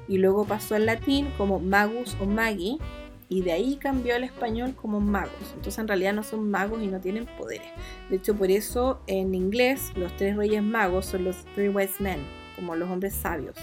y 0.09 0.17
luego 0.17 0.43
pasó 0.43 0.75
al 0.75 0.85
latín 0.85 1.31
como 1.37 1.59
magus 1.59 2.17
o 2.19 2.25
magi 2.25 2.79
y 3.29 3.43
de 3.43 3.53
ahí 3.53 3.77
cambió 3.77 4.15
al 4.15 4.25
español 4.25 4.75
como 4.75 4.99
magos. 4.99 5.53
Entonces 5.55 5.79
en 5.79 5.87
realidad 5.87 6.13
no 6.13 6.23
son 6.23 6.51
magos 6.51 6.81
y 6.81 6.87
no 6.87 6.99
tienen 6.99 7.27
poderes. 7.37 7.67
De 8.09 8.17
hecho 8.17 8.35
por 8.35 8.51
eso 8.51 8.99
en 9.07 9.33
inglés 9.33 9.93
los 9.95 10.13
tres 10.17 10.35
reyes 10.35 10.63
magos 10.63 11.05
son 11.05 11.23
los 11.23 11.37
three 11.55 11.69
wise 11.69 12.03
men, 12.03 12.19
como 12.57 12.75
los 12.75 12.89
hombres 12.89 13.13
sabios. 13.13 13.55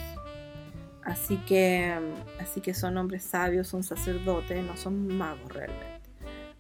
Así 1.05 1.37
que, 1.39 1.95
así 2.41 2.61
que 2.61 2.73
son 2.73 2.97
hombres 2.97 3.23
sabios, 3.25 3.69
son 3.69 3.83
sacerdotes, 3.83 4.65
no 4.65 4.77
son 4.77 5.17
magos 5.17 5.53
realmente. 5.53 6.01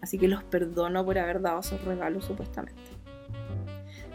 Así 0.01 0.18
que 0.18 0.28
los 0.28 0.45
perdono 0.45 1.05
por 1.05 1.18
haber 1.18 1.40
dado 1.40 1.61
esos 1.61 1.82
regalos 1.82 2.26
supuestamente. 2.26 2.82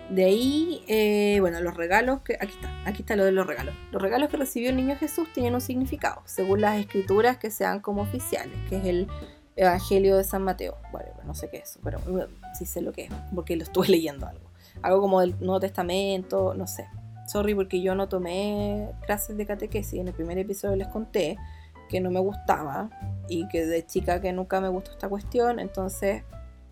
De 0.09 0.25
ahí, 0.25 0.83
eh, 0.87 1.37
bueno, 1.39 1.61
los 1.61 1.75
regalos 1.75 2.21
que. 2.21 2.35
Aquí 2.35 2.53
está, 2.53 2.69
aquí 2.85 3.01
está 3.01 3.15
lo 3.15 3.25
de 3.25 3.31
los 3.31 3.45
regalos. 3.45 3.75
Los 3.91 4.01
regalos 4.01 4.29
que 4.29 4.37
recibió 4.37 4.69
el 4.69 4.75
niño 4.75 4.95
Jesús 4.97 5.31
tienen 5.33 5.53
un 5.53 5.61
significado, 5.61 6.21
según 6.25 6.61
las 6.61 6.79
escrituras 6.79 7.37
que 7.37 7.51
sean 7.51 7.79
como 7.79 8.01
oficiales, 8.03 8.57
que 8.69 8.77
es 8.77 8.85
el 8.85 9.07
Evangelio 9.55 10.17
de 10.17 10.23
San 10.23 10.43
Mateo. 10.43 10.77
Bueno, 10.91 11.09
no 11.25 11.35
sé 11.35 11.49
qué 11.49 11.57
es 11.57 11.71
eso, 11.71 11.79
pero 11.83 11.99
sí 12.57 12.65
sé 12.65 12.81
lo 12.81 12.91
que 12.91 13.03
es, 13.03 13.11
porque 13.35 13.55
lo 13.55 13.63
estuve 13.63 13.87
leyendo 13.89 14.27
algo. 14.27 14.49
Algo 14.81 15.01
como 15.01 15.21
del 15.21 15.35
Nuevo 15.39 15.59
Testamento, 15.59 16.53
no 16.55 16.65
sé. 16.65 16.87
Sorry, 17.31 17.53
porque 17.53 17.81
yo 17.81 17.95
no 17.95 18.09
tomé 18.09 18.89
clases 19.05 19.37
de 19.37 19.45
catequesis. 19.45 19.99
En 19.99 20.07
el 20.07 20.13
primer 20.13 20.37
episodio 20.37 20.75
les 20.75 20.87
conté 20.87 21.37
que 21.89 21.99
no 21.99 22.11
me 22.11 22.19
gustaba 22.19 22.89
y 23.27 23.47
que 23.47 23.65
de 23.65 23.85
chica 23.85 24.21
que 24.21 24.31
nunca 24.33 24.61
me 24.61 24.69
gustó 24.69 24.91
esta 24.91 25.09
cuestión, 25.09 25.59
entonces 25.59 26.23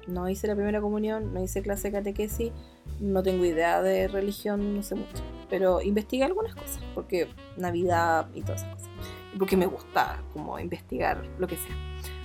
no 0.07 0.29
hice 0.29 0.47
la 0.47 0.55
primera 0.55 0.79
comunión, 0.79 1.33
no 1.33 1.43
hice 1.43 1.61
clase 1.61 1.89
de 1.89 1.97
catequesis 1.97 2.51
no 2.99 3.23
tengo 3.23 3.45
idea 3.45 3.81
de 3.81 4.07
religión, 4.07 4.75
no 4.75 4.83
sé 4.83 4.95
mucho. 4.95 5.23
Pero 5.49 5.81
investigué 5.81 6.23
algunas 6.23 6.55
cosas, 6.55 6.79
porque 6.93 7.27
Navidad 7.55 8.27
y 8.33 8.41
todas 8.41 8.63
esas 8.63 8.73
cosas. 8.75 8.89
Porque 9.37 9.55
me 9.55 9.65
gusta 9.65 10.21
como 10.33 10.59
investigar 10.59 11.23
lo 11.37 11.47
que 11.47 11.57
sea. 11.57 11.75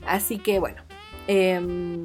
Así 0.06 0.38
que 0.38 0.58
bueno. 0.58 0.82
Em, 1.28 2.04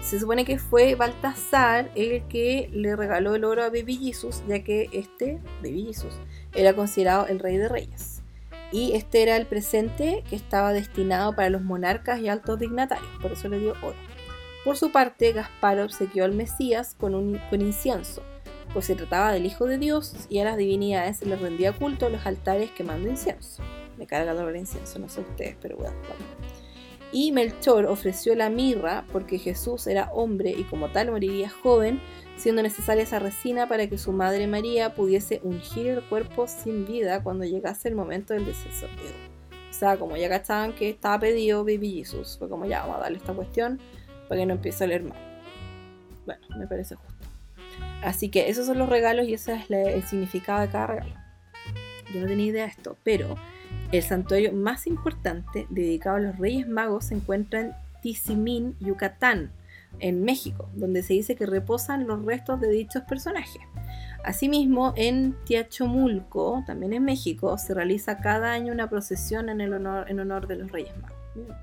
se 0.00 0.20
supone 0.20 0.44
que 0.44 0.58
fue 0.58 0.94
Baltasar 0.94 1.90
el 1.94 2.26
que 2.28 2.68
le 2.72 2.94
regaló 2.96 3.34
el 3.34 3.44
oro 3.44 3.64
a 3.64 3.70
Baby 3.70 4.12
ya 4.48 4.62
que 4.62 4.88
este, 4.92 5.40
Baby 5.62 5.86
Jesus, 5.86 6.14
era 6.54 6.74
considerado 6.74 7.26
el 7.26 7.38
rey 7.38 7.56
de 7.56 7.68
reyes. 7.68 8.22
Y 8.72 8.92
este 8.92 9.22
era 9.22 9.36
el 9.36 9.46
presente 9.46 10.24
que 10.28 10.36
estaba 10.36 10.72
destinado 10.72 11.34
para 11.34 11.50
los 11.50 11.62
monarcas 11.62 12.20
y 12.20 12.28
altos 12.28 12.58
dignatarios, 12.58 13.10
por 13.22 13.32
eso 13.32 13.48
le 13.48 13.58
dio 13.58 13.72
oro. 13.82 13.96
Por 14.64 14.76
su 14.76 14.90
parte, 14.90 15.32
Gaspar 15.32 15.78
obsequió 15.80 16.24
al 16.24 16.32
Mesías 16.32 16.96
con, 16.98 17.14
un, 17.14 17.40
incienso, 17.52 18.22
pues 18.72 18.86
se 18.86 18.96
trataba 18.96 19.32
del 19.32 19.46
Hijo 19.46 19.66
de 19.66 19.78
Dios 19.78 20.26
y 20.28 20.40
a 20.40 20.44
las 20.44 20.56
divinidades 20.56 21.18
se 21.18 21.26
les 21.26 21.40
rendía 21.40 21.72
culto 21.72 22.06
a 22.06 22.10
los 22.10 22.26
altares 22.26 22.72
quemando 22.72 23.08
incienso. 23.08 23.62
Me 23.96 24.06
carga 24.06 24.32
el 24.32 24.56
incienso, 24.56 24.98
no 24.98 25.08
sé 25.08 25.20
ustedes, 25.20 25.56
pero 25.62 25.76
bueno. 25.76 25.96
Y 27.12 27.32
Melchor 27.32 27.86
ofreció 27.86 28.34
la 28.34 28.50
mirra 28.50 29.04
porque 29.12 29.38
Jesús 29.38 29.86
era 29.86 30.10
hombre 30.12 30.50
y 30.50 30.64
como 30.64 30.88
tal 30.90 31.10
moriría 31.10 31.48
joven, 31.48 32.00
siendo 32.36 32.62
necesaria 32.62 33.04
esa 33.04 33.18
resina 33.18 33.68
para 33.68 33.86
que 33.86 33.96
su 33.96 34.12
madre 34.12 34.46
María 34.46 34.94
pudiese 34.94 35.40
ungir 35.42 35.86
el 35.86 36.02
cuerpo 36.02 36.46
sin 36.46 36.84
vida 36.84 37.22
cuando 37.22 37.44
llegase 37.44 37.88
el 37.88 37.94
momento 37.94 38.34
del 38.34 38.44
deceso. 38.44 38.86
O 39.70 39.72
sea, 39.72 39.96
como 39.98 40.16
ya 40.16 40.28
cachaban 40.28 40.72
que 40.74 40.90
estaba 40.90 41.20
pedido 41.20 41.64
Baby 41.64 41.92
Jesus, 41.98 42.36
fue 42.38 42.48
como 42.48 42.66
ya, 42.66 42.80
vamos 42.80 42.96
a 42.96 43.00
darle 43.00 43.18
esta 43.18 43.32
cuestión 43.32 43.78
para 44.28 44.40
que 44.40 44.46
no 44.46 44.54
empiece 44.54 44.84
a 44.84 44.86
leer 44.86 45.04
mal. 45.04 45.18
Bueno, 46.24 46.46
me 46.58 46.66
parece 46.66 46.96
justo. 46.96 47.26
Así 48.02 48.28
que 48.28 48.48
esos 48.48 48.66
son 48.66 48.78
los 48.78 48.88
regalos 48.88 49.28
y 49.28 49.34
ese 49.34 49.54
es 49.54 49.70
el 49.70 50.02
significado 50.04 50.60
de 50.60 50.68
cada 50.68 50.86
regalo. 50.88 51.14
Yo 52.12 52.20
no 52.20 52.26
tenía 52.26 52.46
idea 52.46 52.64
de 52.64 52.70
esto, 52.70 52.96
pero 53.02 53.36
el 53.92 54.02
santuario 54.02 54.52
más 54.52 54.86
importante 54.86 55.66
dedicado 55.70 56.16
a 56.16 56.20
los 56.20 56.38
Reyes 56.38 56.68
Magos 56.68 57.06
se 57.06 57.14
encuentra 57.14 57.60
en 57.60 57.72
Tizimín, 58.02 58.76
Yucatán, 58.80 59.50
en 60.00 60.24
México, 60.24 60.68
donde 60.74 61.02
se 61.02 61.14
dice 61.14 61.36
que 61.36 61.46
reposan 61.46 62.06
los 62.06 62.24
restos 62.24 62.60
de 62.60 62.68
dichos 62.68 63.02
personajes. 63.04 63.62
Asimismo, 64.24 64.92
en 64.96 65.36
Tiachomulco, 65.44 66.64
también 66.66 66.92
en 66.92 67.04
México, 67.04 67.56
se 67.58 67.74
realiza 67.74 68.18
cada 68.18 68.52
año 68.52 68.72
una 68.72 68.90
procesión 68.90 69.48
en, 69.48 69.72
honor, 69.72 70.10
en 70.10 70.20
honor 70.20 70.46
de 70.48 70.56
los 70.56 70.72
Reyes 70.72 70.92
Magos. 71.00 71.56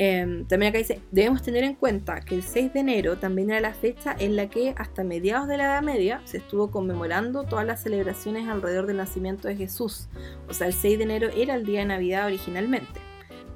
Em, 0.00 0.46
también 0.46 0.70
acá 0.70 0.78
dice, 0.78 1.00
debemos 1.10 1.42
tener 1.42 1.64
en 1.64 1.74
cuenta 1.74 2.20
que 2.20 2.36
el 2.36 2.44
6 2.44 2.72
de 2.72 2.80
enero 2.80 3.18
también 3.18 3.50
era 3.50 3.58
la 3.58 3.74
fecha 3.74 4.14
en 4.16 4.36
la 4.36 4.48
que 4.48 4.72
hasta 4.76 5.02
mediados 5.02 5.48
de 5.48 5.56
la 5.56 5.64
Edad 5.64 5.82
Media 5.82 6.22
se 6.24 6.36
estuvo 6.36 6.70
conmemorando 6.70 7.42
todas 7.42 7.66
las 7.66 7.82
celebraciones 7.82 8.48
alrededor 8.48 8.86
del 8.86 8.98
nacimiento 8.98 9.48
de 9.48 9.56
Jesús. 9.56 10.08
O 10.48 10.54
sea, 10.54 10.68
el 10.68 10.72
6 10.72 10.98
de 10.98 11.04
enero 11.04 11.28
era 11.36 11.56
el 11.56 11.66
día 11.66 11.80
de 11.80 11.86
Navidad 11.86 12.26
originalmente, 12.26 13.00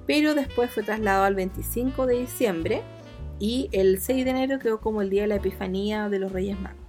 pero 0.04 0.34
después 0.34 0.72
fue 0.72 0.82
trasladado 0.82 1.24
al 1.24 1.36
25 1.36 2.06
de 2.06 2.18
diciembre 2.18 2.82
y 3.38 3.68
el 3.70 4.00
6 4.00 4.24
de 4.24 4.30
enero 4.32 4.58
quedó 4.58 4.80
como 4.80 5.00
el 5.00 5.10
día 5.10 5.22
de 5.22 5.28
la 5.28 5.36
Epifanía 5.36 6.08
de 6.08 6.18
los 6.18 6.32
Reyes 6.32 6.58
Magos. 6.58 6.82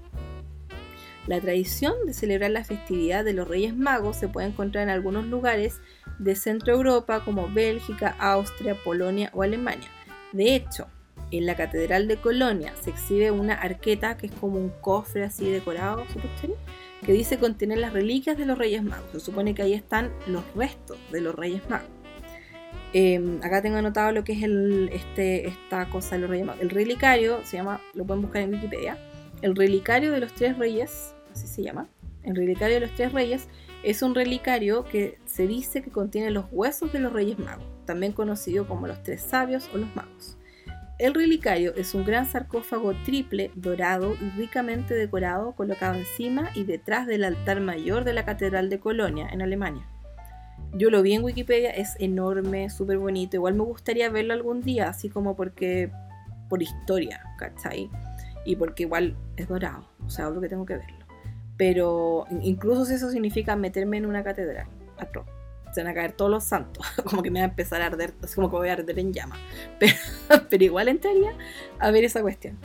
La 1.27 1.39
tradición 1.39 1.93
de 2.05 2.13
celebrar 2.13 2.51
la 2.51 2.65
festividad 2.65 3.23
de 3.23 3.33
los 3.33 3.47
Reyes 3.47 3.75
Magos 3.75 4.17
se 4.17 4.27
puede 4.27 4.47
encontrar 4.47 4.83
en 4.83 4.89
algunos 4.89 5.25
lugares 5.25 5.79
de 6.23 6.35
Centro 6.35 6.73
Europa 6.73 7.23
como 7.23 7.49
Bélgica, 7.49 8.15
Austria, 8.19 8.75
Polonia 8.83 9.29
o 9.33 9.43
Alemania. 9.43 9.89
De 10.31 10.55
hecho, 10.55 10.87
en 11.31 11.45
la 11.45 11.55
Catedral 11.55 12.07
de 12.07 12.17
Colonia 12.17 12.73
se 12.81 12.91
exhibe 12.91 13.31
una 13.31 13.55
arqueta 13.55 14.17
que 14.17 14.27
es 14.27 14.33
como 14.33 14.57
un 14.57 14.69
cofre 14.81 15.23
así 15.23 15.49
decorado, 15.49 16.05
que 17.05 17.11
dice 17.11 17.37
contener 17.37 17.79
las 17.79 17.93
reliquias 17.93 18.37
de 18.37 18.45
los 18.45 18.57
Reyes 18.57 18.83
Magos. 18.83 19.11
Se 19.11 19.19
supone 19.19 19.53
que 19.53 19.61
ahí 19.61 19.73
están 19.73 20.11
los 20.27 20.43
restos 20.55 20.97
de 21.11 21.21
los 21.21 21.35
Reyes 21.35 21.61
Magos. 21.69 21.89
Em, 22.93 23.39
acá 23.41 23.61
tengo 23.61 23.77
anotado 23.77 24.11
lo 24.11 24.23
que 24.23 24.33
es 24.33 24.43
el, 24.43 24.89
este, 24.93 25.47
esta 25.47 25.89
cosa 25.89 26.15
de 26.15 26.21
los 26.21 26.29
Reyes 26.29 26.45
Magos. 26.45 26.61
El 26.61 26.69
relicario 26.69 27.39
se 27.43 27.57
llama, 27.57 27.81
lo 27.93 28.05
pueden 28.05 28.21
buscar 28.21 28.43
en 28.43 28.53
Wikipedia, 28.53 28.97
El 29.41 29.55
relicario 29.55 30.11
de 30.11 30.21
los 30.21 30.33
tres 30.33 30.57
reyes, 30.57 31.13
así 31.33 31.47
se 31.47 31.63
llama, 31.63 31.89
el 32.23 32.35
relicario 32.35 32.75
de 32.75 32.81
los 32.81 32.95
tres 32.95 33.11
reyes 33.11 33.49
es 33.83 34.01
un 34.01 34.15
relicario 34.15 34.85
que 34.85 35.17
se 35.33 35.47
dice 35.47 35.81
que 35.81 35.89
contiene 35.89 36.29
los 36.29 36.45
huesos 36.51 36.93
de 36.93 36.99
los 36.99 37.11
reyes 37.11 37.39
magos, 37.39 37.65
también 37.85 38.13
conocido 38.13 38.67
como 38.67 38.85
los 38.85 39.01
tres 39.01 39.19
sabios 39.19 39.67
o 39.73 39.79
los 39.79 39.95
magos. 39.95 40.37
El 40.99 41.15
relicario 41.15 41.73
es 41.75 41.95
un 41.95 42.05
gran 42.05 42.27
sarcófago 42.27 42.93
triple, 43.03 43.49
dorado 43.55 44.13
y 44.21 44.29
ricamente 44.37 44.93
decorado, 44.93 45.53
colocado 45.53 45.95
encima 45.95 46.51
y 46.53 46.65
detrás 46.65 47.07
del 47.07 47.23
altar 47.23 47.61
mayor 47.61 48.03
de 48.03 48.13
la 48.13 48.25
Catedral 48.25 48.69
de 48.69 48.79
Colonia, 48.79 49.27
en 49.31 49.41
Alemania. 49.41 49.87
Yo 50.75 50.91
lo 50.91 51.01
vi 51.01 51.13
en 51.13 51.23
Wikipedia, 51.23 51.71
es 51.71 51.95
enorme, 51.99 52.69
súper 52.69 52.99
bonito. 52.99 53.35
Igual 53.35 53.55
me 53.55 53.63
gustaría 53.63 54.11
verlo 54.11 54.33
algún 54.33 54.61
día, 54.61 54.89
así 54.89 55.09
como 55.09 55.35
porque 55.35 55.91
por 56.47 56.61
historia, 56.61 57.23
¿cachai? 57.39 57.89
Y 58.45 58.55
porque 58.55 58.83
igual 58.83 59.17
es 59.35 59.47
dorado, 59.47 59.89
o 60.05 60.11
sea, 60.11 60.29
obvio 60.29 60.41
que 60.41 60.49
tengo 60.49 60.67
que 60.67 60.77
verlo. 60.77 61.05
Pero 61.57 62.27
incluso 62.43 62.85
si 62.85 62.93
eso 62.93 63.09
significa 63.09 63.55
meterme 63.55 63.97
en 63.97 64.05
una 64.05 64.23
catedral, 64.23 64.67
atro. 64.97 65.25
Se 65.73 65.81
van 65.81 65.91
a 65.91 65.93
caer 65.93 66.13
todos 66.13 66.29
los 66.29 66.43
santos, 66.43 66.85
como 67.03 67.23
que 67.23 67.31
me 67.31 67.39
va 67.39 67.45
a 67.45 67.49
empezar 67.49 67.81
a 67.81 67.87
arder, 67.87 68.13
es 68.23 68.35
como 68.35 68.49
que 68.49 68.55
voy 68.55 68.69
a 68.69 68.73
arder 68.73 68.99
en 68.99 69.13
llama. 69.13 69.37
Pero, 69.79 69.95
pero 70.49 70.63
igual 70.63 70.87
entraría 70.87 71.35
a 71.79 71.91
ver 71.91 72.03
esa 72.03 72.21
cuestión. 72.21 72.59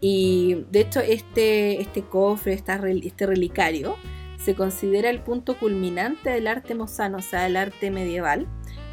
Y 0.00 0.64
de 0.70 0.80
hecho, 0.80 1.00
este, 1.00 1.80
este 1.80 2.02
cofre, 2.02 2.54
este 2.54 3.26
relicario, 3.26 3.96
se 4.36 4.56
considera 4.56 5.08
el 5.10 5.20
punto 5.20 5.56
culminante 5.56 6.30
del 6.30 6.48
arte 6.48 6.74
mozano, 6.74 7.18
o 7.18 7.22
sea, 7.22 7.46
el 7.46 7.56
arte 7.56 7.92
medieval, 7.92 8.48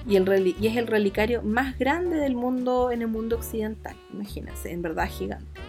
y, 0.07 0.15
el, 0.15 0.55
y 0.59 0.67
es 0.67 0.77
el 0.77 0.85
relicario 0.85 1.41
más 1.41 1.77
grande 1.79 2.17
del 2.17 2.35
mundo 2.35 2.91
en 2.91 3.01
el 3.01 3.07
mundo 3.07 3.37
occidental, 3.37 3.95
imagínense, 4.13 4.71
en 4.71 4.83
verdad 4.83 5.09
gigante. 5.09 5.59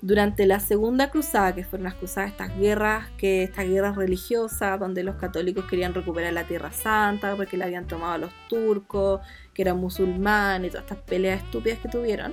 Durante 0.00 0.46
la 0.46 0.60
Segunda 0.60 1.10
Cruzada, 1.10 1.54
que 1.54 1.64
fueron 1.64 1.84
las 1.84 1.94
cruzadas, 1.94 2.30
estas 2.30 2.56
guerras, 2.56 3.10
que 3.16 3.42
estas 3.42 3.66
guerras 3.66 3.96
religiosas, 3.96 4.78
donde 4.78 5.02
los 5.02 5.16
católicos 5.16 5.64
querían 5.64 5.92
recuperar 5.92 6.32
la 6.32 6.44
Tierra 6.44 6.70
Santa 6.70 7.34
porque 7.34 7.56
la 7.56 7.64
habían 7.64 7.88
tomado 7.88 8.12
a 8.12 8.18
los 8.18 8.30
turcos, 8.48 9.20
que 9.52 9.62
eran 9.62 9.78
musulmanes, 9.78 10.68
y 10.68 10.70
todas 10.70 10.84
estas 10.84 10.98
peleas 10.98 11.42
estúpidas 11.42 11.80
que 11.80 11.88
tuvieron. 11.88 12.32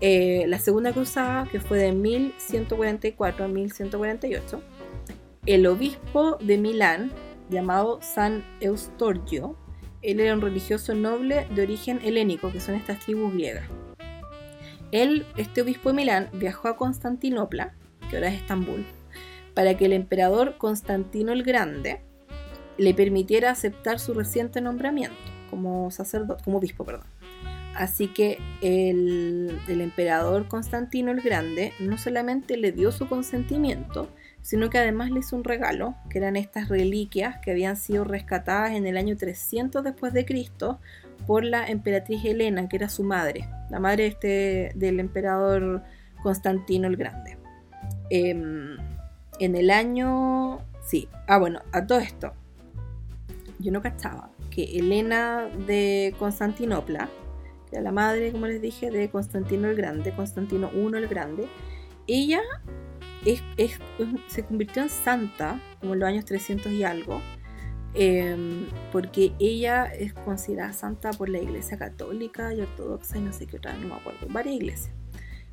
Eh, 0.00 0.44
la 0.46 0.58
Segunda 0.58 0.92
Cruzada, 0.92 1.48
que 1.50 1.58
fue 1.58 1.78
de 1.78 1.92
1144 1.92 3.44
a 3.46 3.48
1148, 3.48 4.62
el 5.46 5.66
obispo 5.66 6.36
de 6.36 6.58
Milán, 6.58 7.12
llamado 7.48 7.98
San 8.02 8.44
Eustorgio, 8.60 9.56
él 10.02 10.20
era 10.20 10.34
un 10.34 10.42
religioso 10.42 10.94
noble 10.94 11.46
de 11.54 11.62
origen 11.62 12.00
helénico, 12.04 12.52
que 12.52 12.60
son 12.60 12.74
estas 12.74 12.98
tribus 13.00 13.32
griegas. 13.32 13.64
Él, 14.92 15.26
este 15.36 15.62
obispo 15.62 15.90
de 15.90 15.96
Milán, 15.96 16.28
viajó 16.32 16.68
a 16.68 16.76
Constantinopla, 16.76 17.74
que 18.08 18.16
ahora 18.16 18.28
es 18.28 18.40
Estambul, 18.40 18.84
para 19.54 19.76
que 19.76 19.86
el 19.86 19.92
emperador 19.92 20.56
Constantino 20.58 21.32
el 21.32 21.42
Grande 21.42 22.00
le 22.78 22.94
permitiera 22.94 23.50
aceptar 23.50 23.98
su 23.98 24.14
reciente 24.14 24.60
nombramiento 24.60 25.16
como 25.50 25.90
sacerdote, 25.90 26.42
como 26.44 26.58
obispo, 26.58 26.84
perdón. 26.84 27.06
Así 27.74 28.08
que 28.08 28.38
el, 28.62 29.60
emperador 29.68 30.48
Constantino 30.48 31.12
el 31.12 31.20
Grande 31.20 31.72
no 31.78 31.98
solamente 31.98 32.56
le 32.56 32.72
dio 32.72 32.90
su 32.90 33.08
consentimiento, 33.08 34.08
sino 34.42 34.70
que 34.70 34.78
además 34.78 35.10
le 35.10 35.20
hizo 35.20 35.36
un 35.36 35.44
regalo, 35.44 35.94
que 36.08 36.18
eran 36.18 36.36
estas 36.36 36.68
reliquias 36.68 37.38
que 37.38 37.50
habían 37.52 37.76
sido 37.76 38.04
rescatadas 38.04 38.72
en 38.72 38.86
el 38.86 38.96
año 38.96 39.16
300 39.16 39.84
después 39.84 40.12
de 40.12 40.24
Cristo 40.24 40.80
por 41.26 41.44
la 41.44 41.66
emperatriz 41.66 42.24
Helena, 42.24 42.68
que 42.68 42.76
era 42.76 42.88
su 42.88 43.04
madre, 43.04 43.48
la 43.70 43.80
madre 43.80 44.06
este, 44.06 44.72
del 44.74 45.00
emperador 45.00 45.82
Constantino 46.22 46.88
el 46.88 46.96
Grande. 46.96 47.38
Em, 48.10 48.76
en 49.38 49.56
el 49.56 49.70
año... 49.70 50.60
Sí, 50.84 51.08
ah 51.28 51.38
bueno, 51.38 51.60
a 51.72 51.86
todo 51.86 51.98
esto, 51.98 52.32
yo 53.58 53.70
no 53.70 53.80
cachaba 53.80 54.30
que 54.50 54.64
Helena 54.78 55.48
de 55.66 56.14
Constantinopla, 56.18 57.08
que 57.68 57.76
era 57.76 57.82
la 57.82 57.92
madre, 57.92 58.32
como 58.32 58.46
les 58.46 58.60
dije, 58.60 58.90
de 58.90 59.08
Constantino 59.08 59.68
el 59.68 59.76
Grande, 59.76 60.12
Constantino 60.12 60.70
I 60.74 60.96
el 60.96 61.08
Grande, 61.08 61.46
ella 62.06 62.40
se 64.26 64.42
convirtió 64.44 64.82
en 64.82 64.90
santa 64.90 65.60
como 65.80 65.94
en 65.94 66.00
los 66.00 66.08
años 66.08 66.24
300 66.24 66.72
y 66.72 66.84
algo, 66.84 67.20
em, 67.94 68.66
porque 68.92 69.32
ella 69.38 69.86
es 69.86 70.12
considerada 70.12 70.72
santa 70.72 71.10
por 71.10 71.28
la 71.28 71.38
iglesia 71.38 71.78
católica 71.78 72.54
y 72.54 72.60
ortodoxa 72.60 73.18
y 73.18 73.22
no 73.22 73.32
sé 73.32 73.46
qué 73.46 73.56
otra, 73.56 73.74
no 73.74 73.88
me 73.88 73.94
acuerdo, 73.94 74.26
varias 74.28 74.56
iglesias. 74.56 74.94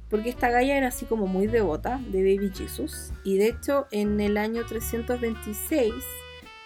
Porque 0.09 0.29
esta 0.29 0.49
galla 0.49 0.77
era 0.77 0.87
así 0.87 1.05
como 1.05 1.27
muy 1.27 1.47
devota 1.47 1.99
de 2.09 2.19
Baby 2.19 2.51
Jesus 2.55 3.11
y 3.25 3.37
de 3.37 3.49
hecho 3.49 3.87
en 3.91 4.21
el 4.21 4.37
año 4.37 4.65
326 4.65 5.93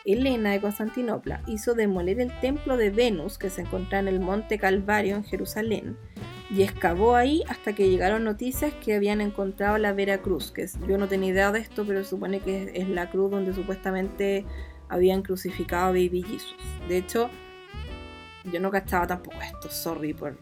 Elena 0.05 0.51
de 0.51 0.61
Constantinopla 0.61 1.43
hizo 1.47 1.73
demoler 1.73 2.19
el 2.19 2.39
templo 2.39 2.77
de 2.77 2.89
Venus 2.89 3.37
que 3.37 3.49
se 3.49 3.61
encontraba 3.61 4.01
en 4.01 4.07
el 4.07 4.19
monte 4.19 4.57
Calvario 4.57 5.15
en 5.15 5.23
Jerusalén 5.23 5.97
y 6.49 6.63
excavó 6.63 7.15
ahí 7.15 7.43
hasta 7.47 7.73
que 7.73 7.89
llegaron 7.89 8.23
noticias 8.23 8.73
que 8.83 8.95
habían 8.95 9.21
encontrado 9.21 9.77
la 9.77 9.93
Vera 9.93 10.21
Cruz, 10.21 10.51
que 10.51 10.67
yo 10.87 10.97
no 10.97 11.07
tenía 11.07 11.29
idea 11.29 11.51
de 11.51 11.59
esto, 11.59 11.85
pero 11.85 12.03
supone 12.03 12.39
que 12.39 12.71
es, 12.73 12.89
la 12.89 13.09
cruz 13.09 13.31
donde 13.31 13.53
supuestamente 13.53 14.45
habían 14.91 15.23
crucificado 15.23 15.85
a 15.85 15.89
Baby 15.89 16.21
Jesus. 16.21 16.55
De 16.87 16.97
hecho, 16.97 17.29
yo 18.51 18.59
no 18.59 18.69
gastaba 18.69 19.07
tampoco 19.07 19.37
esto, 19.41 19.69
sorry 19.69 20.13
por 20.13 20.37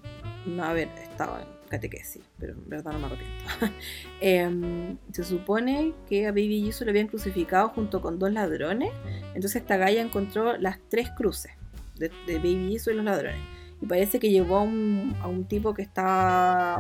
no 0.46 0.64
haber 0.64 0.90
estado 0.98 1.40
en 1.40 1.46
catequesis, 1.70 2.24
pero 2.40 2.54
en 2.54 2.68
verdad 2.68 2.94
no 2.94 3.00
me 3.00 3.06
arrepiento. 3.06 3.46
Em, 4.22 4.98
se 5.14 5.24
supone 5.24 5.94
que 6.08 6.26
a 6.28 6.32
Baby 6.32 6.64
Jesus 6.66 6.82
lo 6.82 6.90
habían 6.90 7.08
crucificado 7.08 7.70
junto 7.70 8.02
con 8.02 8.18
dos 8.18 8.34
ladrones, 8.34 8.92
entonces 9.36 9.62
esta 9.62 9.78
galla 9.78 10.02
encontró 10.02 10.58
las 10.58 10.80
tres 10.90 11.10
cruces 11.12 11.52
de, 11.96 12.10
Baby 12.28 12.72
Jesus 12.72 12.94
y 12.94 12.96
los 12.96 13.06
ladrones 13.06 13.42
y 13.82 13.86
parece 13.86 14.20
que 14.20 14.30
llevó 14.30 14.58
a 14.58 14.62
un, 14.62 15.46
tipo 15.48 15.74
que 15.74 15.84
estaba 15.84 16.80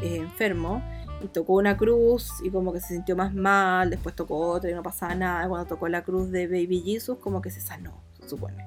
eh, 0.00 0.16
enfermo 0.16 0.82
y 1.22 1.26
tocó 1.28 1.54
una 1.54 1.76
cruz 1.76 2.30
y 2.42 2.50
como 2.50 2.72
que 2.72 2.80
se 2.80 2.94
sintió 2.94 3.16
más 3.16 3.34
mal, 3.34 3.90
después 3.90 4.14
tocó 4.14 4.38
otra 4.38 4.70
y 4.70 4.74
no 4.74 4.82
pasaba 4.82 5.14
nada, 5.14 5.48
cuando 5.48 5.66
tocó 5.66 5.88
la 5.88 6.02
cruz 6.02 6.30
de 6.30 6.46
Baby 6.46 6.82
Jesus 6.84 7.18
como 7.18 7.42
que 7.42 7.50
se 7.50 7.60
sanó, 7.60 8.00
se 8.20 8.28
supone. 8.28 8.64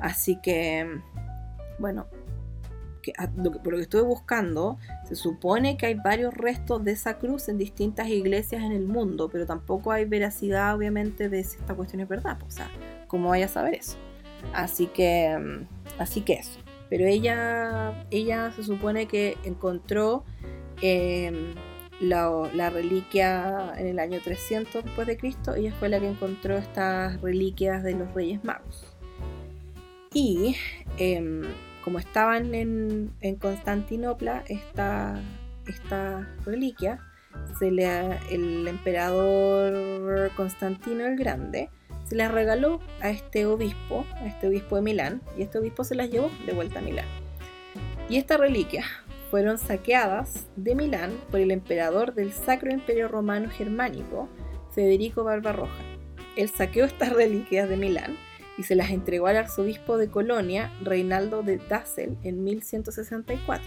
Así 0.00 0.40
que, 0.40 1.00
bueno, 1.78 2.06
por 3.62 3.72
lo 3.72 3.76
que 3.76 3.82
estuve 3.82 4.02
buscando, 4.02 4.78
se 5.04 5.14
supone 5.14 5.76
que 5.76 5.86
hay 5.86 5.94
varios 5.94 6.34
restos 6.34 6.82
de 6.84 6.92
esa 6.92 7.18
cruz 7.18 7.48
en 7.48 7.58
distintas 7.58 8.08
iglesias 8.08 8.62
en 8.62 8.72
el 8.72 8.86
mundo, 8.86 9.28
pero 9.30 9.46
tampoco 9.46 9.92
hay 9.92 10.04
veracidad 10.04 10.74
obviamente 10.74 11.28
de 11.28 11.44
si 11.44 11.58
esta 11.58 11.74
cuestión 11.74 12.00
es 12.00 12.08
verdad, 12.08 12.38
o 12.46 12.50
sea, 12.50 12.68
¿cómo 13.06 13.30
vaya 13.30 13.46
a 13.46 13.48
saber 13.48 13.74
eso? 13.74 13.96
Así 14.52 14.86
que, 14.86 15.36
mm, 15.38 16.00
así 16.00 16.22
que 16.22 16.34
eso. 16.34 16.58
Pero 16.88 17.04
ella, 17.04 18.06
ella 18.10 18.52
se 18.52 18.62
supone 18.62 19.06
que 19.06 19.36
encontró 19.44 20.24
em, 20.82 21.54
la, 22.00 22.70
reliquia 22.70 23.72
en 23.76 23.86
el 23.86 23.98
año 23.98 24.20
300 24.22 24.84
después 24.84 25.06
de 25.06 25.16
Cristo. 25.16 25.54
Ella 25.54 25.72
fue 25.78 25.88
la 25.88 26.00
que 26.00 26.08
encontró 26.08 26.56
estas 26.56 27.20
reliquias 27.20 27.82
de 27.82 27.94
los 27.94 28.12
Reyes 28.14 28.42
Magos. 28.44 28.86
Y 30.12 30.56
em, 30.98 31.42
como 31.84 31.98
estaban 31.98 32.54
en, 32.54 33.12
Constantinopla, 33.40 34.44
esta, 34.48 35.20
esta 35.66 36.28
reliquia, 36.44 37.00
se 37.58 37.70
le, 37.70 37.86
el 38.30 38.66
emperador 38.66 40.30
Constantino 40.34 41.04
el 41.04 41.16
Grande 41.16 41.68
se 42.08 42.14
las 42.14 42.30
regaló 42.30 42.80
a 43.00 43.10
este 43.10 43.46
obispo, 43.46 44.06
a 44.14 44.26
este 44.26 44.46
obispo 44.46 44.76
de 44.76 44.82
Milán, 44.82 45.22
y 45.36 45.42
este 45.42 45.58
obispo 45.58 45.82
se 45.82 45.96
las 45.96 46.08
llevó 46.08 46.30
de 46.46 46.52
vuelta 46.52 46.78
a 46.78 46.82
Milán. 46.82 47.06
Y 48.08 48.16
estas 48.16 48.38
reliquias 48.38 48.86
fueron 49.30 49.58
saqueadas 49.58 50.46
de 50.56 50.74
Milán 50.74 51.12
por 51.30 51.40
el 51.40 51.50
emperador 51.50 52.14
del 52.14 52.32
Sacro 52.32 52.70
Imperio 52.70 53.08
Romano 53.08 53.50
Germánico, 53.50 54.28
Federico 54.72 55.24
Barbarroja. 55.24 55.82
Él 56.36 56.48
saqueó 56.48 56.84
estas 56.84 57.12
reliquias 57.14 57.68
de 57.68 57.76
Milán 57.76 58.16
y 58.58 58.62
se 58.62 58.74
las 58.74 58.90
entregó 58.90 59.26
al 59.26 59.36
arzobispo 59.36 59.98
de 59.98 60.08
Colonia, 60.08 60.72
Reinaldo 60.82 61.42
de 61.42 61.58
Dassel, 61.58 62.16
en 62.22 62.42
1164. 62.44 63.66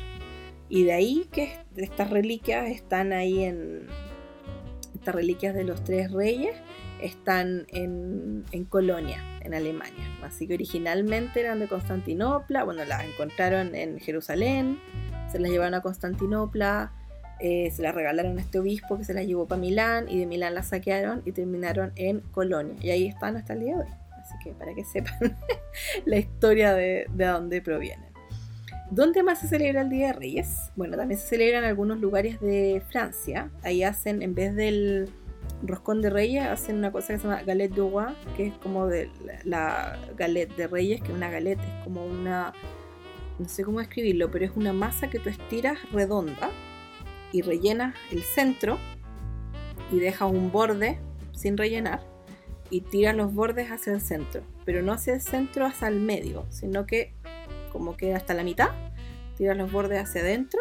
Y 0.70 0.84
de 0.84 0.94
ahí 0.94 1.28
que 1.32 1.58
estas 1.76 2.10
reliquias 2.10 2.70
están 2.70 3.14
ahí 3.14 3.44
en... 3.44 3.88
Estas 4.94 5.16
reliquias 5.16 5.56
de 5.56 5.64
los 5.64 5.84
tres 5.84 6.12
reyes 6.12 6.56
están 7.02 7.66
en, 7.70 8.44
Colonia, 8.68 9.24
en 9.42 9.54
Alemania. 9.54 10.04
Así 10.24 10.48
que 10.48 10.56
originalmente 10.56 11.40
eran 11.40 11.60
de 11.60 11.68
Constantinopla, 11.68 12.64
bueno, 12.64 12.84
las 12.86 13.06
encontraron 13.06 13.76
en 13.76 14.00
Jerusalén, 14.00 14.80
se 15.32 15.40
las 15.40 15.52
llevaron 15.52 15.74
a 15.74 15.82
Constantinopla, 15.82 16.92
eh, 17.40 17.72
se 17.72 17.82
las 17.82 17.96
regalaron 17.96 18.38
a 18.38 18.42
este 18.42 18.60
obispo 18.60 18.98
que 18.98 19.06
se 19.06 19.14
las 19.14 19.26
llevó 19.26 19.48
para 19.48 19.62
Milán 19.62 20.10
y 20.10 20.20
de 20.20 20.26
Milán 20.26 20.56
las 20.56 20.70
saquearon 20.70 21.22
y 21.26 21.32
terminaron 21.32 21.92
en 21.96 22.20
Colonia. 22.20 22.76
Y 22.82 22.92
ahí 22.92 23.08
están 23.08 23.38
hasta 23.38 23.54
el 23.54 23.62
día 23.62 23.76
de 23.76 23.82
hoy. 23.84 23.90
Así 24.20 24.36
que 24.44 24.52
para 24.52 24.74
que 24.74 24.84
sepan 24.84 25.38
la 26.06 26.18
historia 26.18 26.74
de, 26.74 27.08
de 27.14 27.26
dónde 27.26 27.62
provienen. 27.62 28.10
¿Dónde 28.92 29.22
más 29.22 29.40
se 29.40 29.48
celebra 29.48 29.82
el 29.82 29.90
Día 29.90 30.08
de 30.08 30.14
Reyes? 30.14 30.72
Bueno, 30.76 30.98
también 30.98 31.20
se 31.20 31.28
celebra 31.28 31.60
en 31.60 31.64
algunos 31.64 32.00
lugares 32.00 32.42
de 32.42 32.82
Francia. 32.90 33.52
Ahí 33.62 33.84
hacen, 33.84 34.24
en 34.24 34.34
vez 34.34 34.56
del 34.56 35.12
roscón 35.62 36.02
de 36.02 36.10
reyes, 36.10 36.46
hacen 36.46 36.78
una 36.78 36.92
cosa 36.92 37.14
que 37.14 37.20
se 37.20 37.28
llama 37.28 37.44
galette 37.44 37.74
du 37.74 37.90
roi, 37.90 38.14
que 38.36 38.48
es 38.48 38.54
como 38.56 38.88
de 38.88 39.10
la, 39.44 39.98
galette 40.18 40.56
de 40.56 40.68
reyes, 40.68 41.02
que 41.02 41.12
una 41.12 41.30
galette 41.30 41.60
es 41.60 41.84
como 41.84 42.06
una, 42.06 42.54
no 43.40 43.48
sé 43.48 43.64
cómo 43.64 43.82
escribirlo, 43.82 44.30
pero 44.30 44.46
es 44.46 44.52
una 44.56 44.74
masa 44.74 45.10
que 45.10 45.20
tú 45.20 45.30
estiras 45.30 45.78
redonda 45.92 46.52
y 47.32 47.42
rellenas 47.42 47.96
el 48.12 48.22
centro 48.22 48.78
y 49.92 50.00
dejas 50.00 50.30
un 50.32 50.52
borde 50.52 51.00
sin 51.32 51.58
rellenar 51.58 52.02
y 52.70 52.82
tiras 52.82 53.16
los 53.16 53.34
bordes 53.34 53.72
hacia 53.72 53.94
el 53.94 54.02
centro, 54.02 54.44
pero 54.66 54.82
no 54.82 54.92
hacia 54.92 55.14
el 55.14 55.22
centro, 55.22 55.66
hacia 55.66 55.88
el 55.88 56.00
medio, 56.02 56.46
sino 56.50 56.86
que 56.86 57.14
como 57.72 57.98
queda 57.98 58.18
hasta 58.18 58.34
la 58.34 58.44
mitad, 58.44 58.70
tiras 59.38 59.58
los 59.58 59.72
bordes 59.72 60.00
hacia 60.00 60.22
adentro, 60.22 60.60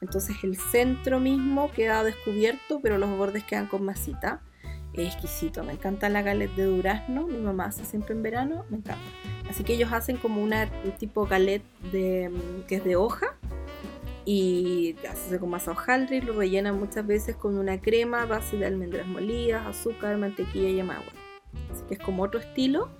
entonces 0.00 0.36
el 0.42 0.56
centro 0.56 1.20
mismo 1.20 1.70
queda 1.72 2.02
descubierto, 2.04 2.80
pero 2.80 2.96
los 2.96 3.10
bordes 3.16 3.44
quedan 3.44 3.66
con 3.66 3.84
masita. 3.84 4.40
Es 4.92 5.14
exquisito, 5.14 5.62
me 5.62 5.72
encanta 5.72 6.08
la 6.08 6.22
galette 6.22 6.54
de 6.56 6.64
durazno, 6.64 7.26
mi 7.26 7.38
mamá 7.38 7.66
hace 7.66 7.84
siempre 7.84 8.14
en 8.14 8.22
verano, 8.22 8.64
me 8.70 8.78
encanta. 8.78 9.04
Así 9.48 9.64
que 9.64 9.74
ellos 9.74 9.92
hacen 9.92 10.16
como 10.16 10.42
una 10.42 10.68
un 10.84 10.92
tipo 10.92 11.26
galette 11.26 11.64
de, 11.92 12.30
que 12.66 12.76
es 12.76 12.84
de 12.84 12.96
hoja 12.96 13.36
y 14.24 14.96
hace 15.08 15.38
con 15.38 15.50
masa 15.50 15.72
hojaldre 15.72 16.16
y 16.16 16.20
lo 16.20 16.32
rellenan 16.34 16.78
muchas 16.78 17.06
veces 17.06 17.36
con 17.36 17.56
una 17.58 17.80
crema 17.80 18.26
base 18.26 18.56
de 18.56 18.66
almendras 18.66 19.06
molidas, 19.06 19.66
azúcar, 19.66 20.16
mantequilla 20.18 20.68
y 20.68 20.80
agua. 20.80 21.12
Así 21.72 21.82
que 21.88 21.94
es 21.94 22.00
como 22.00 22.22
otro 22.22 22.40
estilo, 22.40 22.90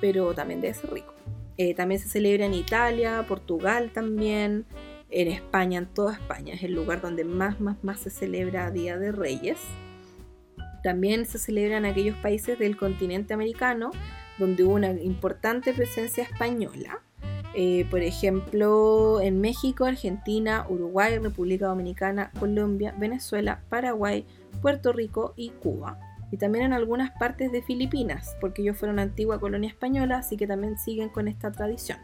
pero 0.00 0.34
también 0.34 0.60
debe 0.60 0.74
ser 0.74 0.92
rico. 0.92 1.14
Eh, 1.56 1.74
también 1.74 2.00
se 2.00 2.08
celebra 2.08 2.46
en 2.46 2.54
Italia, 2.54 3.24
Portugal 3.28 3.90
también, 3.92 4.66
en 5.10 5.28
España, 5.28 5.78
en 5.78 5.86
toda 5.86 6.14
España. 6.14 6.54
Es 6.54 6.62
el 6.64 6.74
lugar 6.74 7.00
donde 7.00 7.24
más, 7.24 7.60
más, 7.60 7.82
más 7.84 8.00
se 8.00 8.10
celebra 8.10 8.70
Día 8.70 8.98
de 8.98 9.12
Reyes. 9.12 9.58
También 10.84 11.26
se 11.26 11.38
celebra 11.38 11.78
en 11.78 11.86
aquellos 11.86 12.16
países 12.18 12.58
del 12.58 12.76
continente 12.76 13.34
americano 13.34 13.90
donde 14.38 14.62
hubo 14.62 14.74
una 14.74 14.92
importante 14.92 15.72
presencia 15.72 16.22
española. 16.22 17.00
Eh, 17.56 17.86
por 17.90 18.02
ejemplo, 18.02 19.20
en 19.20 19.40
México, 19.40 19.84
Argentina, 19.84 20.66
Uruguay, 20.68 21.18
República 21.18 21.66
Dominicana, 21.66 22.30
Colombia, 22.38 22.94
Venezuela, 22.98 23.62
Paraguay, 23.68 24.26
Puerto 24.60 24.92
Rico 24.92 25.34
y 25.36 25.50
Cuba 25.50 25.98
y 26.30 26.36
también 26.36 26.64
en 26.64 26.72
algunas 26.72 27.12
partes 27.12 27.52
de 27.52 27.62
Filipinas, 27.62 28.36
porque 28.40 28.62
ellos 28.62 28.76
fueron 28.76 28.98
antigua 28.98 29.38
colonia 29.38 29.68
española, 29.70 30.18
así 30.18 30.36
que 30.36 30.48
también 30.48 30.76
siguen 30.78 31.08
con 31.08 31.28
esta 31.28 31.52
tradición. 31.52 31.98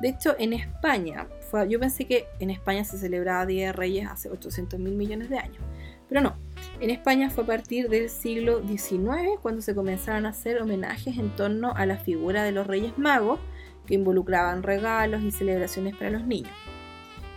De 0.00 0.10
hecho, 0.10 0.36
en 0.38 0.52
España, 0.52 1.26
yo 1.68 1.80
pensé 1.80 2.06
que 2.06 2.26
en 2.38 2.50
España 2.50 2.84
se 2.84 2.96
celebraba 2.96 3.44
Día 3.44 3.66
de 3.66 3.72
Reyes 3.72 4.06
hace 4.08 4.30
800 4.30 4.78
mil 4.78 4.94
millones 4.94 5.30
de 5.30 5.38
años, 5.38 5.62
pero 6.08 6.20
no. 6.20 6.45
En 6.80 6.90
España 6.90 7.30
fue 7.30 7.44
a 7.44 7.46
partir 7.46 7.88
del 7.88 8.10
siglo 8.10 8.62
XIX 8.66 9.38
cuando 9.40 9.62
se 9.62 9.74
comenzaron 9.74 10.26
a 10.26 10.30
hacer 10.30 10.60
homenajes 10.60 11.18
en 11.18 11.34
torno 11.34 11.72
a 11.74 11.86
la 11.86 11.96
figura 11.96 12.44
de 12.44 12.52
los 12.52 12.66
Reyes 12.66 12.98
Magos, 12.98 13.40
que 13.86 13.94
involucraban 13.94 14.62
regalos 14.62 15.22
y 15.22 15.30
celebraciones 15.30 15.96
para 15.96 16.10
los 16.10 16.26
niños 16.26 16.52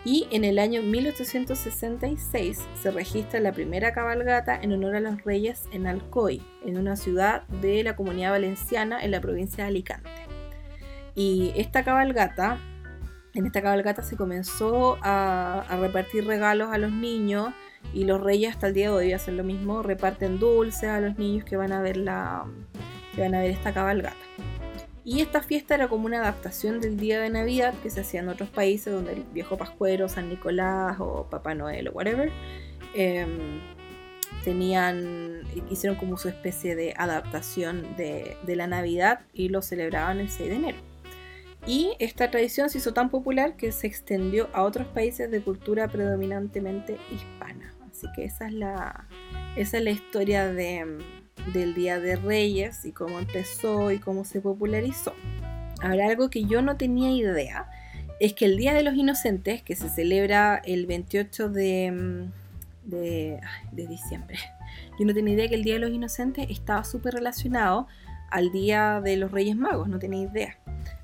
y 0.06 0.28
en 0.32 0.44
el 0.46 0.60
año 0.60 0.82
1866 0.82 2.68
se 2.82 2.92
registra 2.92 3.40
la 3.40 3.52
primera 3.52 3.94
cabalgata 3.94 4.58
en 4.60 4.74
honor 4.74 4.96
a 4.96 5.00
los 5.02 5.24
reyes 5.24 5.68
en 5.72 5.88
Alcoy, 5.88 6.42
en 6.66 6.78
una 6.78 6.96
ciudad 6.96 7.44
de 7.48 7.84
la 7.84 7.96
comunidad 7.96 8.32
valenciana 8.32 9.04
en 9.04 9.12
la 9.12 9.22
provincia 9.22 9.66
de 9.66 9.70
Alicante. 9.70 10.10
Y 11.16 11.52
esta 11.56 11.84
cabalgata, 11.84 12.60
en 13.34 13.46
esta 13.46 13.62
cabalgata 13.62 14.02
se 14.02 14.18
comenzó 14.18 14.98
a, 15.02 15.66
repartir 15.80 16.26
regalos 16.26 16.70
a 16.72 16.78
los 16.78 16.92
niños 16.92 17.54
y 17.94 18.06
los 18.06 18.22
reyes 18.22 18.54
hasta 18.54 18.68
el 18.68 18.74
día 18.74 18.90
de 18.90 18.96
hoy 18.96 19.14
hacen 19.14 19.38
lo 19.38 19.44
mismo, 19.44 19.84
reparten 19.84 20.40
dulces 20.40 20.90
a 20.90 21.00
los 21.00 21.18
niños 21.18 21.46
que 21.46 21.56
van 21.58 21.72
a 21.72 21.82
ver, 21.82 21.98
la, 21.98 22.46
que 23.16 23.22
van 23.22 23.36
a 23.36 23.40
ver 23.40 23.52
esta 23.52 23.74
cabalgata. 23.74 24.18
Y 25.06 25.22
esta 25.22 25.42
fiesta 25.42 25.76
era 25.76 25.88
como 25.88 26.06
una 26.06 26.20
adaptación 26.20 26.82
del 26.82 26.98
día 26.98 27.20
de 27.20 27.30
Navidad 27.30 27.74
que 27.82 27.90
se 27.90 28.02
hacía 28.02 28.20
en 28.20 28.30
otros 28.30 28.50
países 28.50 28.94
donde 28.94 29.14
el 29.14 29.24
viejo 29.24 29.58
Pascuero, 29.58 30.10
San 30.10 30.30
Nicolás 30.30 30.98
o 31.00 31.28
Papá 31.30 31.56
Noel 31.56 31.88
o 31.88 31.92
whatever 31.94 32.32
em, 32.94 33.60
tenían, 34.44 35.42
hicieron 35.70 35.98
como 35.98 36.18
su 36.18 36.28
especie 36.28 36.76
de 36.76 36.94
adaptación 36.98 37.96
de, 37.96 38.38
de 38.46 38.56
la 38.56 38.68
Navidad 38.68 39.22
y 39.34 39.50
lo 39.50 39.62
celebraban 39.62 40.20
el 40.20 40.30
6 40.30 40.50
de 40.50 40.56
enero. 40.56 40.89
Y 41.70 41.96
esta 42.00 42.32
tradición 42.32 42.68
se 42.72 42.80
hizo 42.80 42.96
tan 42.96 43.12
popular 43.12 43.56
que 43.56 43.72
se 43.72 43.86
extendió 43.86 44.50
a 44.54 44.64
otros 44.64 44.88
países 44.88 45.30
de 45.30 45.40
cultura 45.40 45.88
predominantemente 45.88 46.98
hispana. 47.14 47.76
Así 47.88 48.08
que 48.16 48.26
esa 48.26 48.48
es 48.48 48.54
la, 48.54 49.06
esa 49.56 49.78
es 49.78 49.84
la 49.84 49.92
historia 49.92 50.52
de, 50.52 50.98
del 51.54 51.76
Día 51.76 52.00
de 52.00 52.16
Reyes 52.16 52.86
y 52.86 52.92
cómo 52.92 53.20
empezó 53.20 53.92
y 53.92 54.00
cómo 54.00 54.26
se 54.26 54.42
popularizó. 54.42 55.14
Ahora, 55.84 56.08
algo 56.08 56.32
que 56.32 56.46
yo 56.46 56.64
no 56.64 56.76
tenía 56.76 57.12
idea 57.12 57.70
es 58.20 58.34
que 58.34 58.46
el 58.46 58.58
Día 58.58 58.74
de 58.74 58.82
los 58.82 58.96
Inocentes, 58.96 59.62
que 59.62 59.76
se 59.76 59.90
celebra 59.90 60.60
el 60.66 60.88
28 60.88 61.50
de, 61.50 62.30
de, 62.84 63.40
de 63.74 63.86
diciembre, 63.86 64.40
yo 65.00 65.06
no 65.06 65.14
tenía 65.14 65.36
idea 65.36 65.48
que 65.48 65.56
el 65.56 65.64
Día 65.64 65.76
de 65.76 65.82
los 65.82 65.92
Inocentes 65.92 66.48
estaba 66.50 66.84
súper 66.84 67.14
relacionado 67.14 67.86
al 68.32 68.52
Día 68.52 69.02
de 69.02 69.18
los 69.18 69.32
Reyes 69.32 69.56
Magos, 69.56 69.88
no 69.88 70.00
tenía 70.00 70.24
idea. 70.24 70.58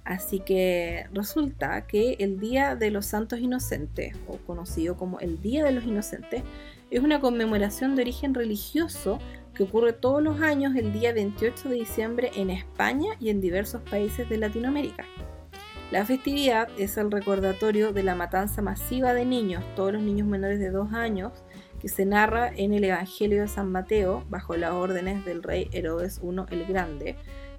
Así 0.06 0.39
que 0.39 1.08
resulta 1.14 1.88
que 1.88 2.16
el 2.20 2.39
Día 2.39 2.76
de 2.76 2.91
los 2.91 3.08
Santos 3.08 3.39
Inocentes, 3.39 4.16
o 4.28 4.38
conocido 4.38 4.95
como 4.95 5.20
el 5.20 5.41
Día 5.41 5.64
de 5.64 5.72
los 5.72 5.84
Inocentes, 5.84 6.43
es 6.91 6.99
una 6.99 7.20
conmemoración 7.20 7.95
de 7.95 8.03
origen 8.03 8.36
religioso 8.36 9.18
que 9.56 9.64
ocurre 9.64 9.93
todos 9.93 10.22
los 10.22 10.41
años 10.41 10.76
el 10.76 10.93
día 10.93 11.12
28 11.12 11.70
de 11.70 11.76
diciembre 11.76 12.32
en 12.36 12.51
España 12.51 13.14
y 13.20 13.30
en 13.30 13.41
diversos 13.41 13.82
países 13.82 14.30
de 14.30 14.38
Latinoamérica. 14.38 15.06
La 15.91 16.06
festividad 16.06 16.68
es 16.78 16.97
el 16.97 17.10
recordatorio 17.10 17.93
de 17.93 18.03
la 18.03 18.16
matanza 18.16 18.62
masiva 18.62 19.14
de 19.14 19.26
niños, 19.26 19.64
todos 19.76 19.93
los 19.93 20.01
niños 20.01 20.28
menores 20.28 20.60
de 20.60 20.70
2 20.70 20.93
años, 20.93 21.32
que 21.80 21.89
se 21.89 22.06
narra 22.06 22.51
en 22.56 22.74
el 22.74 22.84
Evangelio 22.84 23.41
de 23.41 23.47
San 23.47 23.72
Mateo 23.72 24.24
bajo 24.30 24.56
las 24.56 24.74
órdenes 24.74 25.26
del 25.26 25.41
rey 25.41 25.70
Herodes 25.72 26.20
I 26.24 26.53
el 26.53 26.66
Grande, 26.66 27.16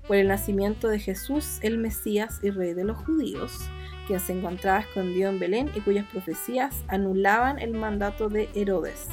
por 0.07 0.16
el 0.16 0.28
nacimiento 0.28 0.88
de 0.88 0.98
Jesús 0.98 1.59
el 1.62 1.78
Mesías 1.78 2.40
y 2.42 2.50
rey 2.50 2.74
de 2.74 2.84
los 2.84 2.96
judíos, 2.98 3.59
quien 4.07 4.20
se 4.20 4.32
encontraba 4.32 4.80
escondido 4.80 5.30
en 5.30 5.38
Belén 5.38 5.70
y 5.74 5.80
cuyas 5.80 6.07
profecías 6.07 6.84
anulaban 6.88 7.59
el 7.59 7.72
mandato 7.72 8.28
de 8.28 8.48
Herodes. 8.54 9.07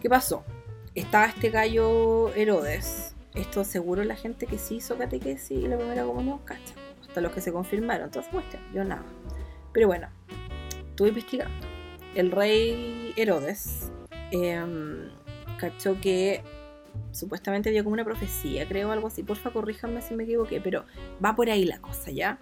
¿Qué 0.00 0.08
pasó? 0.08 0.44
estaba 0.94 1.26
este 1.26 1.50
gallo 1.50 2.32
Herodes. 2.34 3.14
Esto 3.34 3.64
seguro 3.64 4.04
la 4.04 4.16
gente 4.16 4.46
que 4.46 4.58
sí 4.58 4.76
hizo 4.76 4.96
catequesis 4.98 5.58
y 5.58 5.66
la 5.66 5.78
primera 5.78 6.04
comunión, 6.04 6.38
cacha. 6.44 6.74
Hasta 7.00 7.20
los 7.20 7.32
que 7.32 7.40
se 7.40 7.52
confirmaron, 7.52 8.06
entonces 8.06 8.30
cuestión, 8.30 8.62
yo 8.74 8.84
nada. 8.84 9.04
Pero 9.72 9.86
bueno, 9.86 10.08
estuve 10.90 11.08
investigando. 11.08 11.66
El 12.14 12.30
rey 12.30 13.14
Herodes 13.16 13.90
em, 14.30 15.08
cachó 15.58 15.98
que 16.00 16.42
supuestamente 17.10 17.68
había 17.68 17.82
como 17.82 17.94
una 17.94 18.04
profecía, 18.04 18.66
creo, 18.66 18.92
algo 18.92 19.08
así. 19.08 19.22
Porfa, 19.22 19.50
corríjanme 19.50 20.02
si 20.02 20.14
me 20.14 20.24
equivoqué, 20.24 20.60
pero 20.60 20.84
va 21.24 21.34
por 21.34 21.50
ahí 21.50 21.64
la 21.64 21.78
cosa, 21.78 22.10
¿ya? 22.10 22.38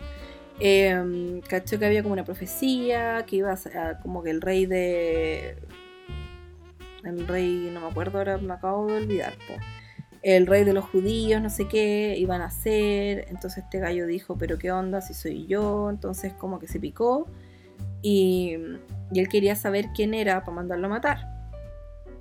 Eh, 0.61 1.41
cachó 1.49 1.79
que 1.79 1.87
había 1.87 2.03
como 2.03 2.13
una 2.13 2.25
profecía, 2.25 3.25
que 3.27 3.37
iba 3.37 3.51
a 3.51 3.57
ser 3.57 3.99
como 4.03 4.23
que 4.23 4.31
el 4.31 4.41
rey 4.41 4.67
de 4.67 5.57
el 7.05 7.27
rey, 7.27 7.71
no 7.73 7.81
me 7.81 7.87
acuerdo 7.87 8.19
ahora, 8.19 8.39
me 8.39 8.53
acabo 8.53 8.87
de 8.87 8.99
olvidar, 8.99 9.33
el 10.23 10.47
rey 10.47 10.65
de 10.65 10.75
los 10.75 10.85
judíos, 10.85 11.41
no 11.41 11.49
sé 11.49 11.67
qué, 11.67 12.15
iban 12.19 12.43
a 12.43 12.51
ser, 12.51 13.27
entonces 13.31 13.65
este 13.65 13.79
gallo 13.79 14.07
dijo, 14.07 14.37
pero 14.37 14.59
qué 14.59 14.71
onda 14.71 15.01
si 15.01 15.15
soy 15.15 15.47
yo, 15.47 15.89
entonces 15.89 16.35
como 16.35 16.59
que 16.59 16.69
se 16.69 16.79
picó 16.79 17.27
y, 18.03 18.57
él 19.15 19.29
quería 19.29 19.57
saber 19.57 19.87
quién 19.95 20.15
era 20.15 20.41
para 20.45 20.53
mandarlo 20.53 20.87
a 20.87 20.91
matar. 20.91 21.19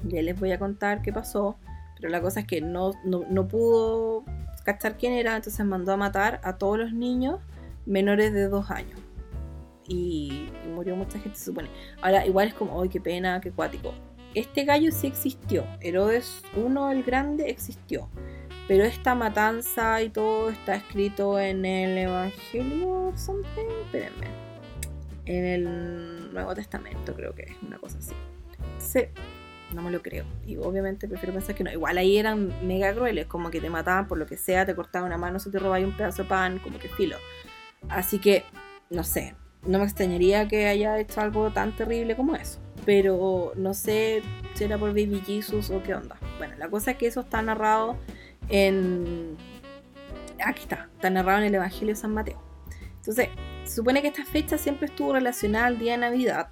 Ya 0.03 0.23
les 0.23 0.39
voy 0.39 0.51
a 0.51 0.57
contar 0.57 1.03
qué 1.03 1.13
pasó, 1.13 1.57
pero 1.99 2.11
la 2.11 2.21
cosa 2.21 2.41
es 2.41 2.47
que 2.47 2.61
no, 2.61 2.93
no, 3.03 3.47
pudo 3.47 4.23
cachar 4.63 4.97
quién 4.97 5.13
era, 5.13 5.35
entonces 5.35 5.65
mandó 5.65 5.93
a 5.93 5.97
matar 5.97 6.39
a 6.43 6.57
todos 6.57 6.77
los 6.77 6.93
niños 6.93 7.39
menores 7.85 8.33
de 8.33 8.47
dos 8.47 8.71
años. 8.71 8.99
Y, 9.87 10.49
murió 10.73 10.95
mucha 10.95 11.19
gente, 11.19 11.37
se 11.37 11.45
supone. 11.45 11.69
Ahora, 12.01 12.25
igual 12.25 12.49
es 12.49 12.53
como, 12.53 12.81
¡ay, 12.81 12.89
qué 12.89 13.01
pena, 13.01 13.41
qué 13.41 13.51
cuático! 13.51 13.93
este 14.35 14.65
gallo 14.65 14.91
sí 14.91 15.07
existió. 15.07 15.65
Herodes 15.81 16.43
I 16.55 16.93
el 16.93 17.03
Grande 17.03 17.49
existió. 17.49 18.09
Pero 18.67 18.83
esta 18.83 19.15
matanza 19.15 20.01
y 20.03 20.09
todo 20.09 20.49
está 20.49 20.75
escrito 20.75 21.39
en 21.39 21.65
el 21.65 21.97
Evangelio 21.97 23.11
something. 23.15 23.65
Espérenme. 23.85 24.27
En 25.25 25.45
el 25.45 26.33
Nuevo 26.33 26.53
Testamento, 26.53 27.15
creo 27.15 27.33
que 27.33 27.43
es 27.43 27.55
una 27.65 27.79
cosa 27.79 27.97
así. 27.97 28.13
Sí, 28.77 29.01
no 29.73 29.81
me 29.81 29.91
lo 29.91 30.01
creo. 30.01 30.25
Y 30.45 30.57
obviamente 30.57 31.07
prefiero 31.07 31.33
pensar 31.33 31.55
que 31.55 31.63
no. 31.63 31.71
Igual 31.71 31.97
ahí 31.97 32.17
eran 32.17 32.67
mega 32.67 32.93
crueles, 32.93 33.27
como 33.27 33.51
que 33.51 33.61
te 33.61 33.69
mataban 33.69 34.07
por 34.07 34.17
lo 34.17 34.25
que 34.25 34.37
sea, 34.37 34.65
te 34.65 34.75
cortaban 34.75 35.07
una 35.07 35.17
mano, 35.17 35.39
se 35.39 35.49
te 35.49 35.59
robaba 35.59 35.83
un 35.83 35.95
pedazo 35.95 36.23
de 36.23 36.29
pan, 36.29 36.59
como 36.59 36.79
que 36.79 36.89
filo. 36.89 37.17
Así 37.89 38.19
que, 38.19 38.43
no 38.89 39.03
sé, 39.03 39.35
no 39.65 39.79
me 39.79 39.85
extrañaría 39.85 40.47
que 40.47 40.67
haya 40.67 40.99
hecho 40.99 41.21
algo 41.21 41.51
tan 41.51 41.75
terrible 41.75 42.15
como 42.15 42.35
eso. 42.35 42.59
Pero 42.85 43.53
no 43.55 43.73
sé 43.73 44.21
si 44.53 44.63
era 44.63 44.77
por 44.77 44.89
Baby 44.89 45.21
Jesus 45.25 45.69
o 45.69 45.83
qué 45.83 45.93
onda. 45.93 46.17
Bueno, 46.37 46.55
la 46.57 46.69
cosa 46.69 46.91
es 46.91 46.97
que 46.97 47.07
eso 47.07 47.21
está 47.21 47.41
narrado 47.41 47.97
en... 48.47 49.37
Aquí 50.43 50.61
está, 50.61 50.89
está 50.95 51.09
narrado 51.09 51.39
en 51.39 51.45
el 51.45 51.55
Evangelio 51.55 51.93
de 51.93 51.99
San 51.99 52.13
Mateo. 52.13 52.41
Entonces, 52.95 53.29
supone 53.65 54.01
que 54.01 54.07
esta 54.07 54.25
fecha 54.25 54.57
siempre 54.57 54.87
estuvo 54.87 55.13
relacionada 55.13 55.65
al 55.65 55.79
día 55.79 55.93
de 55.93 55.99
Navidad, 55.99 56.49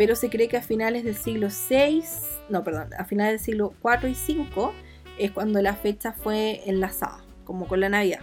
pero 0.00 0.16
se 0.16 0.30
cree 0.30 0.48
que 0.48 0.56
a 0.56 0.62
finales 0.62 1.04
del 1.04 1.14
siglo 1.14 1.48
VI, 1.48 2.02
no, 2.48 2.64
perdón, 2.64 2.88
a 2.96 3.04
finales 3.04 3.32
del 3.32 3.44
siglo 3.44 3.74
IV 3.84 4.08
y 4.08 4.38
V 4.38 4.72
es 5.18 5.30
cuando 5.30 5.60
la 5.60 5.74
fecha 5.74 6.14
fue 6.14 6.62
enlazada, 6.64 7.22
como 7.44 7.68
con 7.68 7.80
la 7.80 7.90
Navidad 7.90 8.20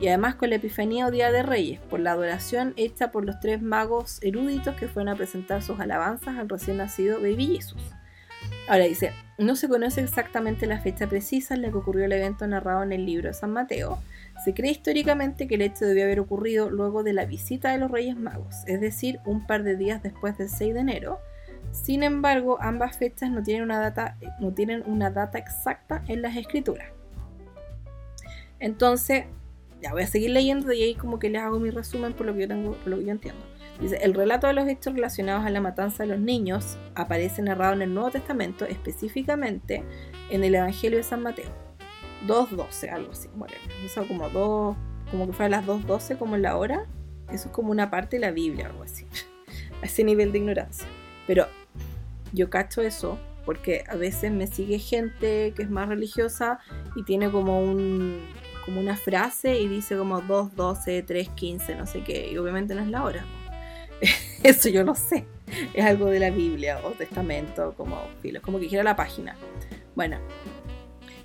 y 0.00 0.08
además 0.08 0.34
con 0.34 0.50
la 0.50 0.56
Epifanía 0.56 1.06
o 1.06 1.12
Día 1.12 1.30
de 1.30 1.44
Reyes, 1.44 1.78
por 1.78 2.00
la 2.00 2.10
adoración 2.10 2.74
hecha 2.76 3.12
por 3.12 3.24
los 3.24 3.38
tres 3.38 3.62
magos 3.62 4.18
eruditos 4.20 4.74
que 4.74 4.88
fueron 4.88 5.14
a 5.14 5.16
presentar 5.16 5.62
sus 5.62 5.78
alabanzas 5.78 6.38
al 6.38 6.48
recién 6.48 6.78
nacido 6.78 7.20
Baby 7.20 7.54
Jesus. 7.54 7.80
Ahora 8.68 8.84
dice, 8.84 9.12
no 9.38 9.56
se 9.56 9.68
conoce 9.68 10.00
exactamente 10.02 10.66
la 10.66 10.80
fecha 10.80 11.08
precisa 11.08 11.54
en 11.54 11.62
la 11.62 11.70
que 11.70 11.76
ocurrió 11.76 12.04
el 12.04 12.12
evento 12.12 12.46
narrado 12.46 12.82
en 12.82 12.92
el 12.92 13.04
libro 13.04 13.28
de 13.28 13.34
San 13.34 13.50
Mateo. 13.50 13.98
Se 14.44 14.54
cree 14.54 14.70
históricamente 14.70 15.48
que 15.48 15.56
el 15.56 15.62
hecho 15.62 15.84
debió 15.84 16.04
haber 16.04 16.20
ocurrido 16.20 16.70
luego 16.70 17.02
de 17.02 17.12
la 17.12 17.24
visita 17.24 17.72
de 17.72 17.78
los 17.78 17.90
Reyes 17.90 18.16
Magos, 18.16 18.54
es 18.66 18.80
decir, 18.80 19.18
un 19.24 19.46
par 19.46 19.62
de 19.62 19.76
días 19.76 20.02
después 20.02 20.38
del 20.38 20.48
6 20.48 20.74
de 20.74 20.80
enero. 20.80 21.18
Sin 21.72 22.02
embargo, 22.02 22.58
ambas 22.60 22.96
fechas 22.96 23.30
no 23.30 23.42
tienen 23.42 23.64
una 23.64 23.80
data, 23.80 24.16
no 24.38 24.52
tienen 24.52 24.82
una 24.86 25.10
data 25.10 25.38
exacta 25.38 26.04
en 26.06 26.22
las 26.22 26.36
escrituras. 26.36 26.88
Entonces, 28.60 29.24
ya 29.80 29.92
voy 29.92 30.02
a 30.02 30.06
seguir 30.06 30.30
leyendo 30.30 30.72
y 30.72 30.82
ahí 30.82 30.94
como 30.94 31.18
que 31.18 31.30
les 31.30 31.42
hago 31.42 31.58
mi 31.58 31.70
resumen 31.70 32.12
por 32.12 32.26
lo 32.26 32.34
que 32.34 32.42
yo 32.42 32.48
tengo, 32.48 32.72
por 32.74 32.88
lo 32.88 32.98
que 32.98 33.06
yo 33.06 33.10
entiendo. 33.10 33.51
Dice, 33.82 33.96
el 33.96 34.14
relato 34.14 34.46
de 34.46 34.52
los 34.52 34.68
hechos 34.68 34.94
relacionados 34.94 35.44
a 35.44 35.50
la 35.50 35.60
matanza 35.60 36.04
de 36.04 36.10
los 36.10 36.20
niños 36.20 36.78
aparece 36.94 37.42
narrado 37.42 37.74
en 37.74 37.82
el 37.82 37.92
Nuevo 37.92 38.12
Testamento, 38.12 38.64
específicamente 38.64 39.82
en 40.30 40.44
el 40.44 40.54
Evangelio 40.54 40.98
de 40.98 41.02
San 41.02 41.20
Mateo. 41.20 41.50
2.12, 42.28 42.90
algo 42.90 43.10
así, 43.10 43.28
bueno, 43.34 43.54
eso 43.84 44.06
como 44.06 44.30
dos, 44.30 44.76
como 45.10 45.26
que 45.26 45.32
fuera 45.32 45.48
las 45.48 45.66
2.12 45.66 46.16
como 46.16 46.36
en 46.36 46.42
la 46.42 46.56
hora. 46.56 46.86
Eso 47.32 47.48
es 47.48 47.54
como 47.54 47.72
una 47.72 47.90
parte 47.90 48.16
de 48.16 48.20
la 48.20 48.30
Biblia, 48.30 48.66
algo 48.66 48.84
así. 48.84 49.04
a 49.82 49.86
ese 49.86 50.04
nivel 50.04 50.30
de 50.30 50.38
ignorancia. 50.38 50.86
Pero 51.26 51.48
yo 52.32 52.50
cacho 52.50 52.82
eso 52.82 53.18
porque 53.44 53.84
a 53.88 53.96
veces 53.96 54.30
me 54.30 54.46
sigue 54.46 54.78
gente 54.78 55.52
que 55.56 55.62
es 55.62 55.70
más 55.70 55.88
religiosa 55.88 56.60
y 56.94 57.02
tiene 57.02 57.30
como 57.32 57.60
un, 57.60 58.20
como 58.64 58.80
una 58.80 58.96
frase 58.96 59.58
y 59.58 59.66
dice 59.66 59.96
como 59.96 60.20
2, 60.20 60.54
12, 60.54 61.02
3, 61.02 61.28
15, 61.30 61.74
no 61.74 61.86
sé 61.86 62.02
qué, 62.02 62.30
y 62.30 62.38
obviamente 62.38 62.76
no 62.76 62.82
es 62.82 62.88
la 62.88 63.02
hora. 63.02 63.24
Eso 64.42 64.68
yo 64.68 64.82
lo 64.84 64.94
sé. 64.94 65.24
Es 65.74 65.84
algo 65.84 66.06
de 66.06 66.18
la 66.18 66.30
Biblia 66.30 66.80
o 66.84 66.90
testamento, 66.90 67.74
como 67.76 67.98
como 68.42 68.58
que 68.58 68.68
gira 68.68 68.82
la 68.82 68.96
página. 68.96 69.36
Bueno, 69.94 70.18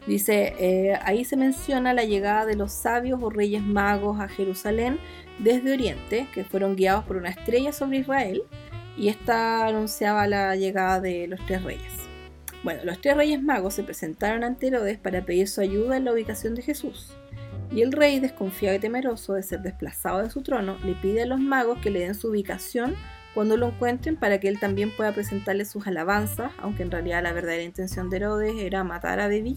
dice, 0.06 0.54
eh, 0.60 1.00
ahí 1.02 1.24
se 1.24 1.38
menciona 1.38 1.94
la 1.94 2.04
llegada 2.04 2.46
de 2.46 2.56
los 2.56 2.72
sabios 2.72 3.20
o 3.22 3.30
reyes 3.30 3.64
magos 3.64 4.20
a 4.20 4.28
Jerusalén 4.28 5.00
desde 5.40 5.74
Oriente, 5.74 6.28
que 6.34 6.44
fueron 6.44 6.76
guiados 6.76 7.06
por 7.06 7.18
una 7.18 7.30
estrella 7.30 7.72
sobre 7.72 8.00
Israel, 8.00 8.44
y 8.98 9.10
esta 9.10 9.66
anunciaba 9.66 10.28
la 10.28 10.56
llegada 10.56 11.00
de 11.00 11.28
los 11.28 11.40
tres 11.46 11.64
reyes. 11.64 11.94
Bueno, 12.64 12.82
los 12.84 13.00
tres 13.00 13.16
reyes 13.16 13.42
magos 13.42 13.76
se 13.76 13.84
presentaron 13.84 14.44
ante 14.44 14.68
Herodes 14.68 14.98
para 14.98 15.24
pedir 15.24 15.48
su 15.48 15.62
ayuda 15.62 15.96
en 15.96 16.06
la 16.06 16.12
ubicación 16.12 16.56
de 16.56 16.64
Jesús. 16.64 17.16
Y 17.72 17.82
el 17.82 17.92
rey, 17.92 18.20
desconfiado 18.20 18.76
y 18.76 18.80
temeroso 18.80 19.34
de 19.34 19.44
ser 19.44 19.62
desplazado 19.62 20.20
de 20.20 20.30
su 20.30 20.42
trono, 20.42 20.78
le 20.84 20.94
pide 20.96 21.24
a 21.24 21.26
los 21.26 21.40
magos 21.40 21.80
que 21.80 21.90
le 21.90 22.00
den 22.00 22.16
su 22.16 22.30
ubicación 22.30 22.96
cuando 23.34 23.56
lo 23.56 23.68
encuentren 23.68 24.16
para 24.16 24.40
que 24.40 24.48
él 24.48 24.60
también 24.60 24.96
pueda 24.96 25.12
presentarle 25.12 25.66
sus 25.66 25.86
alabanzas, 25.86 26.52
aunque 26.60 26.84
en 26.84 26.92
realidad 26.92 27.22
la 27.22 27.34
verdadera 27.34 27.64
intención 27.64 28.10
de 28.10 28.18
Herodes 28.18 28.56
era 28.58 28.84
matar 28.84 29.20
a 29.20 29.28
Baby 29.28 29.56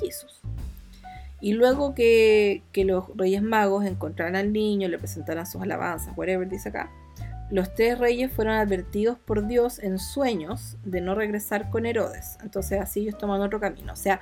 Y 1.41 1.53
luego 1.53 1.95
que, 1.95 2.63
que, 2.73 2.85
los 2.85 3.07
reyes 3.17 3.43
magos 3.43 3.87
encontraran 3.87 4.37
al 4.37 4.53
niño, 4.53 4.89
le 4.89 4.99
presentaran 4.99 5.47
sus 5.47 5.63
alabanzas, 5.63 6.13
whatever 6.17 6.47
dice 6.47 6.69
acá, 6.69 6.91
los 7.51 7.75
tres 7.75 7.99
reyes 7.99 8.31
fueron 8.33 8.55
advertidos 8.55 9.19
por 9.19 9.47
Dios 9.47 9.79
en 9.81 9.99
sueños 9.99 10.77
de 10.85 11.01
no 11.01 11.15
regresar 11.15 11.69
con 11.71 11.85
Herodes. 11.85 12.39
Entonces 12.43 12.81
así 12.81 13.01
ellos 13.01 13.19
toman 13.19 13.41
otro 13.41 13.59
camino. 13.59 13.93
O 13.93 13.97
sea, 13.97 14.21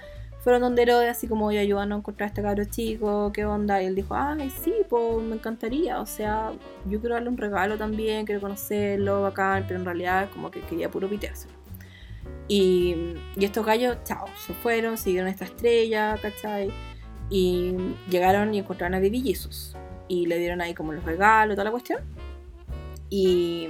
fueron 0.48 0.62
donde 0.62 0.80
Herodes 0.80 1.10
así 1.10 1.28
como, 1.28 1.44
oye, 1.44 1.58
ayúdanos 1.58 1.96
a 1.96 1.98
encontrar 1.98 2.28
este 2.28 2.40
cabro 2.40 2.64
chico, 2.64 3.30
¿qué 3.34 3.44
onda? 3.44 3.82
Y 3.82 3.84
él 3.84 3.94
dijo, 3.94 4.14
ay, 4.14 4.48
sí, 4.48 4.72
pues 4.88 5.22
me 5.22 5.34
encantaría, 5.34 6.00
o 6.00 6.06
sea, 6.06 6.52
yo 6.86 7.00
quiero 7.00 7.16
darle 7.16 7.28
un 7.28 7.36
regalo 7.36 7.76
también, 7.76 8.24
quiero 8.24 8.40
conocerlo, 8.40 9.20
bacán, 9.20 9.66
pero 9.68 9.78
en 9.78 9.84
realidad 9.84 10.30
como 10.32 10.50
que 10.50 10.62
quería 10.62 10.90
puro 10.90 11.06
piteárselo. 11.06 11.52
Y, 12.48 12.96
y 13.36 13.44
estos 13.44 13.66
gallos, 13.66 13.98
chao, 14.04 14.24
se 14.46 14.54
fueron, 14.54 14.96
siguieron 14.96 15.28
esta 15.28 15.44
estrella, 15.44 16.16
¿cachai? 16.22 16.70
Y 17.28 17.74
llegaron 18.08 18.54
y 18.54 18.60
encontraron 18.60 18.94
a 18.94 19.00
Baby 19.00 19.20
Jesus. 19.20 19.76
Y 20.08 20.24
le 20.24 20.38
dieron 20.38 20.62
ahí 20.62 20.72
como 20.72 20.94
los 20.94 21.04
regalos, 21.04 21.56
toda 21.56 21.64
la 21.64 21.72
cuestión. 21.72 22.00
Y 23.10 23.68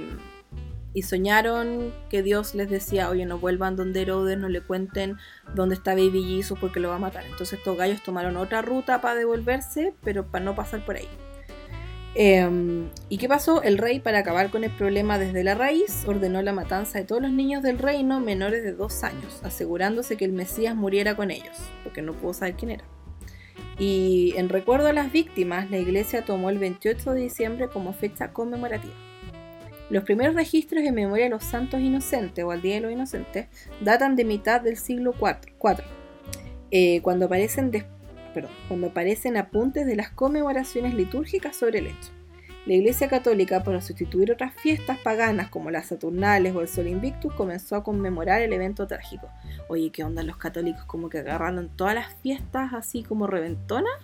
y 0.93 1.03
soñaron 1.03 1.93
que 2.09 2.23
Dios 2.23 2.55
les 2.55 2.69
decía, 2.69 3.09
oye, 3.09 3.25
no 3.25 3.37
vuelvan 3.37 3.75
donde 3.75 4.01
Herodes, 4.01 4.37
no 4.37 4.49
le 4.49 4.61
cuenten 4.61 5.17
dónde 5.53 5.75
está 5.75 5.91
Baby 5.91 6.23
Jesus 6.23 6.57
porque 6.59 6.79
lo 6.79 6.89
va 6.89 6.95
a 6.95 6.99
matar. 6.99 7.23
Entonces 7.25 7.59
estos 7.59 7.77
gallos 7.77 8.01
tomaron 8.03 8.37
otra 8.37 8.61
ruta 8.61 9.01
para 9.01 9.15
devolverse, 9.15 9.93
pero 10.03 10.25
para 10.25 10.45
no 10.45 10.55
pasar 10.55 10.83
por 10.85 10.95
ahí. 10.95 11.07
Em, 12.15 12.89
¿Y 13.07 13.17
qué 13.17 13.27
pasó? 13.27 13.61
El 13.61 13.77
rey, 13.77 13.99
para 13.99 14.19
acabar 14.19 14.49
con 14.49 14.63
el 14.63 14.71
problema 14.71 15.19
desde 15.19 15.43
la 15.43 15.53
raíz, 15.53 16.03
ordenó 16.07 16.41
la 16.41 16.53
matanza 16.53 16.97
de 16.97 17.05
todos 17.05 17.21
los 17.21 17.31
niños 17.31 17.61
del 17.61 17.77
reino 17.77 18.19
menores 18.19 18.63
de 18.63 18.73
dos 18.73 19.03
años, 19.03 19.41
asegurándose 19.43 20.17
que 20.17 20.25
el 20.25 20.31
Mesías 20.31 20.75
muriera 20.75 21.15
con 21.15 21.29
ellos, 21.29 21.55
porque 21.83 22.01
no 22.01 22.13
pudo 22.13 22.33
saber 22.33 22.55
quién 22.55 22.71
era. 22.71 22.83
Y 23.77 24.33
en 24.37 24.49
recuerdo 24.49 24.87
a 24.87 24.93
las 24.93 25.11
víctimas, 25.11 25.69
la 25.69 25.77
iglesia 25.77 26.25
tomó 26.25 26.49
el 26.49 26.57
28 26.57 27.13
de 27.13 27.21
diciembre 27.21 27.69
como 27.69 27.93
fecha 27.93 28.33
conmemorativa. 28.33 29.08
Los 29.89 30.03
primeros 30.03 30.35
registros 30.35 30.83
en 30.83 30.93
memoria 30.93 31.25
de 31.25 31.31
los 31.31 31.43
santos 31.43 31.79
inocentes 31.79 32.45
o 32.45 32.51
al 32.51 32.61
Día 32.61 32.75
de 32.75 32.81
los 32.81 32.91
Inocentes 32.91 33.47
datan 33.81 34.15
de 34.15 34.23
mitad 34.23 34.61
del 34.61 34.77
siglo 34.77 35.15
IV, 35.19 35.83
eh, 36.69 37.01
cuando, 37.01 37.25
aparecen 37.25 37.71
apuntes 39.37 39.87
de 39.87 39.95
las 39.95 40.11
conmemoraciones 40.11 40.93
litúrgicas 40.93 41.55
sobre 41.55 41.79
el 41.79 41.87
hecho. 41.87 42.11
La 42.67 42.75
Iglesia 42.75 43.07
Católica, 43.07 43.63
para 43.63 43.81
sustituir 43.81 44.31
otras 44.31 44.53
fiestas 44.53 44.99
paganas 44.99 45.49
como 45.49 45.71
las 45.71 45.87
Saturnales 45.87 46.55
o 46.55 46.61
el 46.61 46.67
Sol 46.67 46.87
Invictus, 46.87 47.33
comenzó 47.33 47.75
a 47.75 47.83
conmemorar 47.83 48.43
el 48.43 48.53
evento 48.53 48.85
trágico. 48.85 49.27
Oye, 49.69 49.91
¿qué 49.91 50.03
onda 50.03 50.21
los 50.21 50.37
católicos? 50.37 50.85
Como 50.85 51.09
que 51.09 51.17
agarraron 51.19 51.75
todas 51.75 51.95
las 51.95 52.13
fiestas 52.21 52.73
así 52.73 53.01
como 53.01 53.25
reventonas 53.25 53.95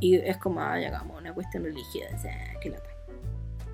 y 0.00 0.16
es 0.16 0.36
como, 0.38 0.62
ah, 0.62 0.72
hagamos 0.72 1.20
una 1.20 1.32
cuestión 1.32 1.62
religiosa, 1.62 2.30
qué 2.60 2.70
lata. 2.70 2.91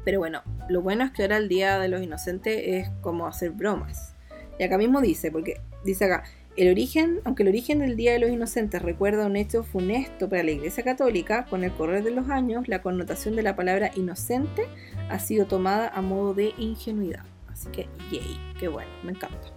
Pero 0.05 0.19
bueno, 0.19 0.43
lo 0.69 0.83
bueno 0.83 1.05
es 1.05 1.11
que 1.13 1.23
ahora 1.23 1.37
el 1.37 1.49
Día 1.49 1.79
de 1.79 1.89
los 1.89 2.03
Inocentes 2.03 2.61
es 2.65 2.91
como 3.01 3.27
hacer 3.27 3.51
bromas. 3.51 4.15
Y 4.59 4.65
acá 4.65 4.79
mismo 4.79 5.01
dice, 5.01 5.31
porque 5.31 5.61
dice 5.85 6.07
acá, 6.07 6.25
el 6.59 6.69
origen, 6.71 7.21
aunque 7.25 7.45
el 7.45 7.51
origen 7.51 7.79
del 7.79 7.95
Día 7.95 8.13
de 8.13 8.19
los 8.19 8.31
Inocentes 8.31 8.83
recuerda 8.83 9.27
un 9.27 9.37
hecho 9.37 9.63
funesto 9.63 10.29
para 10.29 10.43
la 10.43 10.51
Iglesia 10.51 10.83
Católica, 10.83 11.45
con 11.45 11.63
el 11.63 11.73
correr 11.73 12.03
de 12.03 12.11
los 12.11 12.31
años, 12.31 12.67
la 12.67 12.83
connotación 12.83 13.37
de 13.37 13.45
la 13.45 13.55
palabra 13.55 13.93
inocente 13.95 14.65
ha 15.09 15.21
sido 15.21 15.47
tomada 15.47 15.89
a 15.89 16.03
modo 16.03 16.35
de 16.35 16.55
ingenuidad. 16.59 17.23
Así 17.47 17.69
que, 17.71 17.89
yay, 18.11 18.41
qué 18.59 18.67
bueno, 18.67 18.91
me 19.05 19.13
encanta. 19.13 19.53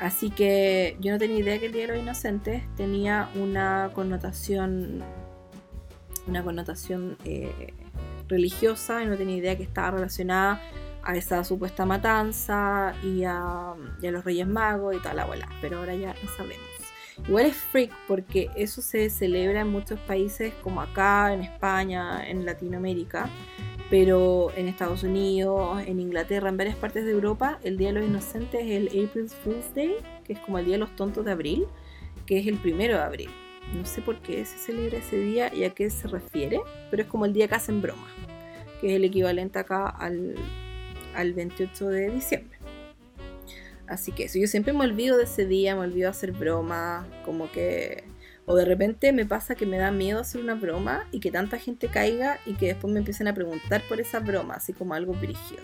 Así 0.00 0.28
que 0.28 0.98
yo 1.00 1.12
no 1.12 1.18
tenía 1.18 1.38
idea 1.38 1.58
que 1.58 1.66
el 1.66 1.72
Día 1.72 1.86
de 1.86 1.94
los 1.94 2.02
Inocentes 2.02 2.62
tenía 2.76 3.30
una 3.36 3.90
connotación, 3.94 5.02
una 6.26 6.44
connotación 6.44 7.16
eh, 7.24 7.72
religiosa 8.28 9.02
y 9.02 9.06
no 9.06 9.16
tenía 9.16 9.36
idea 9.36 9.56
que 9.56 9.62
estaba 9.62 9.92
relacionada 9.92 10.60
a 11.02 11.16
esa 11.16 11.44
supuesta 11.44 11.84
matanza 11.84 12.94
y 13.02 13.24
a, 13.24 13.74
los 14.00 14.24
Reyes 14.24 14.46
Magos 14.46 14.96
y 14.96 14.98
toda 14.98 15.14
la 15.14 15.24
bola, 15.26 15.48
pero 15.60 15.78
ahora 15.78 15.94
ya 15.94 16.14
no 16.22 16.30
sabemos. 16.36 16.64
Igual 17.28 17.46
es 17.46 17.56
freak 17.56 17.92
porque 18.08 18.50
eso 18.56 18.82
se 18.82 19.08
celebra 19.08 19.60
en 19.60 19.68
muchos 19.68 20.00
países 20.00 20.52
como 20.62 20.80
acá, 20.80 21.32
en 21.32 21.42
España, 21.42 22.28
en 22.28 22.44
Latinoamérica, 22.44 23.28
pero 23.88 24.50
en 24.56 24.66
Estados 24.66 25.04
Unidos, 25.04 25.82
en 25.86 26.00
Inglaterra, 26.00 26.48
en 26.48 26.56
varias 26.56 26.76
partes 26.76 27.04
de 27.04 27.12
Europa, 27.12 27.60
el 27.62 27.76
Día 27.76 27.92
de 27.92 28.00
los 28.00 28.08
Inocentes 28.08 28.60
es 28.62 28.70
el 28.70 28.86
April 28.88 29.28
Fool's 29.28 29.74
Day, 29.74 29.96
que 30.24 30.32
es 30.32 30.38
como 30.40 30.58
el 30.58 30.64
Día 30.64 30.74
de 30.74 30.80
los 30.80 30.96
Tontos 30.96 31.24
de 31.24 31.32
Abril, 31.32 31.66
que 32.26 32.38
es 32.38 32.46
el 32.46 32.56
primero 32.56 32.96
de 32.96 33.02
abril. 33.02 33.43
No 33.72 33.84
sé 33.84 34.02
por 34.02 34.20
qué 34.20 34.44
se 34.44 34.58
celebra 34.58 34.98
ese 34.98 35.16
día 35.18 35.52
y 35.52 35.64
a 35.64 35.70
qué 35.70 35.90
se 35.90 36.06
refiere, 36.06 36.60
pero 36.90 37.02
es 37.02 37.08
como 37.08 37.24
el 37.24 37.32
día 37.32 37.48
que 37.48 37.54
hacen 37.54 37.80
broma, 37.82 38.06
que 38.80 38.90
es 38.90 38.96
el 38.96 39.04
equivalente 39.04 39.58
acá 39.58 39.88
al, 39.88 40.34
28 41.14 41.88
de 41.88 42.10
diciembre. 42.10 42.58
Así 43.86 44.12
que 44.12 44.24
eso, 44.24 44.38
yo 44.38 44.46
siempre 44.46 44.72
me 44.72 44.80
olvido 44.80 45.16
de 45.16 45.24
ese 45.24 45.46
día, 45.46 45.74
me 45.74 45.82
olvido 45.82 46.06
de 46.06 46.10
hacer 46.10 46.32
broma, 46.32 47.06
como 47.24 47.50
que... 47.50 48.04
O 48.46 48.54
de 48.54 48.66
repente 48.66 49.10
me 49.12 49.24
pasa 49.24 49.54
que 49.54 49.64
me 49.64 49.78
da 49.78 49.90
miedo 49.90 50.20
hacer 50.20 50.42
una 50.42 50.54
broma 50.54 51.06
y 51.10 51.20
que 51.20 51.30
tanta 51.30 51.58
gente 51.58 51.88
caiga 51.88 52.38
y 52.44 52.54
que 52.54 52.66
después 52.66 52.92
me 52.92 52.98
empiecen 52.98 53.26
a 53.26 53.32
preguntar 53.32 53.82
por 53.88 54.00
esa 54.02 54.20
broma, 54.20 54.54
así 54.54 54.74
como 54.74 54.92
algo 54.92 55.14
brígido. 55.14 55.62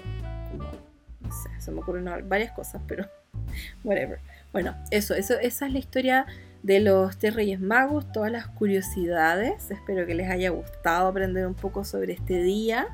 no 1.21 1.31
sé, 1.31 1.51
se 1.61 1.71
me 1.71 1.81
ocurren 1.81 2.07
varias 2.27 2.53
cosas, 2.53 2.81
pero 2.89 3.07
whatever. 3.85 4.19
Bueno, 4.53 4.75
eso, 4.91 5.15
eso, 5.15 5.39
esa 5.39 5.67
es 5.67 5.73
la 5.73 5.79
historia 5.79 6.27
de 6.63 6.81
los 6.81 7.19
tres 7.19 7.35
Reyes 7.35 7.61
Magos, 7.61 8.11
todas 8.13 8.31
las 8.31 8.47
curiosidades. 8.49 9.71
Espero 9.71 10.07
que 10.07 10.15
les 10.15 10.31
haya 10.31 10.51
gustado 10.51 11.09
aprender 11.09 11.47
un 11.47 11.55
poco 11.55 11.85
sobre 11.85 12.13
este 12.13 12.43
día. 12.43 12.89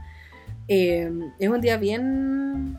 Eh, 0.69 1.11
es 1.39 1.49
un 1.49 1.61
día 1.61 1.77
bien, 1.77 2.79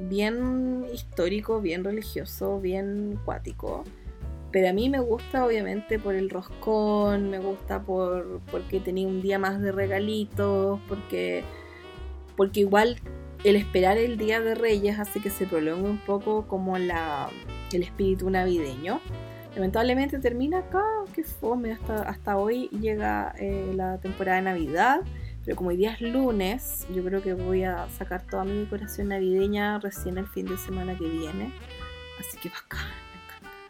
bien 0.00 0.86
histórico, 0.92 1.60
bien 1.60 1.84
religioso, 1.84 2.60
bien 2.60 3.18
cuático. 3.24 3.84
Pero 4.50 4.70
a 4.70 4.72
mí 4.72 4.88
me 4.88 5.00
gusta 5.00 5.44
obviamente 5.44 5.98
por 5.98 6.14
el 6.14 6.30
roscón, 6.30 7.30
me 7.30 7.38
gusta 7.38 7.82
por 7.82 8.40
porque 8.50 8.80
tenía 8.80 9.06
un 9.06 9.20
día 9.20 9.38
más 9.38 9.60
de 9.60 9.72
regalitos, 9.72 10.80
porque, 10.88 11.44
porque 12.34 12.60
igual 12.60 12.96
el 13.44 13.56
esperar 13.56 13.98
el 13.98 14.16
Día 14.16 14.40
de 14.40 14.54
Reyes 14.54 14.98
hace 14.98 15.20
que 15.20 15.30
se 15.30 15.46
prolongue 15.46 15.88
un 15.88 15.98
poco 15.98 16.46
como 16.48 16.78
la, 16.78 17.28
el 17.72 17.82
espíritu 17.82 18.30
navideño. 18.30 19.00
Lamentablemente 19.58 20.20
termina 20.20 20.58
acá, 20.60 20.84
que 21.12 21.24
fome, 21.24 21.72
hasta, 21.72 22.02
hasta 22.02 22.36
hoy 22.36 22.68
llega 22.68 23.34
eh, 23.40 23.72
la 23.74 23.98
temporada 23.98 24.36
de 24.36 24.42
Navidad. 24.44 25.00
Pero 25.44 25.56
como 25.56 25.70
hoy 25.70 25.76
día 25.76 25.94
es 25.94 26.00
lunes, 26.00 26.86
yo 26.94 27.02
creo 27.02 27.24
que 27.24 27.34
voy 27.34 27.64
a 27.64 27.88
sacar 27.88 28.22
toda 28.22 28.44
mi 28.44 28.56
decoración 28.60 29.08
navideña 29.08 29.80
recién 29.80 30.16
el 30.16 30.28
fin 30.28 30.46
de 30.46 30.56
semana 30.58 30.96
que 30.96 31.08
viene. 31.08 31.52
Así 32.20 32.38
que 32.38 32.50
bacán, 32.50 32.86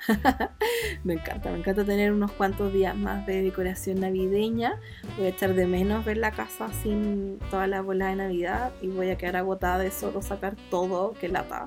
me 0.06 0.14
encanta. 0.20 0.54
me 1.04 1.14
encanta, 1.14 1.50
me 1.52 1.58
encanta 1.60 1.84
tener 1.86 2.12
unos 2.12 2.32
cuantos 2.32 2.70
días 2.70 2.94
más 2.94 3.24
de 3.24 3.40
decoración 3.40 4.00
navideña. 4.00 4.78
Voy 5.16 5.24
a 5.24 5.28
echar 5.30 5.54
de 5.54 5.66
menos 5.66 6.04
ver 6.04 6.18
la 6.18 6.32
casa 6.32 6.68
sin 6.82 7.38
toda 7.50 7.66
la 7.66 7.80
bola 7.80 8.08
de 8.08 8.16
Navidad 8.16 8.72
y 8.82 8.88
voy 8.88 9.08
a 9.08 9.16
quedar 9.16 9.36
agotada 9.36 9.78
de 9.78 9.90
solo 9.90 10.20
sacar 10.20 10.54
todo 10.68 11.14
que 11.18 11.28
lata 11.28 11.66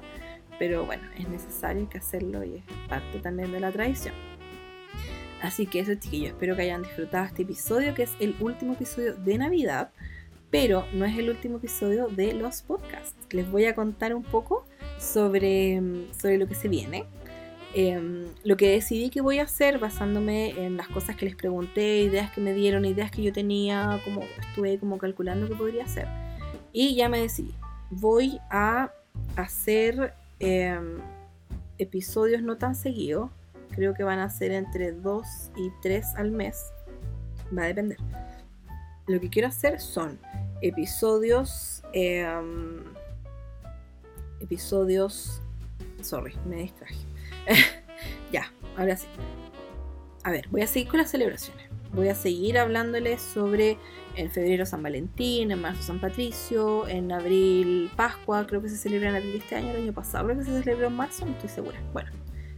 pero 0.62 0.86
bueno, 0.86 1.02
es 1.18 1.28
necesario 1.28 1.90
que 1.90 1.98
hacerlo 1.98 2.44
y 2.44 2.58
es 2.58 2.64
parte 2.88 3.18
también 3.18 3.52
de 3.52 3.60
la 3.60 3.72
tradición. 3.72 4.14
Así 5.42 5.66
que 5.66 5.80
eso 5.80 5.96
chiquillos, 5.96 6.34
espero 6.34 6.56
que 6.56 6.62
hayan 6.62 6.84
disfrutado 6.84 7.26
este 7.26 7.42
episodio, 7.42 7.96
que 7.96 8.04
es 8.04 8.12
el 8.20 8.36
último 8.40 8.74
episodio 8.74 9.16
de 9.16 9.40
Navidad, 9.40 9.90
pero 10.52 10.86
no 10.94 11.06
es 11.06 11.18
el 11.18 11.32
último 11.32 11.58
episodio 11.58 12.10
de 12.10 12.34
los 12.34 12.62
podcasts. 12.62 13.16
Les 13.32 13.50
voy 13.50 13.66
a 13.66 13.74
contar 13.74 14.14
un 14.14 14.22
poco 14.22 14.64
sobre, 15.00 15.82
sobre 16.12 16.38
lo 16.38 16.48
que 16.48 16.54
se 16.54 16.68
viene. 16.68 17.06
Em, 17.74 18.28
lo 18.44 18.56
que 18.56 18.70
decidí 18.70 19.10
que 19.10 19.22
voy 19.22 19.40
a 19.40 19.46
hacer 19.46 19.80
basándome 19.80 20.64
en 20.64 20.78
las 20.78 20.90
cosas 20.90 21.16
que 21.16 21.26
les 21.26 21.36
pregunté, 21.36 22.02
ideas 22.02 22.30
que 22.30 22.40
me 22.40 22.54
dieron, 22.54 22.86
ideas 22.86 23.10
que 23.10 23.24
yo 23.24 23.34
tenía, 23.34 24.00
como 24.06 24.22
estuve 24.40 24.78
como 24.78 25.00
calculando 25.00 25.48
qué 25.48 25.56
podría 25.56 25.86
hacer. 25.86 26.06
Y 26.72 26.94
ya 26.94 27.10
me 27.10 27.20
decidí. 27.20 27.56
Voy 27.90 28.40
a 28.52 28.92
hacer 29.36 30.14
Em, 30.42 30.98
episodios 31.78 32.42
no 32.42 32.58
tan 32.58 32.74
seguidos. 32.74 33.30
Creo 33.70 33.94
que 33.94 34.04
van 34.04 34.20
a 34.20 34.30
ser 34.30 34.52
entre 34.52 34.92
2 34.92 35.52
y 35.56 35.72
3 35.82 36.16
al 36.16 36.32
mes. 36.32 36.74
Va 37.56 37.64
a 37.64 37.68
depender. 37.68 37.98
Lo 39.08 39.20
que 39.20 39.30
quiero 39.30 39.48
hacer 39.48 39.80
son 39.80 40.20
episodios. 40.62 41.84
Em, 41.94 42.84
episodios. 44.40 45.42
Sorry, 46.02 46.34
me 46.48 46.58
distraje. 46.58 46.96
ya, 48.32 48.52
ahora 48.78 48.98
sí. 48.98 49.08
A 50.24 50.32
ver, 50.32 50.48
voy 50.50 50.62
a 50.62 50.68
seguir 50.68 50.90
con 50.90 51.00
las 51.00 51.12
celebraciones. 51.12 51.70
Voy 51.94 52.08
a 52.08 52.16
seguir 52.16 52.58
hablándoles 52.58 53.22
sobre 53.22 53.78
en 54.16 54.32
febrero 54.32 54.66
San 54.66 54.84
Valentín, 54.84 55.52
en 55.52 55.62
marzo 55.62 55.84
San 55.84 56.00
Patricio, 56.00 56.88
en 56.88 57.12
abril 57.12 57.92
Pascua, 57.96 58.46
creo 58.48 58.62
que 58.62 58.70
se 58.70 58.78
celebra 58.78 59.10
en 59.10 59.16
abril 59.16 59.36
este 59.36 59.56
año, 59.56 59.70
el 59.72 59.84
año 59.84 59.94
pasado 59.94 60.26
creo 60.26 60.40
que 60.40 60.46
se 60.46 60.64
celebró 60.64 60.88
en 60.88 60.96
marzo, 60.96 61.26
no 61.26 61.32
estoy 61.32 61.50
segura. 61.50 61.78
Bueno, 61.94 62.10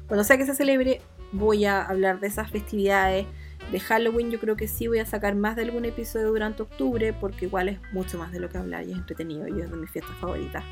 cuando 0.08 0.24
sea 0.24 0.38
que 0.38 0.45
se 0.45 0.56
celebre 0.56 1.01
voy 1.34 1.66
a 1.66 1.82
hablar 1.82 2.20
de 2.20 2.28
esas 2.28 2.49
festividades. 2.49 3.26
De 3.72 3.80
Halloween 3.80 4.30
yo 4.30 4.39
creo 4.39 4.56
que 4.56 4.68
sí 4.68 4.88
voy 4.88 4.99
a 4.99 5.06
sacar 5.06 5.36
más 5.36 5.56
de 5.56 5.64
algún 5.64 5.86
episodio 5.86 6.28
durante 6.28 6.64
octubre 6.64 7.14
porque 7.14 7.45
igual 7.45 7.70
es 7.70 7.80
mucho 7.91 8.18
más 8.18 8.32
de 8.32 8.39
lo 8.39 8.49
que 8.49 8.58
hablar 8.58 8.86
y 8.86 8.91
es 8.91 8.97
entretenido 8.97 9.47
y 9.47 9.62
es 9.62 9.72
de 9.72 9.78
mis 9.78 9.89
fiestas 9.89 10.16
favoritas. 10.18 10.64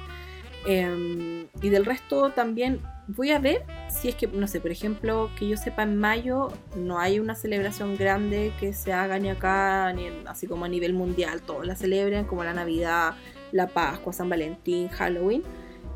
Em, 0.65 1.47
y 1.61 1.69
del 1.69 1.85
resto 1.85 2.29
también 2.29 2.81
voy 3.07 3.31
a 3.31 3.39
ver 3.39 3.63
si 3.89 4.09
es 4.09 4.15
que, 4.15 4.27
no 4.27 4.47
sé, 4.47 4.59
por 4.59 4.71
ejemplo, 4.71 5.29
que 5.37 5.47
yo 5.47 5.57
sepa 5.57 5.83
en 5.83 5.97
mayo 5.97 6.49
no 6.75 6.99
hay 6.99 7.19
una 7.19 7.33
celebración 7.33 7.97
grande 7.97 8.53
que 8.59 8.73
se 8.73 8.93
haga 8.93 9.17
ni 9.17 9.29
acá, 9.29 9.91
ni 9.93 10.07
así 10.27 10.47
como 10.47 10.65
a 10.65 10.69
nivel 10.69 10.93
mundial, 10.93 11.41
todos 11.41 11.65
la 11.65 11.75
celebran 11.75 12.25
como 12.25 12.43
la 12.43 12.53
Navidad, 12.53 13.15
la 13.51 13.67
Pascua, 13.67 14.13
San 14.13 14.29
Valentín, 14.29 14.87
Halloween. 14.89 15.43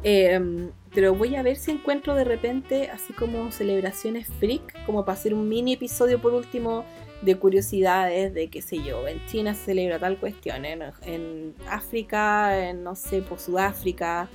Em, 0.04 0.72
pero 0.94 1.16
voy 1.16 1.36
a 1.36 1.44
ver 1.44 1.58
si 1.58 1.72
encuentro 1.72 2.16
de 2.16 2.24
repente 2.24 2.90
así 2.90 3.14
como 3.14 3.52
celebraciones 3.52 4.28
freak, 4.40 4.86
como 4.86 5.06
para 5.06 5.18
hacer 5.18 5.34
un 5.34 5.48
mini 5.48 5.74
episodio 5.74 6.22
por 6.22 6.34
último 6.34 6.86
de 7.22 7.36
curiosidades 7.38 8.34
de 8.34 8.50
qué 8.50 8.62
sé 8.62 8.84
yo, 8.84 9.08
en 9.08 9.26
China 9.26 9.54
se 9.56 9.66
celebra 9.66 10.00
tal 10.00 10.18
cuestión, 10.18 10.66
en, 10.66 10.84
en 11.04 11.56
África, 11.70 12.70
en 12.70 12.84
no 12.84 12.96
sé, 12.96 13.22
por 13.22 13.40
Sudáfrica, 13.40 14.30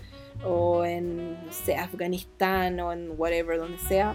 o 0.44 0.84
en 0.84 1.36
Afganistán 1.78 2.80
o 2.80 2.92
en 2.92 3.12
whatever, 3.16 3.58
donde 3.58 3.78
sea, 3.78 4.14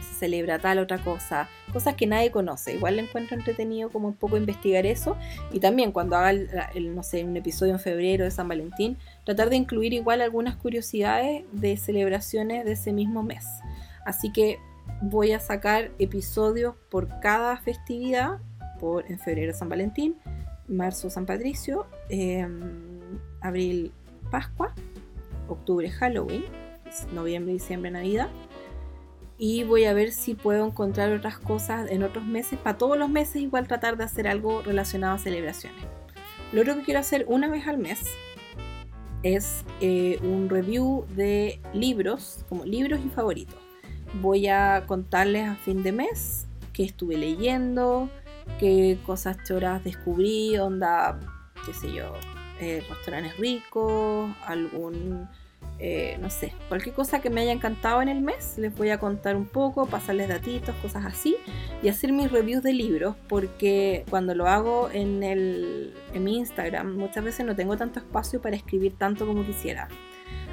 se 0.00 0.14
celebra 0.14 0.58
tal 0.58 0.78
otra 0.78 0.98
cosa, 0.98 1.48
cosas 1.72 1.94
que 1.94 2.06
nadie 2.06 2.30
conoce. 2.30 2.74
Igual 2.74 2.96
le 2.96 3.02
encuentro 3.02 3.36
entretenido 3.36 3.90
como 3.90 4.08
un 4.08 4.14
poco 4.14 4.36
investigar 4.36 4.86
eso 4.86 5.16
y 5.52 5.60
también 5.60 5.92
cuando 5.92 6.16
haga 6.16 6.30
el, 6.30 6.94
no 6.94 7.02
sé, 7.02 7.24
un 7.24 7.36
episodio 7.36 7.72
en 7.72 7.80
febrero 7.80 8.24
de 8.24 8.30
San 8.30 8.48
Valentín, 8.48 8.98
tratar 9.24 9.50
de 9.50 9.56
incluir 9.56 9.92
igual 9.92 10.20
algunas 10.20 10.56
curiosidades 10.56 11.44
de 11.52 11.76
celebraciones 11.76 12.64
de 12.64 12.72
ese 12.72 12.92
mismo 12.92 13.22
mes. 13.22 13.46
Así 14.04 14.32
que 14.32 14.58
voy 15.02 15.32
a 15.32 15.40
sacar 15.40 15.90
episodios 15.98 16.74
por 16.90 17.20
cada 17.20 17.56
festividad, 17.58 18.38
por 18.80 19.10
en 19.10 19.18
febrero 19.18 19.52
San 19.52 19.68
Valentín, 19.68 20.16
marzo 20.66 21.10
San 21.10 21.26
Patricio, 21.26 21.86
em, 22.08 23.00
abril 23.40 23.92
Pascua 24.30 24.74
octubre 25.48 25.90
Halloween, 25.90 26.44
noviembre, 27.12 27.52
diciembre, 27.52 27.90
Navidad. 27.90 28.28
Y 29.36 29.62
voy 29.64 29.84
a 29.84 29.92
ver 29.92 30.10
si 30.10 30.34
puedo 30.34 30.66
encontrar 30.66 31.12
otras 31.12 31.38
cosas 31.38 31.90
en 31.90 32.02
otros 32.02 32.24
meses. 32.24 32.58
Para 32.58 32.76
todos 32.76 32.98
los 32.98 33.08
meses 33.08 33.36
igual 33.36 33.68
tratar 33.68 33.96
de 33.96 34.04
hacer 34.04 34.26
algo 34.26 34.62
relacionado 34.62 35.14
a 35.14 35.18
celebraciones. 35.18 35.84
Lo 36.52 36.62
otro 36.62 36.74
que 36.76 36.82
quiero 36.82 37.00
hacer 37.00 37.24
una 37.28 37.48
vez 37.48 37.66
al 37.66 37.78
mes 37.78 38.00
es 39.22 39.64
eh, 39.80 40.18
un 40.22 40.48
review 40.48 41.06
de 41.14 41.60
libros, 41.72 42.44
como 42.48 42.64
libros 42.64 43.00
y 43.04 43.08
favoritos. 43.08 43.58
Voy 44.20 44.48
a 44.48 44.84
contarles 44.86 45.48
a 45.48 45.54
fin 45.56 45.82
de 45.82 45.92
mes 45.92 46.46
qué 46.72 46.84
estuve 46.84 47.16
leyendo, 47.16 48.08
qué 48.58 48.98
cosas 49.04 49.36
choras 49.46 49.84
descubrí, 49.84 50.56
onda, 50.58 51.20
qué 51.66 51.74
sé 51.74 51.92
yo, 51.92 52.14
eh, 52.60 52.82
restaurantes 52.88 53.36
ricos, 53.36 54.30
algún, 54.44 55.28
eh, 55.78 56.16
no 56.20 56.28
sé, 56.28 56.52
cualquier 56.68 56.94
cosa 56.94 57.20
que 57.20 57.30
me 57.30 57.40
haya 57.40 57.52
encantado 57.52 58.02
en 58.02 58.08
el 58.08 58.20
mes, 58.20 58.58
les 58.58 58.74
voy 58.76 58.90
a 58.90 58.98
contar 58.98 59.36
un 59.36 59.46
poco, 59.46 59.86
pasarles 59.86 60.28
datitos, 60.28 60.74
cosas 60.76 61.06
así, 61.06 61.36
y 61.82 61.88
hacer 61.88 62.12
mis 62.12 62.30
reviews 62.30 62.62
de 62.62 62.72
libros, 62.72 63.14
porque 63.28 64.04
cuando 64.10 64.34
lo 64.34 64.48
hago 64.48 64.90
en, 64.92 65.22
el, 65.22 65.94
en 66.12 66.24
mi 66.24 66.38
Instagram, 66.38 66.96
muchas 66.96 67.24
veces 67.24 67.46
no 67.46 67.54
tengo 67.54 67.76
tanto 67.76 68.00
espacio 68.00 68.40
para 68.42 68.56
escribir 68.56 68.94
tanto 68.98 69.26
como 69.26 69.44
quisiera. 69.44 69.88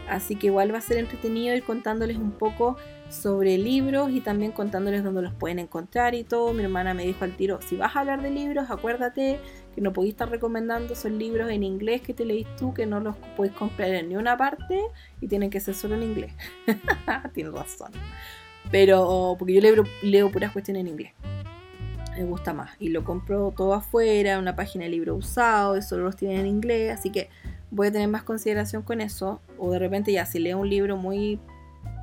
Así 0.07 0.35
que 0.35 0.47
igual 0.47 0.73
va 0.73 0.77
a 0.77 0.81
ser 0.81 0.97
entretenido 0.97 1.55
ir 1.55 1.63
contándoles 1.63 2.17
un 2.17 2.31
poco 2.31 2.77
sobre 3.09 3.57
libros 3.57 4.11
y 4.11 4.21
también 4.21 4.51
contándoles 4.51 5.03
dónde 5.03 5.21
los 5.21 5.33
pueden 5.33 5.59
encontrar 5.59 6.15
y 6.15 6.23
todo. 6.23 6.53
Mi 6.53 6.63
hermana 6.63 6.93
me 6.93 7.05
dijo 7.05 7.25
al 7.25 7.35
tiro, 7.35 7.59
si 7.61 7.75
vas 7.75 7.95
a 7.95 8.01
hablar 8.01 8.21
de 8.21 8.31
libros, 8.31 8.69
acuérdate 8.69 9.39
que 9.75 9.81
no 9.81 9.91
podéis 9.91 10.13
estar 10.13 10.29
recomendando 10.29 10.93
esos 10.93 11.11
libros 11.11 11.51
en 11.51 11.61
inglés 11.61 12.01
que 12.01 12.13
te 12.13 12.23
leís 12.23 12.47
tú, 12.55 12.73
que 12.73 12.85
no 12.85 13.01
los 13.01 13.15
puedes 13.35 13.53
comprar 13.53 13.89
en 13.89 14.09
ni 14.09 14.15
una 14.15 14.37
parte 14.37 14.81
y 15.19 15.27
tienen 15.27 15.49
que 15.49 15.59
ser 15.59 15.75
solo 15.75 15.95
en 15.95 16.03
inglés. 16.03 16.33
Tienes 17.33 17.53
razón. 17.53 17.91
Pero, 18.71 19.35
porque 19.37 19.53
yo 19.53 19.61
leo, 19.61 19.83
leo 20.01 20.31
puras 20.31 20.53
cuestiones 20.53 20.81
en 20.81 20.87
inglés. 20.87 21.11
Me 22.17 22.23
gusta 22.23 22.53
más. 22.53 22.71
Y 22.79 22.89
lo 22.89 23.03
compro 23.03 23.53
todo 23.55 23.73
afuera, 23.73 24.39
una 24.39 24.55
página 24.55 24.85
de 24.85 24.91
libro 24.91 25.15
usado, 25.15 25.77
y 25.77 25.81
solo 25.81 26.03
los 26.03 26.15
tienen 26.15 26.39
en 26.39 26.47
inglés. 26.47 26.97
Así 26.97 27.11
que 27.11 27.29
voy 27.69 27.87
a 27.87 27.91
tener 27.91 28.07
más 28.07 28.23
consideración 28.23 28.81
con 28.81 29.01
eso. 29.01 29.41
O 29.57 29.71
de 29.71 29.79
repente 29.79 30.13
ya, 30.13 30.25
si 30.25 30.39
leo 30.39 30.57
un 30.57 30.69
libro 30.69 30.95
muy 30.95 31.39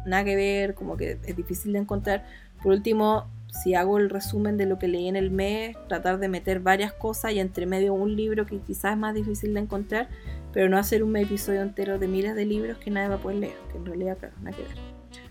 nada 0.05 0.25
que 0.25 0.37
ver, 0.37 0.75
como 0.75 0.99
que 0.99 1.19
es 1.25 1.37
difícil 1.37 1.73
de 1.73 1.79
encontrar. 1.79 2.27
Por 2.63 2.73
último, 2.73 3.27
si 3.53 3.75
hago 3.75 3.99
el 3.99 4.09
resumen 4.09 4.57
de 4.57 4.67
lo 4.67 4.79
que 4.79 4.89
leí 4.89 5.09
en 5.09 5.17
el 5.17 5.31
mes, 5.31 5.77
tratar 5.89 6.19
de 6.19 6.29
meter 6.29 6.61
varias 6.61 6.93
cosas 6.93 7.33
y 7.33 7.39
entre 7.39 7.67
medio 7.67 7.93
un 7.93 8.17
libro 8.17 8.47
que 8.47 8.59
quizás 8.59 8.93
es 8.93 8.99
más 8.99 9.15
difícil 9.15 9.53
de 9.55 9.61
encontrar, 9.61 10.09
pero 10.53 10.69
no 10.69 10.79
hacer 10.79 11.05
un 11.05 11.15
episodio 11.17 11.61
entero 11.61 11.99
de 11.99 12.09
miles 12.09 12.35
de 12.35 12.47
libros 12.47 12.79
que 12.79 12.91
nadie 12.91 13.09
va 13.09 13.17
a 13.17 13.19
poder 13.19 13.39
leer, 13.39 13.57
que 13.71 13.79
en 13.79 13.87
realidad, 13.87 14.17
claro, 14.19 14.35
nada 14.43 14.57
que 14.57 14.63
ver. 14.63 14.77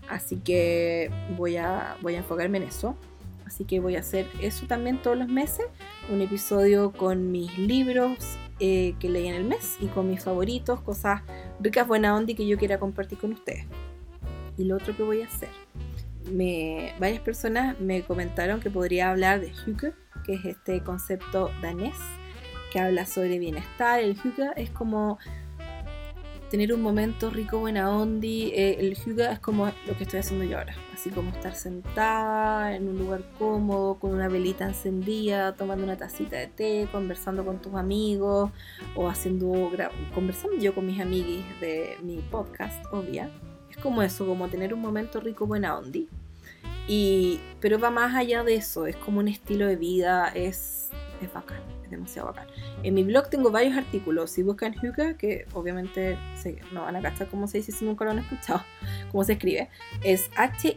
Así 0.08 0.36
que 0.36 1.10
voy 1.36 1.56
a, 1.56 1.96
voy 2.00 2.14
a 2.14 2.18
enfocarme 2.18 2.58
en 2.58 2.64
eso. 2.64 2.96
Así 3.44 3.64
que 3.64 3.80
voy 3.80 3.96
a 3.96 4.00
hacer 4.00 4.26
eso 4.40 4.66
también 4.66 5.02
todos 5.02 5.18
los 5.18 5.28
meses, 5.28 5.66
un 6.10 6.22
episodio 6.22 6.92
con 6.92 7.30
mis 7.32 7.58
libros 7.58 8.16
eh, 8.60 8.94
que 8.98 9.10
leí 9.10 9.26
en 9.26 9.34
el 9.34 9.44
mes 9.44 9.76
y 9.80 9.88
con 9.88 10.08
mis 10.08 10.24
favoritos, 10.24 10.80
cosas 10.80 11.20
ricas, 11.60 11.86
buena 11.86 12.16
onda 12.16 12.32
y 12.32 12.34
que 12.34 12.46
yo 12.46 12.56
quiera 12.56 12.78
compartir 12.78 13.18
con 13.18 13.32
ustedes. 13.32 13.66
Y 14.56 14.64
lo 14.64 14.76
otro 14.76 14.96
que 14.96 15.02
voy 15.02 15.20
a 15.20 15.26
hacer. 15.26 15.50
Me, 16.30 16.94
varias 16.98 17.20
personas 17.20 17.78
me 17.80 18.02
comentaron 18.02 18.60
que 18.60 18.70
podría 18.70 19.10
hablar 19.10 19.40
de 19.40 19.48
Hygge, 19.48 19.92
que 20.24 20.34
es 20.34 20.44
este 20.44 20.82
concepto 20.82 21.50
danés 21.60 21.96
que 22.72 22.80
habla 22.80 23.06
sobre 23.06 23.38
bienestar. 23.38 24.00
El 24.00 24.16
Hygge 24.16 24.52
es 24.56 24.70
como 24.70 25.18
tener 26.50 26.72
un 26.72 26.82
momento 26.82 27.30
rico, 27.30 27.58
buena 27.58 27.90
ondi. 27.90 28.52
Eh, 28.54 28.76
el 28.78 28.94
Hygge 28.94 29.32
es 29.32 29.40
como 29.40 29.66
lo 29.66 29.96
que 29.96 30.04
estoy 30.04 30.20
haciendo 30.20 30.44
yo 30.44 30.58
ahora 30.58 30.74
así 31.02 31.10
como 31.10 31.30
estar 31.30 31.56
sentada 31.56 32.76
en 32.76 32.88
un 32.88 32.96
lugar 32.96 33.24
cómodo, 33.36 33.98
con 33.98 34.12
una 34.12 34.28
velita 34.28 34.66
encendida, 34.66 35.56
tomando 35.56 35.82
una 35.82 35.96
tacita 35.96 36.36
de 36.36 36.46
té, 36.46 36.88
conversando 36.92 37.44
con 37.44 37.60
tus 37.60 37.74
amigos 37.74 38.52
o 38.94 39.08
haciendo, 39.08 39.72
conversando 40.14 40.56
yo 40.58 40.72
con 40.72 40.86
mis 40.86 41.00
amiguis 41.00 41.44
de 41.60 41.96
mi 42.02 42.18
podcast, 42.18 42.84
obvia. 42.92 43.30
Es 43.72 43.78
como 43.78 44.02
eso, 44.02 44.24
como 44.24 44.48
tener 44.48 44.72
un 44.72 44.80
momento 44.80 45.20
rico, 45.20 45.46
buena 45.46 45.76
ondi. 45.76 46.08
Y, 46.86 47.40
pero 47.60 47.80
va 47.80 47.90
más 47.90 48.14
allá 48.14 48.44
de 48.44 48.54
eso, 48.54 48.86
es 48.86 48.96
como 48.96 49.18
un 49.18 49.28
estilo 49.28 49.66
de 49.66 49.76
vida, 49.76 50.28
es, 50.28 50.90
es 51.20 51.32
bacán 51.32 51.62
demasiado 51.92 52.28
bacán. 52.28 52.48
En 52.82 52.94
mi 52.94 53.04
blog 53.04 53.28
tengo 53.30 53.52
varios 53.52 53.76
artículos. 53.76 54.30
Si 54.32 54.42
buscan 54.42 54.74
Hyuga, 54.74 55.16
que 55.16 55.46
obviamente 55.54 56.18
no 56.72 56.82
van 56.82 56.96
a 56.96 57.02
cachar 57.02 57.28
cómo 57.28 57.46
se 57.46 57.58
dice 57.58 57.70
si 57.70 57.84
nunca 57.84 58.04
lo 58.04 58.10
han 58.10 58.18
escuchado, 58.18 58.64
cómo 59.12 59.22
se 59.22 59.34
escribe, 59.34 59.68
es 60.02 60.28
H-Y-G-G-E. 60.36 60.74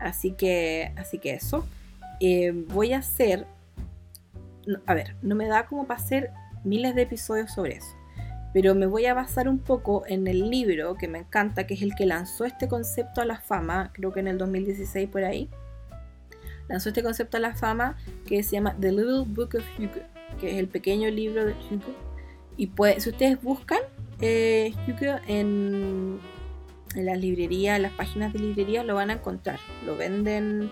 Así 0.00 0.32
que, 0.32 0.92
así 0.96 1.18
que 1.18 1.34
eso. 1.34 1.64
Eh, 2.20 2.52
voy 2.68 2.92
a 2.92 2.98
hacer. 2.98 3.46
a 4.86 4.94
ver, 4.94 5.14
no 5.22 5.34
me 5.36 5.46
da 5.46 5.66
como 5.66 5.86
para 5.86 6.00
hacer 6.00 6.30
miles 6.64 6.94
de 6.94 7.02
episodios 7.02 7.52
sobre 7.52 7.76
eso. 7.76 7.97
Pero 8.52 8.74
me 8.74 8.86
voy 8.86 9.06
a 9.06 9.14
basar 9.14 9.48
un 9.48 9.58
poco 9.58 10.04
en 10.06 10.26
el 10.26 10.50
libro 10.50 10.96
que 10.96 11.08
me 11.08 11.18
encanta, 11.18 11.66
que 11.66 11.74
es 11.74 11.82
el 11.82 11.94
que 11.94 12.06
lanzó 12.06 12.44
este 12.44 12.68
concepto 12.68 13.20
a 13.20 13.24
la 13.24 13.40
fama, 13.40 13.90
creo 13.92 14.12
que 14.12 14.20
en 14.20 14.28
el 14.28 14.38
2016 14.38 15.08
por 15.08 15.24
ahí 15.24 15.50
lanzó 16.68 16.90
este 16.90 17.02
concepto 17.02 17.36
a 17.36 17.40
la 17.40 17.54
fama 17.54 17.96
que 18.26 18.42
se 18.42 18.52
llama 18.52 18.76
The 18.78 18.92
Little 18.92 19.24
Book 19.26 19.56
of 19.56 19.64
Hugo, 19.78 20.02
que 20.40 20.52
es 20.52 20.58
el 20.58 20.68
pequeño 20.68 21.10
libro 21.10 21.44
de 21.44 21.52
Hugo. 21.52 21.94
Y 22.56 22.68
pues, 22.68 23.04
si 23.04 23.10
ustedes 23.10 23.40
buscan 23.42 23.80
eh, 24.20 24.74
Hugo 24.86 25.18
en, 25.26 26.20
las 26.94 27.18
librerías, 27.18 27.76
en 27.76 27.82
las 27.82 27.92
páginas 27.92 28.32
de 28.32 28.40
librería, 28.40 28.84
lo 28.84 28.94
van 28.94 29.10
a 29.10 29.14
encontrar. 29.14 29.58
Lo 29.86 29.96
venden 29.96 30.70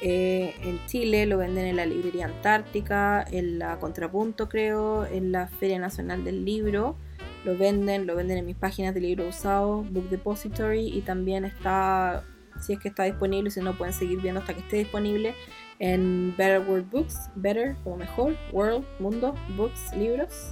eh, 0.00 0.54
en 0.62 0.84
Chile, 0.86 1.26
lo 1.26 1.38
venden 1.38 1.66
en 1.66 1.76
la 1.76 1.86
librería 1.86 2.26
Antártica, 2.26 3.24
en 3.30 3.58
la 3.58 3.78
Contrapunto, 3.78 4.48
creo, 4.48 5.06
en 5.06 5.32
la 5.32 5.48
Feria 5.48 5.78
Nacional 5.78 6.24
del 6.24 6.44
Libro. 6.44 6.96
Lo 7.44 7.56
venden, 7.56 8.06
lo 8.06 8.14
venden 8.14 8.38
en 8.38 8.46
mis 8.46 8.56
páginas 8.56 8.94
de 8.94 9.00
libro 9.00 9.26
usado, 9.28 9.82
Book 9.82 10.08
Depository, 10.08 10.86
y 10.86 11.00
también 11.00 11.44
está 11.44 12.24
si 12.60 12.74
es 12.74 12.78
que 12.78 12.88
está 12.88 13.04
disponible, 13.04 13.50
si 13.50 13.60
no 13.60 13.76
pueden 13.76 13.94
seguir 13.94 14.20
viendo 14.20 14.40
hasta 14.40 14.54
que 14.54 14.60
esté 14.60 14.76
disponible 14.78 15.34
en 15.78 16.34
Better 16.36 16.60
World 16.60 16.90
Books, 16.90 17.30
Better 17.34 17.76
como 17.82 17.96
mejor, 17.96 18.36
World, 18.52 18.84
Mundo, 19.00 19.34
Books, 19.56 19.94
libros. 19.96 20.50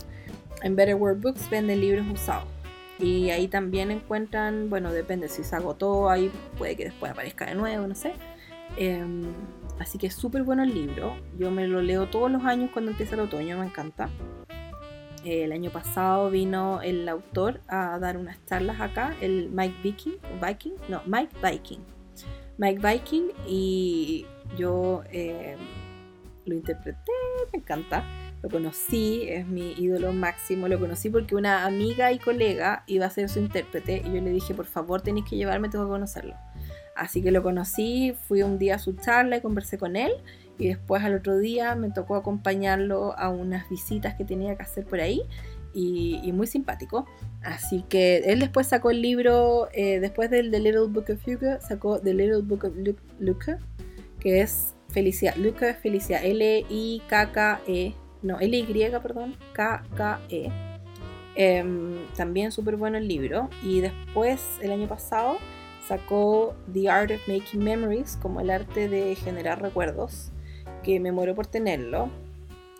En 0.62 0.76
Better 0.76 0.96
World 0.96 1.22
Books 1.22 1.48
venden 1.48 1.80
libros 1.80 2.06
usados. 2.12 2.48
Y 2.98 3.30
ahí 3.30 3.48
también 3.48 3.90
encuentran, 3.90 4.68
bueno, 4.68 4.92
depende 4.92 5.28
si 5.28 5.42
se 5.42 5.56
agotó, 5.56 6.10
ahí 6.10 6.30
puede 6.58 6.76
que 6.76 6.84
después 6.84 7.12
aparezca 7.12 7.46
de 7.46 7.54
nuevo, 7.54 7.86
no 7.86 7.94
sé. 7.94 8.12
Em, 8.76 9.32
así 9.78 9.96
que 9.98 10.08
es 10.08 10.14
súper 10.14 10.42
bueno 10.42 10.62
el 10.62 10.74
libro. 10.74 11.16
Yo 11.38 11.50
me 11.50 11.66
lo 11.66 11.80
leo 11.80 12.08
todos 12.08 12.30
los 12.30 12.44
años 12.44 12.70
cuando 12.72 12.90
empieza 12.90 13.14
el 13.14 13.22
otoño, 13.22 13.58
me 13.58 13.66
encanta 13.66 14.10
el 15.24 15.52
año 15.52 15.70
pasado 15.70 16.30
vino 16.30 16.80
el 16.82 17.08
autor 17.08 17.60
a 17.68 17.98
dar 17.98 18.16
unas 18.16 18.44
charlas 18.46 18.80
acá, 18.80 19.14
el 19.20 19.50
Mike 19.50 19.76
Viking, 19.82 20.14
Viking, 20.40 20.74
no, 20.88 21.02
Mike 21.06 21.34
Viking. 21.42 21.80
Mike 22.58 22.80
Viking 22.86 23.28
y 23.46 24.26
yo 24.56 25.02
eh, 25.10 25.56
lo 26.44 26.54
interpreté, 26.54 27.12
me 27.52 27.58
encanta, 27.58 28.04
lo 28.42 28.48
conocí, 28.48 29.24
es 29.28 29.46
mi 29.46 29.72
ídolo 29.72 30.12
máximo, 30.12 30.68
lo 30.68 30.78
conocí 30.78 31.10
porque 31.10 31.34
una 31.34 31.64
amiga 31.64 32.12
y 32.12 32.18
colega 32.18 32.84
iba 32.86 33.06
a 33.06 33.10
ser 33.10 33.28
su 33.28 33.38
intérprete 33.38 34.02
y 34.04 34.12
yo 34.14 34.20
le 34.20 34.30
dije, 34.30 34.54
por 34.54 34.66
favor, 34.66 35.00
tenéis 35.00 35.26
que 35.26 35.36
llevarme, 35.36 35.68
tengo 35.68 35.84
que 35.84 35.90
conocerlo. 35.90 36.34
Así 36.96 37.22
que 37.22 37.30
lo 37.30 37.42
conocí, 37.42 38.14
fui 38.28 38.42
un 38.42 38.58
día 38.58 38.74
a 38.74 38.78
su 38.78 38.92
charla 38.94 39.38
y 39.38 39.40
conversé 39.40 39.78
con 39.78 39.96
él 39.96 40.12
y 40.60 40.68
después 40.68 41.02
al 41.02 41.14
otro 41.14 41.38
día 41.38 41.74
me 41.74 41.90
tocó 41.90 42.16
acompañarlo 42.16 43.18
a 43.18 43.30
unas 43.30 43.68
visitas 43.70 44.14
que 44.14 44.26
tenía 44.26 44.56
que 44.56 44.62
hacer 44.62 44.84
por 44.84 45.00
ahí 45.00 45.22
y, 45.72 46.30
muy 46.32 46.46
simpático. 46.46 47.06
Así 47.42 47.82
que 47.88 48.18
él 48.18 48.40
después 48.40 48.66
sacó 48.66 48.90
el 48.90 49.00
libro, 49.00 49.68
eh, 49.72 50.00
después 50.00 50.30
del 50.30 50.50
The 50.50 50.60
Little 50.60 50.88
Book 50.88 51.06
of 51.10 51.26
Hugo, 51.26 51.58
sacó 51.60 51.98
The 51.98 52.12
Little 52.12 52.42
Book 52.42 52.64
of 52.64 52.74
Luca, 53.18 53.58
que 54.18 54.42
es 54.42 54.74
felicidad. 54.90 55.34
Luca 55.36 55.70
es 55.70 55.78
felicidad, 55.78 56.22
L-I-K-K-E, 56.22 57.94
no, 58.22 58.38
L-Y, 58.38 58.90
perdón, 59.02 59.36
K-K-E. 59.54 60.52
Em, 61.36 62.06
también 62.16 62.52
súper 62.52 62.76
bueno 62.76 62.98
el 62.98 63.08
libro. 63.08 63.48
Y 63.62 63.80
después, 63.80 64.58
el 64.60 64.72
año 64.72 64.88
pasado, 64.88 65.38
sacó 65.88 66.54
The 66.70 66.90
Art 66.90 67.12
of 67.12 67.26
Making 67.26 67.64
Memories, 67.64 68.18
como 68.20 68.40
el 68.40 68.50
arte 68.50 68.90
de 68.90 69.14
generar 69.14 69.62
recuerdos 69.62 70.32
que 70.82 71.00
me 71.00 71.12
muero 71.12 71.34
por 71.34 71.46
tenerlo. 71.46 72.10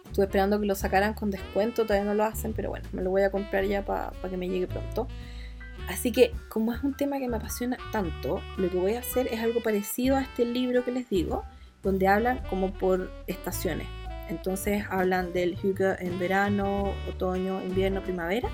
Estuve 0.06 0.24
esperando 0.24 0.58
que 0.58 0.66
lo 0.66 0.74
sacaran 0.74 1.14
con 1.14 1.30
descuento, 1.30 1.84
todavía 1.84 2.04
no 2.04 2.14
lo 2.14 2.24
hacen, 2.24 2.52
pero 2.52 2.70
bueno, 2.70 2.88
me 2.92 3.02
lo 3.02 3.10
voy 3.10 3.22
a 3.22 3.30
comprar 3.30 3.64
ya 3.64 3.84
para 3.84 4.12
que 4.28 4.36
me 4.36 4.48
llegue 4.48 4.66
pronto. 4.66 5.06
Así 5.88 6.12
que, 6.12 6.32
como 6.48 6.72
es 6.72 6.82
un 6.82 6.96
tema 6.96 7.18
que 7.18 7.28
me 7.28 7.36
apasiona 7.36 7.76
tanto, 7.92 8.40
lo 8.56 8.70
que 8.70 8.76
voy 8.76 8.94
a 8.94 9.00
hacer 9.00 9.28
es 9.28 9.40
algo 9.40 9.62
parecido 9.62 10.16
a 10.16 10.22
este 10.22 10.44
libro 10.44 10.84
que 10.84 10.92
les 10.92 11.08
digo, 11.08 11.44
donde 11.82 12.08
hablan 12.08 12.40
como 12.48 12.72
por 12.72 13.10
estaciones. 13.26 13.86
Entonces 14.28 14.84
hablan 14.90 15.32
del 15.32 15.56
Hugo 15.62 15.96
en 15.98 16.18
verano, 16.18 16.92
otoño, 17.08 17.62
invierno, 17.62 18.02
primavera. 18.02 18.48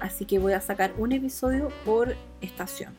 Así 0.00 0.24
que 0.24 0.38
voy 0.38 0.54
a 0.54 0.60
sacar 0.60 0.94
un 0.98 1.12
episodio 1.12 1.68
por 1.84 2.16
estación. 2.40 2.94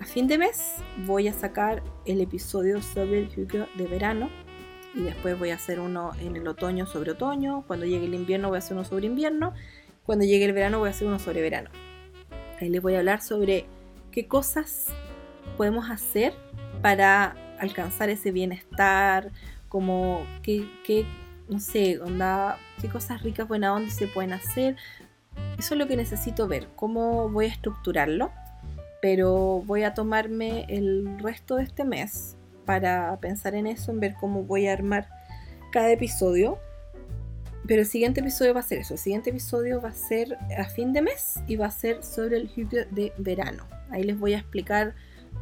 A 0.00 0.04
fin 0.04 0.26
de 0.26 0.38
mes 0.38 0.76
voy 1.06 1.28
a 1.28 1.32
sacar 1.32 1.82
el 2.06 2.20
episodio 2.20 2.80
sobre 2.80 3.20
el 3.20 3.28
Hugo 3.36 3.66
de 3.76 3.86
verano 3.86 4.30
y 4.98 5.02
después 5.02 5.38
voy 5.38 5.50
a 5.50 5.54
hacer 5.54 5.78
uno 5.78 6.10
en 6.20 6.34
el 6.34 6.46
otoño 6.48 6.84
sobre 6.86 7.12
otoño, 7.12 7.62
cuando 7.68 7.86
llegue 7.86 8.06
el 8.06 8.14
invierno 8.14 8.48
voy 8.48 8.56
a 8.56 8.58
hacer 8.58 8.76
uno 8.76 8.84
sobre 8.84 9.06
invierno, 9.06 9.54
cuando 10.04 10.24
llegue 10.24 10.44
el 10.44 10.52
verano 10.52 10.80
voy 10.80 10.88
a 10.88 10.90
hacer 10.90 11.06
uno 11.06 11.20
sobre 11.20 11.40
verano. 11.40 11.70
Ahí 12.60 12.68
les 12.68 12.82
voy 12.82 12.96
a 12.96 12.98
hablar 12.98 13.22
sobre 13.22 13.66
qué 14.10 14.26
cosas 14.26 14.86
podemos 15.56 15.88
hacer 15.88 16.34
para 16.82 17.36
alcanzar 17.60 18.10
ese 18.10 18.32
bienestar, 18.32 19.30
como 19.68 20.26
qué, 20.42 21.06
no 21.48 21.60
sé, 21.60 22.00
onda, 22.00 22.58
qué 22.80 22.88
cosas 22.88 23.22
ricas, 23.22 23.46
buena 23.46 23.72
onda 23.72 23.90
se 23.90 24.08
pueden 24.08 24.32
hacer. 24.32 24.76
Eso 25.58 25.74
es 25.74 25.78
lo 25.78 25.86
que 25.86 25.96
necesito 25.96 26.48
ver, 26.48 26.68
cómo 26.74 27.28
voy 27.28 27.46
a 27.46 27.48
estructurarlo, 27.48 28.32
pero 29.00 29.62
voy 29.64 29.84
a 29.84 29.94
tomarme 29.94 30.66
el 30.68 31.20
resto 31.20 31.54
de 31.54 31.62
este 31.62 31.84
mes 31.84 32.37
para 32.68 33.18
pensar 33.18 33.54
en 33.54 33.66
eso, 33.66 33.92
en 33.92 33.98
ver 33.98 34.14
cómo 34.20 34.42
voy 34.42 34.66
a 34.66 34.74
armar 34.74 35.08
cada 35.72 35.90
episodio. 35.90 36.58
Pero 37.66 37.80
el 37.80 37.86
siguiente 37.86 38.20
episodio 38.20 38.52
va 38.52 38.60
a 38.60 38.62
ser 38.62 38.80
eso. 38.80 38.92
El 38.92 39.00
siguiente 39.00 39.30
episodio 39.30 39.80
va 39.80 39.88
a 39.88 39.94
ser 39.94 40.36
a 40.58 40.64
fin 40.64 40.92
de 40.92 41.00
mes 41.00 41.36
y 41.46 41.56
va 41.56 41.64
a 41.64 41.70
ser 41.70 42.04
sobre 42.04 42.36
el 42.36 42.50
Hugo 42.54 42.84
de 42.90 43.14
verano. 43.16 43.66
Ahí 43.88 44.02
les 44.02 44.18
voy 44.18 44.34
a 44.34 44.40
explicar 44.40 44.94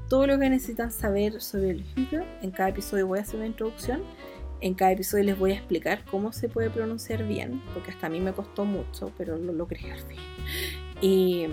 todo 0.09 0.29
lo 0.29 0.39
que 0.39 0.49
necesitan 0.49 0.93
saber 0.93 1.41
sobre 1.41 1.71
el 1.71 1.85
Hugo. 1.97 2.25
En 2.43 2.53
cada 2.53 2.69
episodio 2.69 3.09
voy 3.09 3.19
a 3.19 3.23
hacer 3.23 3.35
una 3.35 3.47
introducción. 3.47 4.05
En 4.61 4.75
cada 4.75 4.93
episodio 4.93 5.25
les 5.25 5.37
voy 5.37 5.51
a 5.51 5.55
explicar 5.55 6.05
cómo 6.05 6.33
se 6.33 6.49
puede 6.49 6.71
pronunciar 6.71 7.27
bien, 7.27 7.61
porque 7.75 7.91
hasta 7.91 8.07
a 8.07 8.11
mí 8.11 8.21
me 8.21 8.33
costó 8.35 8.65
mucho, 8.65 9.13
pero 9.19 9.37
lo 9.37 9.53
logré 9.53 9.91
al 9.91 9.99
fin. 9.99 10.21
Y 11.01 11.49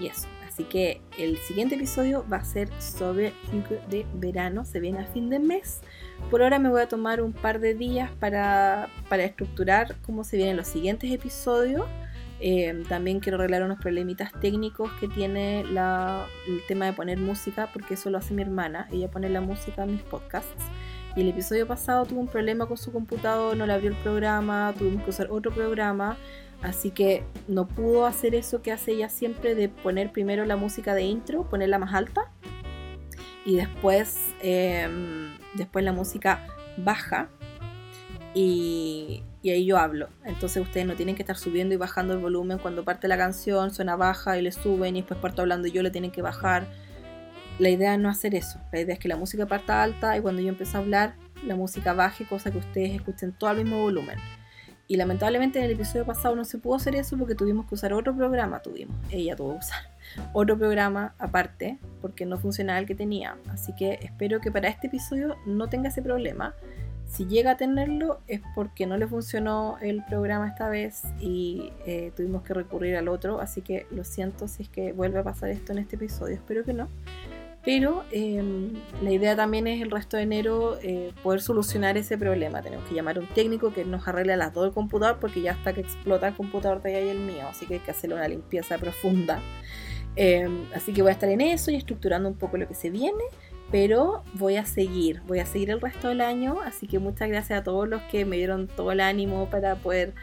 eso. 0.00 0.28
Así 0.56 0.64
que 0.64 1.02
el 1.18 1.36
siguiente 1.36 1.74
episodio 1.74 2.24
va 2.32 2.38
a 2.38 2.44
ser 2.46 2.70
sobre 2.80 3.34
Hugo 3.52 3.78
de 3.90 4.06
verano, 4.14 4.64
se 4.64 4.80
viene 4.80 5.00
a 5.00 5.04
fin 5.04 5.28
de 5.28 5.38
mes. 5.38 5.82
Por 6.30 6.42
ahora 6.42 6.58
me 6.58 6.70
voy 6.70 6.80
a 6.80 6.88
tomar 6.88 7.20
un 7.20 7.34
par 7.34 7.60
de 7.60 7.74
días 7.74 8.10
para, 8.18 8.88
estructurar 9.10 9.96
cómo 10.06 10.24
se 10.24 10.38
vienen 10.38 10.56
los 10.56 10.66
siguientes 10.66 11.12
episodios. 11.12 11.84
Eh, 12.40 12.84
también 12.88 13.20
quiero 13.20 13.36
arreglar 13.36 13.64
unos 13.64 13.78
problemitas 13.78 14.32
técnicos 14.40 14.90
que 14.98 15.08
tiene 15.08 15.60
el 15.60 16.62
tema 16.68 16.86
de 16.86 16.94
poner 16.94 17.18
música, 17.18 17.68
porque 17.70 17.92
eso 17.92 18.08
lo 18.08 18.16
hace 18.16 18.32
mi 18.32 18.40
hermana. 18.40 18.88
Ella 18.90 19.10
pone 19.10 19.28
la 19.28 19.42
música 19.42 19.84
en 19.84 19.92
mis 19.92 20.02
podcasts. 20.04 20.64
Y 21.16 21.20
el 21.20 21.28
episodio 21.28 21.66
pasado 21.66 22.06
tuvo 22.06 22.20
un 22.20 22.28
problema 22.28 22.64
con 22.64 22.78
su 22.78 22.92
computador, 22.92 23.54
no 23.58 23.66
le 23.66 23.74
abrió 23.74 23.90
el 23.90 23.96
programa, 23.96 24.72
tuvimos 24.78 25.04
que 25.04 25.10
usar 25.10 25.28
otro 25.30 25.52
programa. 25.52 26.16
Así 26.62 26.90
que 26.90 27.24
no 27.48 27.68
pudo 27.68 28.06
hacer 28.06 28.34
eso 28.34 28.62
que 28.62 28.72
hace 28.72 28.92
ella 28.92 29.08
siempre 29.08 29.54
de 29.54 29.68
poner 29.68 30.10
primero 30.10 30.44
la 30.46 30.56
música 30.56 30.94
de 30.94 31.02
intro, 31.02 31.48
ponerla 31.48 31.78
más 31.78 31.94
alta 31.94 32.32
y 33.44 33.56
después, 33.56 34.18
em, 34.42 35.36
después 35.54 35.84
la 35.84 35.92
música 35.92 36.46
baja. 36.76 37.28
y, 38.38 39.22
y, 39.40 39.48
ahí 39.48 39.64
yo 39.64 39.78
hablo. 39.78 40.10
Entonces 40.24 40.62
ustedes 40.62 40.86
no 40.86 40.94
tienen 40.94 41.14
que 41.14 41.22
estar 41.22 41.38
subiendo 41.38 41.74
y 41.74 41.78
bajando 41.78 42.12
el 42.12 42.18
volumen 42.18 42.58
cuando 42.58 42.84
parte 42.84 43.08
la 43.08 43.16
canción, 43.16 43.72
suena 43.72 43.96
baja 43.96 44.36
y 44.36 44.42
le 44.42 44.52
suben 44.52 44.94
y 44.94 45.00
después 45.00 45.18
parto 45.20 45.40
hablando 45.40 45.68
y 45.68 45.72
yo 45.72 45.82
le 45.82 45.90
tienen 45.90 46.10
que 46.10 46.20
bajar. 46.20 46.66
La 47.58 47.70
idea 47.70 47.94
es 47.94 48.00
no 48.00 48.10
hacer 48.10 48.34
eso. 48.34 48.60
La 48.72 48.80
idea 48.80 48.92
es 48.92 49.00
que 49.00 49.08
la 49.08 49.16
música 49.16 49.46
parta 49.46 49.82
alta 49.82 50.18
y 50.18 50.20
cuando 50.20 50.42
yo 50.42 50.50
empiezo 50.50 50.76
a 50.76 50.80
hablar, 50.80 51.14
la 51.46 51.56
música 51.56 51.94
baje, 51.94 52.26
cosa 52.26 52.50
que 52.50 52.58
ustedes 52.58 52.92
escuchen 52.94 53.32
todo 53.32 53.48
al 53.48 53.56
mismo 53.56 53.80
volumen. 53.80 54.18
Y 54.88 54.96
lamentablemente 54.96 55.58
en 55.58 55.64
el 55.64 55.72
episodio 55.72 56.04
pasado 56.04 56.36
no 56.36 56.44
se 56.44 56.58
pudo 56.58 56.76
hacer 56.76 56.94
eso 56.94 57.16
porque 57.18 57.34
tuvimos 57.34 57.66
que 57.66 57.74
usar 57.74 57.92
otro 57.92 58.14
programa, 58.14 58.60
tuvimos, 58.60 58.96
ella 59.10 59.34
tuvo 59.34 59.54
que 59.54 59.58
usar 59.58 59.80
otro 60.32 60.56
programa 60.56 61.14
aparte 61.18 61.78
porque 62.00 62.24
no 62.24 62.38
funcionaba 62.38 62.78
el 62.78 62.86
que 62.86 62.94
tenía. 62.94 63.36
Así 63.50 63.74
que 63.74 63.98
espero 64.02 64.40
que 64.40 64.52
para 64.52 64.68
este 64.68 64.86
episodio 64.86 65.36
no 65.44 65.68
tenga 65.68 65.88
ese 65.88 66.02
problema. 66.02 66.54
Si 67.08 67.26
llega 67.26 67.52
a 67.52 67.56
tenerlo 67.56 68.20
es 68.26 68.40
porque 68.54 68.86
no 68.86 68.96
le 68.96 69.06
funcionó 69.06 69.78
el 69.80 70.04
programa 70.04 70.48
esta 70.48 70.68
vez 70.68 71.02
y 71.20 71.72
eh, 71.86 72.12
tuvimos 72.16 72.42
que 72.42 72.54
recurrir 72.54 72.96
al 72.96 73.08
otro. 73.08 73.40
Así 73.40 73.62
que 73.62 73.86
lo 73.90 74.04
siento 74.04 74.48
si 74.48 74.64
es 74.64 74.68
que 74.68 74.92
vuelve 74.92 75.20
a 75.20 75.22
pasar 75.22 75.50
esto 75.50 75.72
en 75.72 75.78
este 75.78 75.96
episodio. 75.96 76.34
Espero 76.34 76.64
que 76.64 76.72
no. 76.72 76.88
Pero 77.66 78.04
em, 78.12 78.74
la 79.02 79.10
idea 79.10 79.34
también 79.34 79.66
es 79.66 79.82
el 79.82 79.90
resto 79.90 80.16
de 80.16 80.22
enero 80.22 80.78
eh, 80.84 81.12
poder 81.24 81.42
solucionar 81.42 81.98
ese 81.98 82.16
problema. 82.16 82.62
Tenemos 82.62 82.86
que 82.88 82.94
llamar 82.94 83.16
a 83.16 83.20
un 83.20 83.26
técnico 83.26 83.72
que 83.72 83.84
nos 83.84 84.06
arregle 84.06 84.36
las 84.36 84.54
dos 84.54 84.68
el 84.68 84.72
computador 84.72 85.18
porque 85.20 85.42
ya 85.42 85.50
hasta 85.50 85.72
que 85.72 85.80
explota 85.80 86.28
el 86.28 86.34
computador 86.34 86.80
de 86.80 86.94
ahí 86.94 87.08
el 87.08 87.18
mío. 87.18 87.42
Así 87.50 87.66
que 87.66 87.74
hay 87.74 87.80
que 87.80 87.90
hacerle 87.90 88.14
una 88.14 88.28
limpieza 88.28 88.78
profunda. 88.78 89.40
Em, 90.14 90.66
así 90.76 90.92
que 90.92 91.02
voy 91.02 91.08
a 91.08 91.14
estar 91.14 91.28
en 91.28 91.40
eso 91.40 91.72
y 91.72 91.74
estructurando 91.74 92.28
un 92.28 92.36
poco 92.36 92.56
lo 92.56 92.68
que 92.68 92.74
se 92.74 92.88
viene. 92.88 93.24
Pero 93.72 94.22
voy 94.34 94.58
a 94.58 94.64
seguir, 94.64 95.22
voy 95.26 95.40
a 95.40 95.46
seguir 95.46 95.70
el 95.70 95.80
resto 95.80 96.06
del 96.06 96.20
año. 96.20 96.60
Así 96.64 96.86
que 96.86 97.00
muchas 97.00 97.28
gracias 97.28 97.58
a 97.58 97.64
todos 97.64 97.88
los 97.88 98.00
que 98.02 98.24
me 98.24 98.36
dieron 98.36 98.68
todo 98.68 98.92
el 98.92 99.00
ánimo 99.00 99.50
para 99.50 99.74
poder 99.74 100.14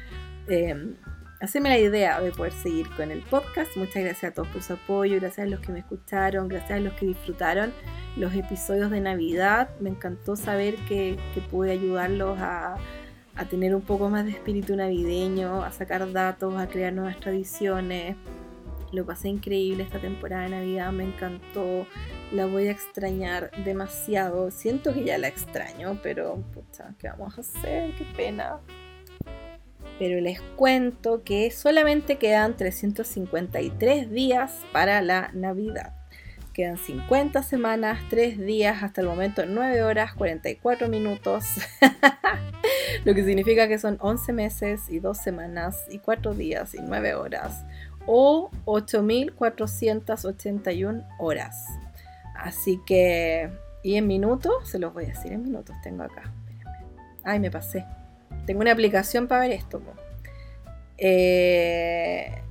em, 0.47 0.95
hacerme 1.43 1.67
la 1.67 1.77
idea 1.77 2.21
de 2.21 2.31
poder 2.31 2.53
seguir 2.53 2.89
con 2.95 3.11
el 3.11 3.21
podcast. 3.21 3.75
Muchas 3.75 4.01
gracias 4.01 4.31
a 4.31 4.33
todos 4.33 4.47
por 4.47 4.63
su 4.63 4.73
apoyo, 4.73 5.19
gracias 5.19 5.45
a 5.45 5.49
los 5.49 5.59
que 5.59 5.73
me 5.73 5.79
escucharon, 5.79 6.47
gracias 6.47 6.71
a 6.71 6.79
los 6.79 6.93
que 6.93 7.05
disfrutaron 7.05 7.73
los 8.15 8.33
episodios 8.33 8.89
de 8.89 9.01
Navidad. 9.01 9.69
Me 9.81 9.89
encantó 9.89 10.37
saber 10.37 10.75
que, 10.87 11.19
pude 11.51 11.71
ayudarlos 11.71 12.39
a, 12.39 12.77
a 13.35 13.45
tener 13.45 13.75
un 13.75 13.81
poco 13.81 14.09
más 14.09 14.23
de 14.23 14.31
espíritu 14.31 14.73
navideño, 14.77 15.63
a 15.63 15.71
sacar 15.73 16.09
datos, 16.13 16.55
a 16.55 16.67
crear 16.67 16.93
nuevas 16.93 17.19
tradiciones. 17.19 18.15
Lo 18.93 19.05
pasé 19.05 19.27
increíble 19.27 19.83
esta 19.83 19.99
temporada 19.99 20.43
de 20.43 20.49
Navidad, 20.51 20.93
me 20.93 21.03
encantó. 21.03 21.85
La 22.31 22.45
voy 22.45 22.67
a 22.67 22.71
extrañar 22.71 23.51
demasiado. 23.65 24.49
Siento 24.49 24.93
que 24.93 25.03
ya 25.03 25.17
la 25.17 25.27
extraño, 25.27 25.99
pero 26.01 26.37
pucha, 26.53 26.95
¿qué 26.99 27.09
vamos 27.09 27.37
a 27.37 27.41
hacer? 27.41 27.93
Qué 27.95 28.05
pena 28.15 28.59
pero 29.99 30.19
les 30.19 30.41
cuento 30.55 31.23
que 31.23 31.51
solamente 31.51 32.17
quedan 32.17 32.57
353 32.57 34.11
días 34.11 34.59
para 34.71 35.01
la 35.01 35.29
Navidad. 35.33 35.93
Quedan 36.53 36.77
50 36.77 37.41
semanas, 37.41 37.99
3 38.09 38.37
días, 38.37 38.83
hasta 38.83 39.01
el 39.01 39.07
momento 39.07 39.47
9 39.47 39.81
horas, 39.81 40.13
44 40.13 40.87
minutos. 40.87 41.45
Lo 43.05 43.15
que 43.15 43.23
significa 43.23 43.67
que 43.67 43.79
son 43.79 43.97
11 43.99 44.33
meses 44.33 44.87
y 44.89 44.99
2 44.99 45.17
semanas 45.17 45.83
y 45.89 45.97
4 45.97 46.35
días 46.35 46.75
y 46.75 46.81
9 46.81 47.15
horas. 47.15 47.65
O 48.05 48.51
8.481 48.65 51.07
horas. 51.17 51.65
Así 52.35 52.79
que, 52.85 53.49
y 53.81 53.95
en 53.95 54.05
minutos, 54.05 54.69
se 54.69 54.77
los 54.77 54.93
voy 54.93 55.05
a 55.05 55.07
decir 55.07 55.31
en 55.31 55.41
minutos, 55.41 55.75
tengo 55.81 56.03
acá. 56.03 56.31
Ay, 57.23 57.39
me 57.39 57.49
pasé. 57.49 57.83
Tengo 58.45 58.61
una 58.61 58.71
aplicación 58.71 59.27
para 59.27 59.41
ver 59.41 59.51
esto. 59.51 59.81
Eh, 60.97 62.41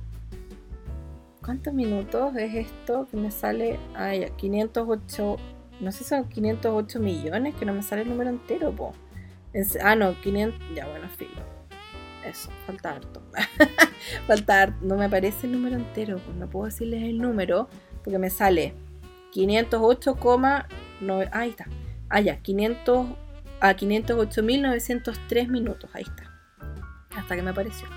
¿Cuántos 1.43 1.73
minutos 1.73 2.35
es 2.35 2.55
esto 2.55 3.07
que 3.09 3.17
me 3.17 3.31
sale? 3.31 3.79
Ah, 3.95 4.13
508. 4.37 5.37
No 5.81 5.91
sé 5.91 5.99
si 5.99 6.03
son 6.05 6.29
508 6.29 6.99
millones, 6.99 7.55
que 7.55 7.65
no 7.65 7.73
me 7.73 7.83
sale 7.83 8.03
el 8.03 8.09
número 8.09 8.29
entero, 8.29 8.71
po. 8.71 8.93
ah, 9.83 9.95
no, 9.95 10.19
500. 10.21 10.59
Ya, 10.75 10.87
bueno, 10.87 11.09
filo. 11.09 11.41
Eso, 12.25 12.49
falta 12.65 12.91
harto. 12.91 13.21
falta 14.27 14.61
harto. 14.61 14.77
No 14.81 14.95
me 14.95 15.05
aparece 15.05 15.47
el 15.47 15.53
número 15.53 15.75
entero, 15.75 16.19
pues 16.25 16.37
no 16.37 16.49
puedo 16.49 16.65
decirles 16.65 17.03
el 17.03 17.17
número, 17.17 17.67
porque 18.03 18.19
me 18.19 18.29
sale 18.29 18.73
508, 19.31 20.17
ahí 21.31 21.49
está. 21.49 21.67
Ah, 22.09 22.21
ya, 22.21 22.37
500 22.37 23.07
a 23.63 23.75
508.903 23.75 25.47
minutos. 25.47 25.89
Ahí 25.93 26.03
está. 26.03 26.29
Hasta 27.15 27.35
que 27.35 27.41
me 27.41 27.49
apareció. 27.51 27.87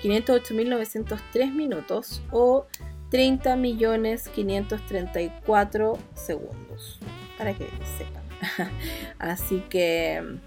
508.903 0.00 1.52
minutos 1.52 2.22
o 2.30 2.66
30.534 3.10 5.98
segundos. 6.14 7.00
Para 7.36 7.52
que 7.54 7.68
sepan. 7.98 8.22
así 9.18 9.64
que. 9.68 10.38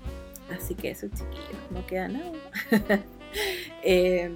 Así 0.57 0.75
que 0.75 0.91
eso, 0.91 1.09
chiquillos. 1.09 1.57
No 1.71 1.85
queda 1.85 2.07
nada. 2.07 2.31
eh, 3.83 4.31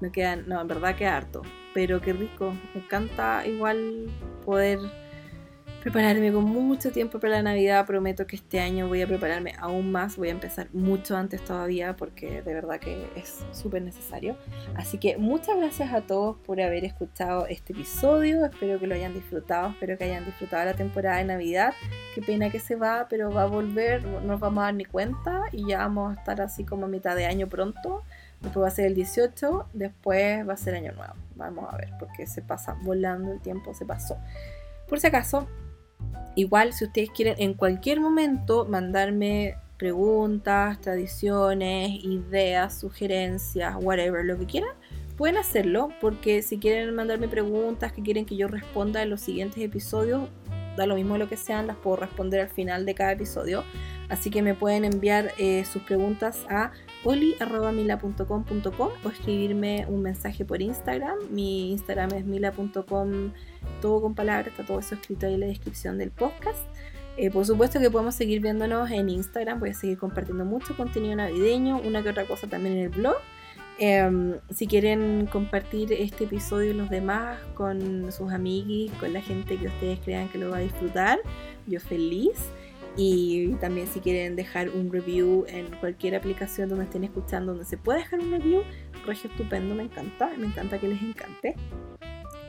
no 0.00 0.10
queda. 0.10 0.34
No, 0.36 0.60
en 0.60 0.66
verdad 0.66 0.96
queda 0.96 1.16
harto. 1.16 1.42
Pero 1.72 2.00
qué 2.00 2.12
rico. 2.12 2.52
Me 2.74 2.80
encanta 2.80 3.46
igual 3.46 4.10
poder 4.44 4.80
prepararme 5.82 6.32
con 6.32 6.44
mucho 6.44 6.92
tiempo 6.92 7.18
para 7.18 7.36
la 7.36 7.42
Navidad. 7.42 7.84
Prometo 7.86 8.26
que 8.26 8.36
este 8.36 8.60
año 8.60 8.86
voy 8.86 9.02
a 9.02 9.06
prepararme 9.06 9.54
aún 9.58 9.90
más. 9.90 10.16
Voy 10.16 10.28
a 10.28 10.30
empezar 10.30 10.68
mucho 10.72 11.16
antes 11.16 11.44
todavía 11.44 11.96
porque 11.96 12.40
de 12.40 12.54
verdad 12.54 12.78
que 12.78 13.08
es 13.16 13.44
súper 13.52 13.82
necesario. 13.82 14.36
Así 14.76 14.98
que 14.98 15.16
muchas 15.16 15.56
gracias 15.56 15.92
a 15.92 16.02
todos 16.02 16.36
por 16.38 16.60
haber 16.60 16.84
escuchado 16.84 17.46
este 17.48 17.72
episodio. 17.72 18.44
Espero 18.44 18.78
que 18.78 18.86
lo 18.86 18.94
hayan 18.94 19.12
disfrutado. 19.12 19.70
Espero 19.70 19.98
que 19.98 20.04
hayan 20.04 20.24
disfrutado 20.24 20.64
la 20.64 20.74
temporada 20.74 21.16
de 21.16 21.24
Navidad. 21.24 21.74
Qué 22.14 22.22
pena 22.22 22.50
que 22.50 22.60
se 22.60 22.76
va, 22.76 23.08
pero 23.10 23.32
va 23.32 23.42
a 23.42 23.46
volver. 23.46 24.04
No 24.04 24.20
nos 24.20 24.38
vamos 24.38 24.62
a 24.62 24.66
dar 24.66 24.74
ni 24.74 24.84
cuenta 24.84 25.42
y 25.50 25.66
ya 25.66 25.78
vamos 25.78 26.16
a 26.16 26.20
estar 26.20 26.40
así 26.40 26.64
como 26.64 26.86
a 26.86 26.88
mitad 26.88 27.16
de 27.16 27.26
año 27.26 27.48
pronto. 27.48 28.04
Después 28.40 28.64
va 28.64 28.68
a 28.68 28.72
ser 28.72 28.86
el 28.86 28.94
18, 28.94 29.70
después 29.72 30.48
va 30.48 30.52
a 30.52 30.56
ser 30.56 30.74
año 30.74 30.92
nuevo. 30.92 31.14
Vamos 31.34 31.72
a 31.72 31.76
ver, 31.76 31.90
porque 31.98 32.26
se 32.26 32.42
pasa 32.42 32.76
volando 32.82 33.32
el 33.32 33.40
tiempo, 33.40 33.74
se 33.74 33.84
pasó. 33.84 34.16
Por 34.88 35.00
si 35.00 35.06
acaso, 35.06 35.48
Igual 36.34 36.72
si 36.72 36.84
ustedes 36.84 37.10
quieren 37.10 37.34
en 37.38 37.54
cualquier 37.54 38.00
momento 38.00 38.64
mandarme 38.64 39.56
preguntas, 39.76 40.80
tradiciones, 40.80 41.90
ideas, 42.04 42.78
sugerencias, 42.78 43.74
whatever, 43.80 44.24
lo 44.24 44.38
que 44.38 44.46
quieran, 44.46 44.70
pueden 45.16 45.36
hacerlo 45.36 45.90
porque 46.00 46.42
si 46.42 46.58
quieren 46.58 46.94
mandarme 46.94 47.28
preguntas 47.28 47.92
que 47.92 48.02
quieren 48.02 48.24
que 48.24 48.36
yo 48.36 48.48
responda 48.48 49.02
en 49.02 49.10
los 49.10 49.20
siguientes 49.20 49.62
episodios, 49.62 50.28
da 50.76 50.86
lo 50.86 50.94
mismo 50.94 51.18
lo 51.18 51.28
que 51.28 51.36
sean, 51.36 51.66
las 51.66 51.76
puedo 51.76 51.96
responder 51.96 52.40
al 52.40 52.48
final 52.48 52.86
de 52.86 52.94
cada 52.94 53.12
episodio. 53.12 53.64
Así 54.08 54.30
que 54.30 54.42
me 54.42 54.54
pueden 54.54 54.84
enviar 54.84 55.32
eh, 55.38 55.64
sus 55.64 55.82
preguntas 55.82 56.46
a 56.48 56.72
oli.mila.com.com 57.04 58.88
o 59.04 59.08
escribirme 59.08 59.86
un 59.88 60.02
mensaje 60.02 60.44
por 60.44 60.62
Instagram. 60.62 61.16
Mi 61.30 61.72
Instagram 61.72 62.12
es 62.14 62.24
mila.com, 62.24 63.32
todo 63.80 64.02
con 64.02 64.14
palabras, 64.14 64.48
está 64.48 64.64
todo 64.64 64.78
eso 64.78 64.94
escrito 64.94 65.26
ahí 65.26 65.34
en 65.34 65.40
la 65.40 65.46
descripción 65.46 65.98
del 65.98 66.10
podcast. 66.10 66.60
Eh, 67.16 67.30
por 67.30 67.44
supuesto 67.44 67.78
que 67.78 67.90
podemos 67.90 68.14
seguir 68.14 68.40
viéndonos 68.40 68.90
en 68.90 69.08
Instagram, 69.10 69.60
voy 69.60 69.70
a 69.70 69.74
seguir 69.74 69.98
compartiendo 69.98 70.44
mucho 70.44 70.76
contenido 70.76 71.14
navideño, 71.16 71.78
una 71.80 72.02
que 72.02 72.08
otra 72.08 72.24
cosa 72.24 72.46
también 72.46 72.76
en 72.76 72.84
el 72.84 72.88
blog. 72.88 73.16
Em, 73.78 74.36
si 74.50 74.66
quieren 74.66 75.26
compartir 75.30 75.92
este 75.92 76.24
episodio 76.24 76.70
y 76.70 76.74
los 76.74 76.88
demás 76.88 77.38
con 77.54 78.12
sus 78.12 78.32
amigos, 78.32 78.96
con 78.98 79.12
la 79.12 79.20
gente 79.20 79.56
que 79.56 79.66
ustedes 79.66 79.98
crean 80.00 80.28
que 80.28 80.38
lo 80.38 80.50
va 80.50 80.58
a 80.58 80.60
disfrutar, 80.60 81.18
yo 81.66 81.80
feliz. 81.80 82.38
Y 82.96 83.54
también 83.54 83.86
si 83.86 84.00
quieren 84.00 84.36
dejar 84.36 84.68
un 84.68 84.92
review 84.92 85.46
en 85.48 85.66
cualquier 85.76 86.14
aplicación 86.14 86.68
donde 86.68 86.84
estén 86.84 87.04
escuchando, 87.04 87.52
donde 87.52 87.64
se 87.64 87.78
puede 87.78 88.00
dejar 88.00 88.20
un 88.20 88.30
review, 88.30 88.62
regio 89.06 89.30
estupendo, 89.30 89.74
me 89.74 89.84
encanta, 89.84 90.30
me 90.36 90.46
encanta 90.46 90.78
que 90.78 90.88
les 90.88 91.00
encante. 91.00 91.56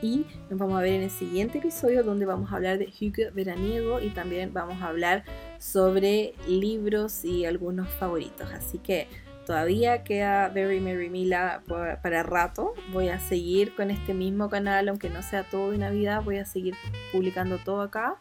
Y 0.02 0.26
nos 0.50 0.58
vamos 0.58 0.76
a 0.78 0.82
ver 0.82 0.92
en 0.92 1.02
el 1.02 1.10
siguiente 1.10 1.58
episodio 1.58 2.02
donde 2.02 2.26
vamos 2.26 2.52
a 2.52 2.56
hablar 2.56 2.76
de 2.76 2.92
Hugo 3.00 3.32
veraniego 3.32 4.02
y 4.02 4.10
también 4.10 4.52
vamos 4.52 4.82
a 4.82 4.88
hablar 4.88 5.24
sobre 5.58 6.34
libros 6.46 7.24
y 7.24 7.46
algunos 7.46 7.88
favoritos. 7.88 8.52
Así 8.52 8.76
que 8.76 9.06
todavía 9.46 10.04
queda 10.04 10.50
Very 10.50 10.78
Merry 10.80 11.08
Mila 11.08 11.62
para 12.02 12.22
rato. 12.22 12.74
Voy 12.92 13.08
a 13.08 13.18
seguir 13.18 13.74
con 13.74 13.90
este 13.90 14.12
mismo 14.12 14.50
canal, 14.50 14.90
aunque 14.90 15.08
no 15.08 15.22
sea 15.22 15.44
todo 15.44 15.70
de 15.70 15.78
Navidad, 15.78 16.22
voy 16.22 16.36
a 16.36 16.44
seguir 16.44 16.74
publicando 17.10 17.56
todo 17.56 17.80
acá 17.80 18.20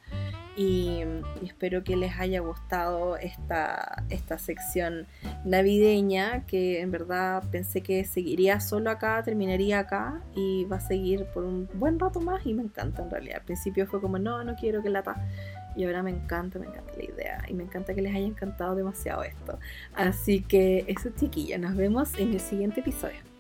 y, 0.56 1.02
espero 1.44 1.84
que 1.84 1.96
les 1.96 2.20
haya 2.20 2.40
gustado 2.42 3.18
esta, 3.18 4.04
esta 4.10 4.38
sección 4.38 5.08
navideña 5.46 6.46
que 6.46 6.82
en 6.82 6.92
verdad 6.92 7.44
pensé 7.52 7.82
que 7.82 8.06
seguiría 8.06 8.60
solo 8.60 8.90
acá, 8.90 9.22
terminaría 9.24 9.80
acá 9.80 10.22
y 10.36 10.66
va 10.66 10.78
a 10.78 10.80
seguir 10.80 11.26
por 11.34 11.44
un 11.44 11.68
buen 11.74 12.00
rato 12.00 12.20
más 12.22 12.46
y 12.46 12.54
me 12.54 12.64
encanta 12.64 13.02
en 13.02 13.10
realidad. 13.10 13.38
Al 13.40 13.46
principio 13.46 13.88
fue 13.88 14.00
como 14.00 14.20
no, 14.20 14.44
no 14.44 14.56
quiero 14.56 14.84
que 14.84 14.90
lata 14.90 15.16
Y 15.76 15.86
ahora 15.86 16.04
me 16.04 16.12
encanta, 16.12 16.60
me 16.60 16.68
encanta 16.68 16.94
la 16.96 17.04
idea. 17.04 17.46
Y 17.48 17.54
me 17.54 17.64
encanta 17.64 17.94
que 17.94 18.02
les 18.02 18.16
haya 18.16 18.28
encantado 18.28 18.76
demasiado 18.76 19.24
esto. 19.24 19.60
Así 19.96 20.42
que 20.42 20.86
eso 20.88 21.10
chiquillos, 21.16 21.60
nos 21.60 21.76
vemos 21.76 22.14
en 22.20 22.34
el 22.34 22.40
siguiente 22.40 22.82
episodio. 22.82 23.33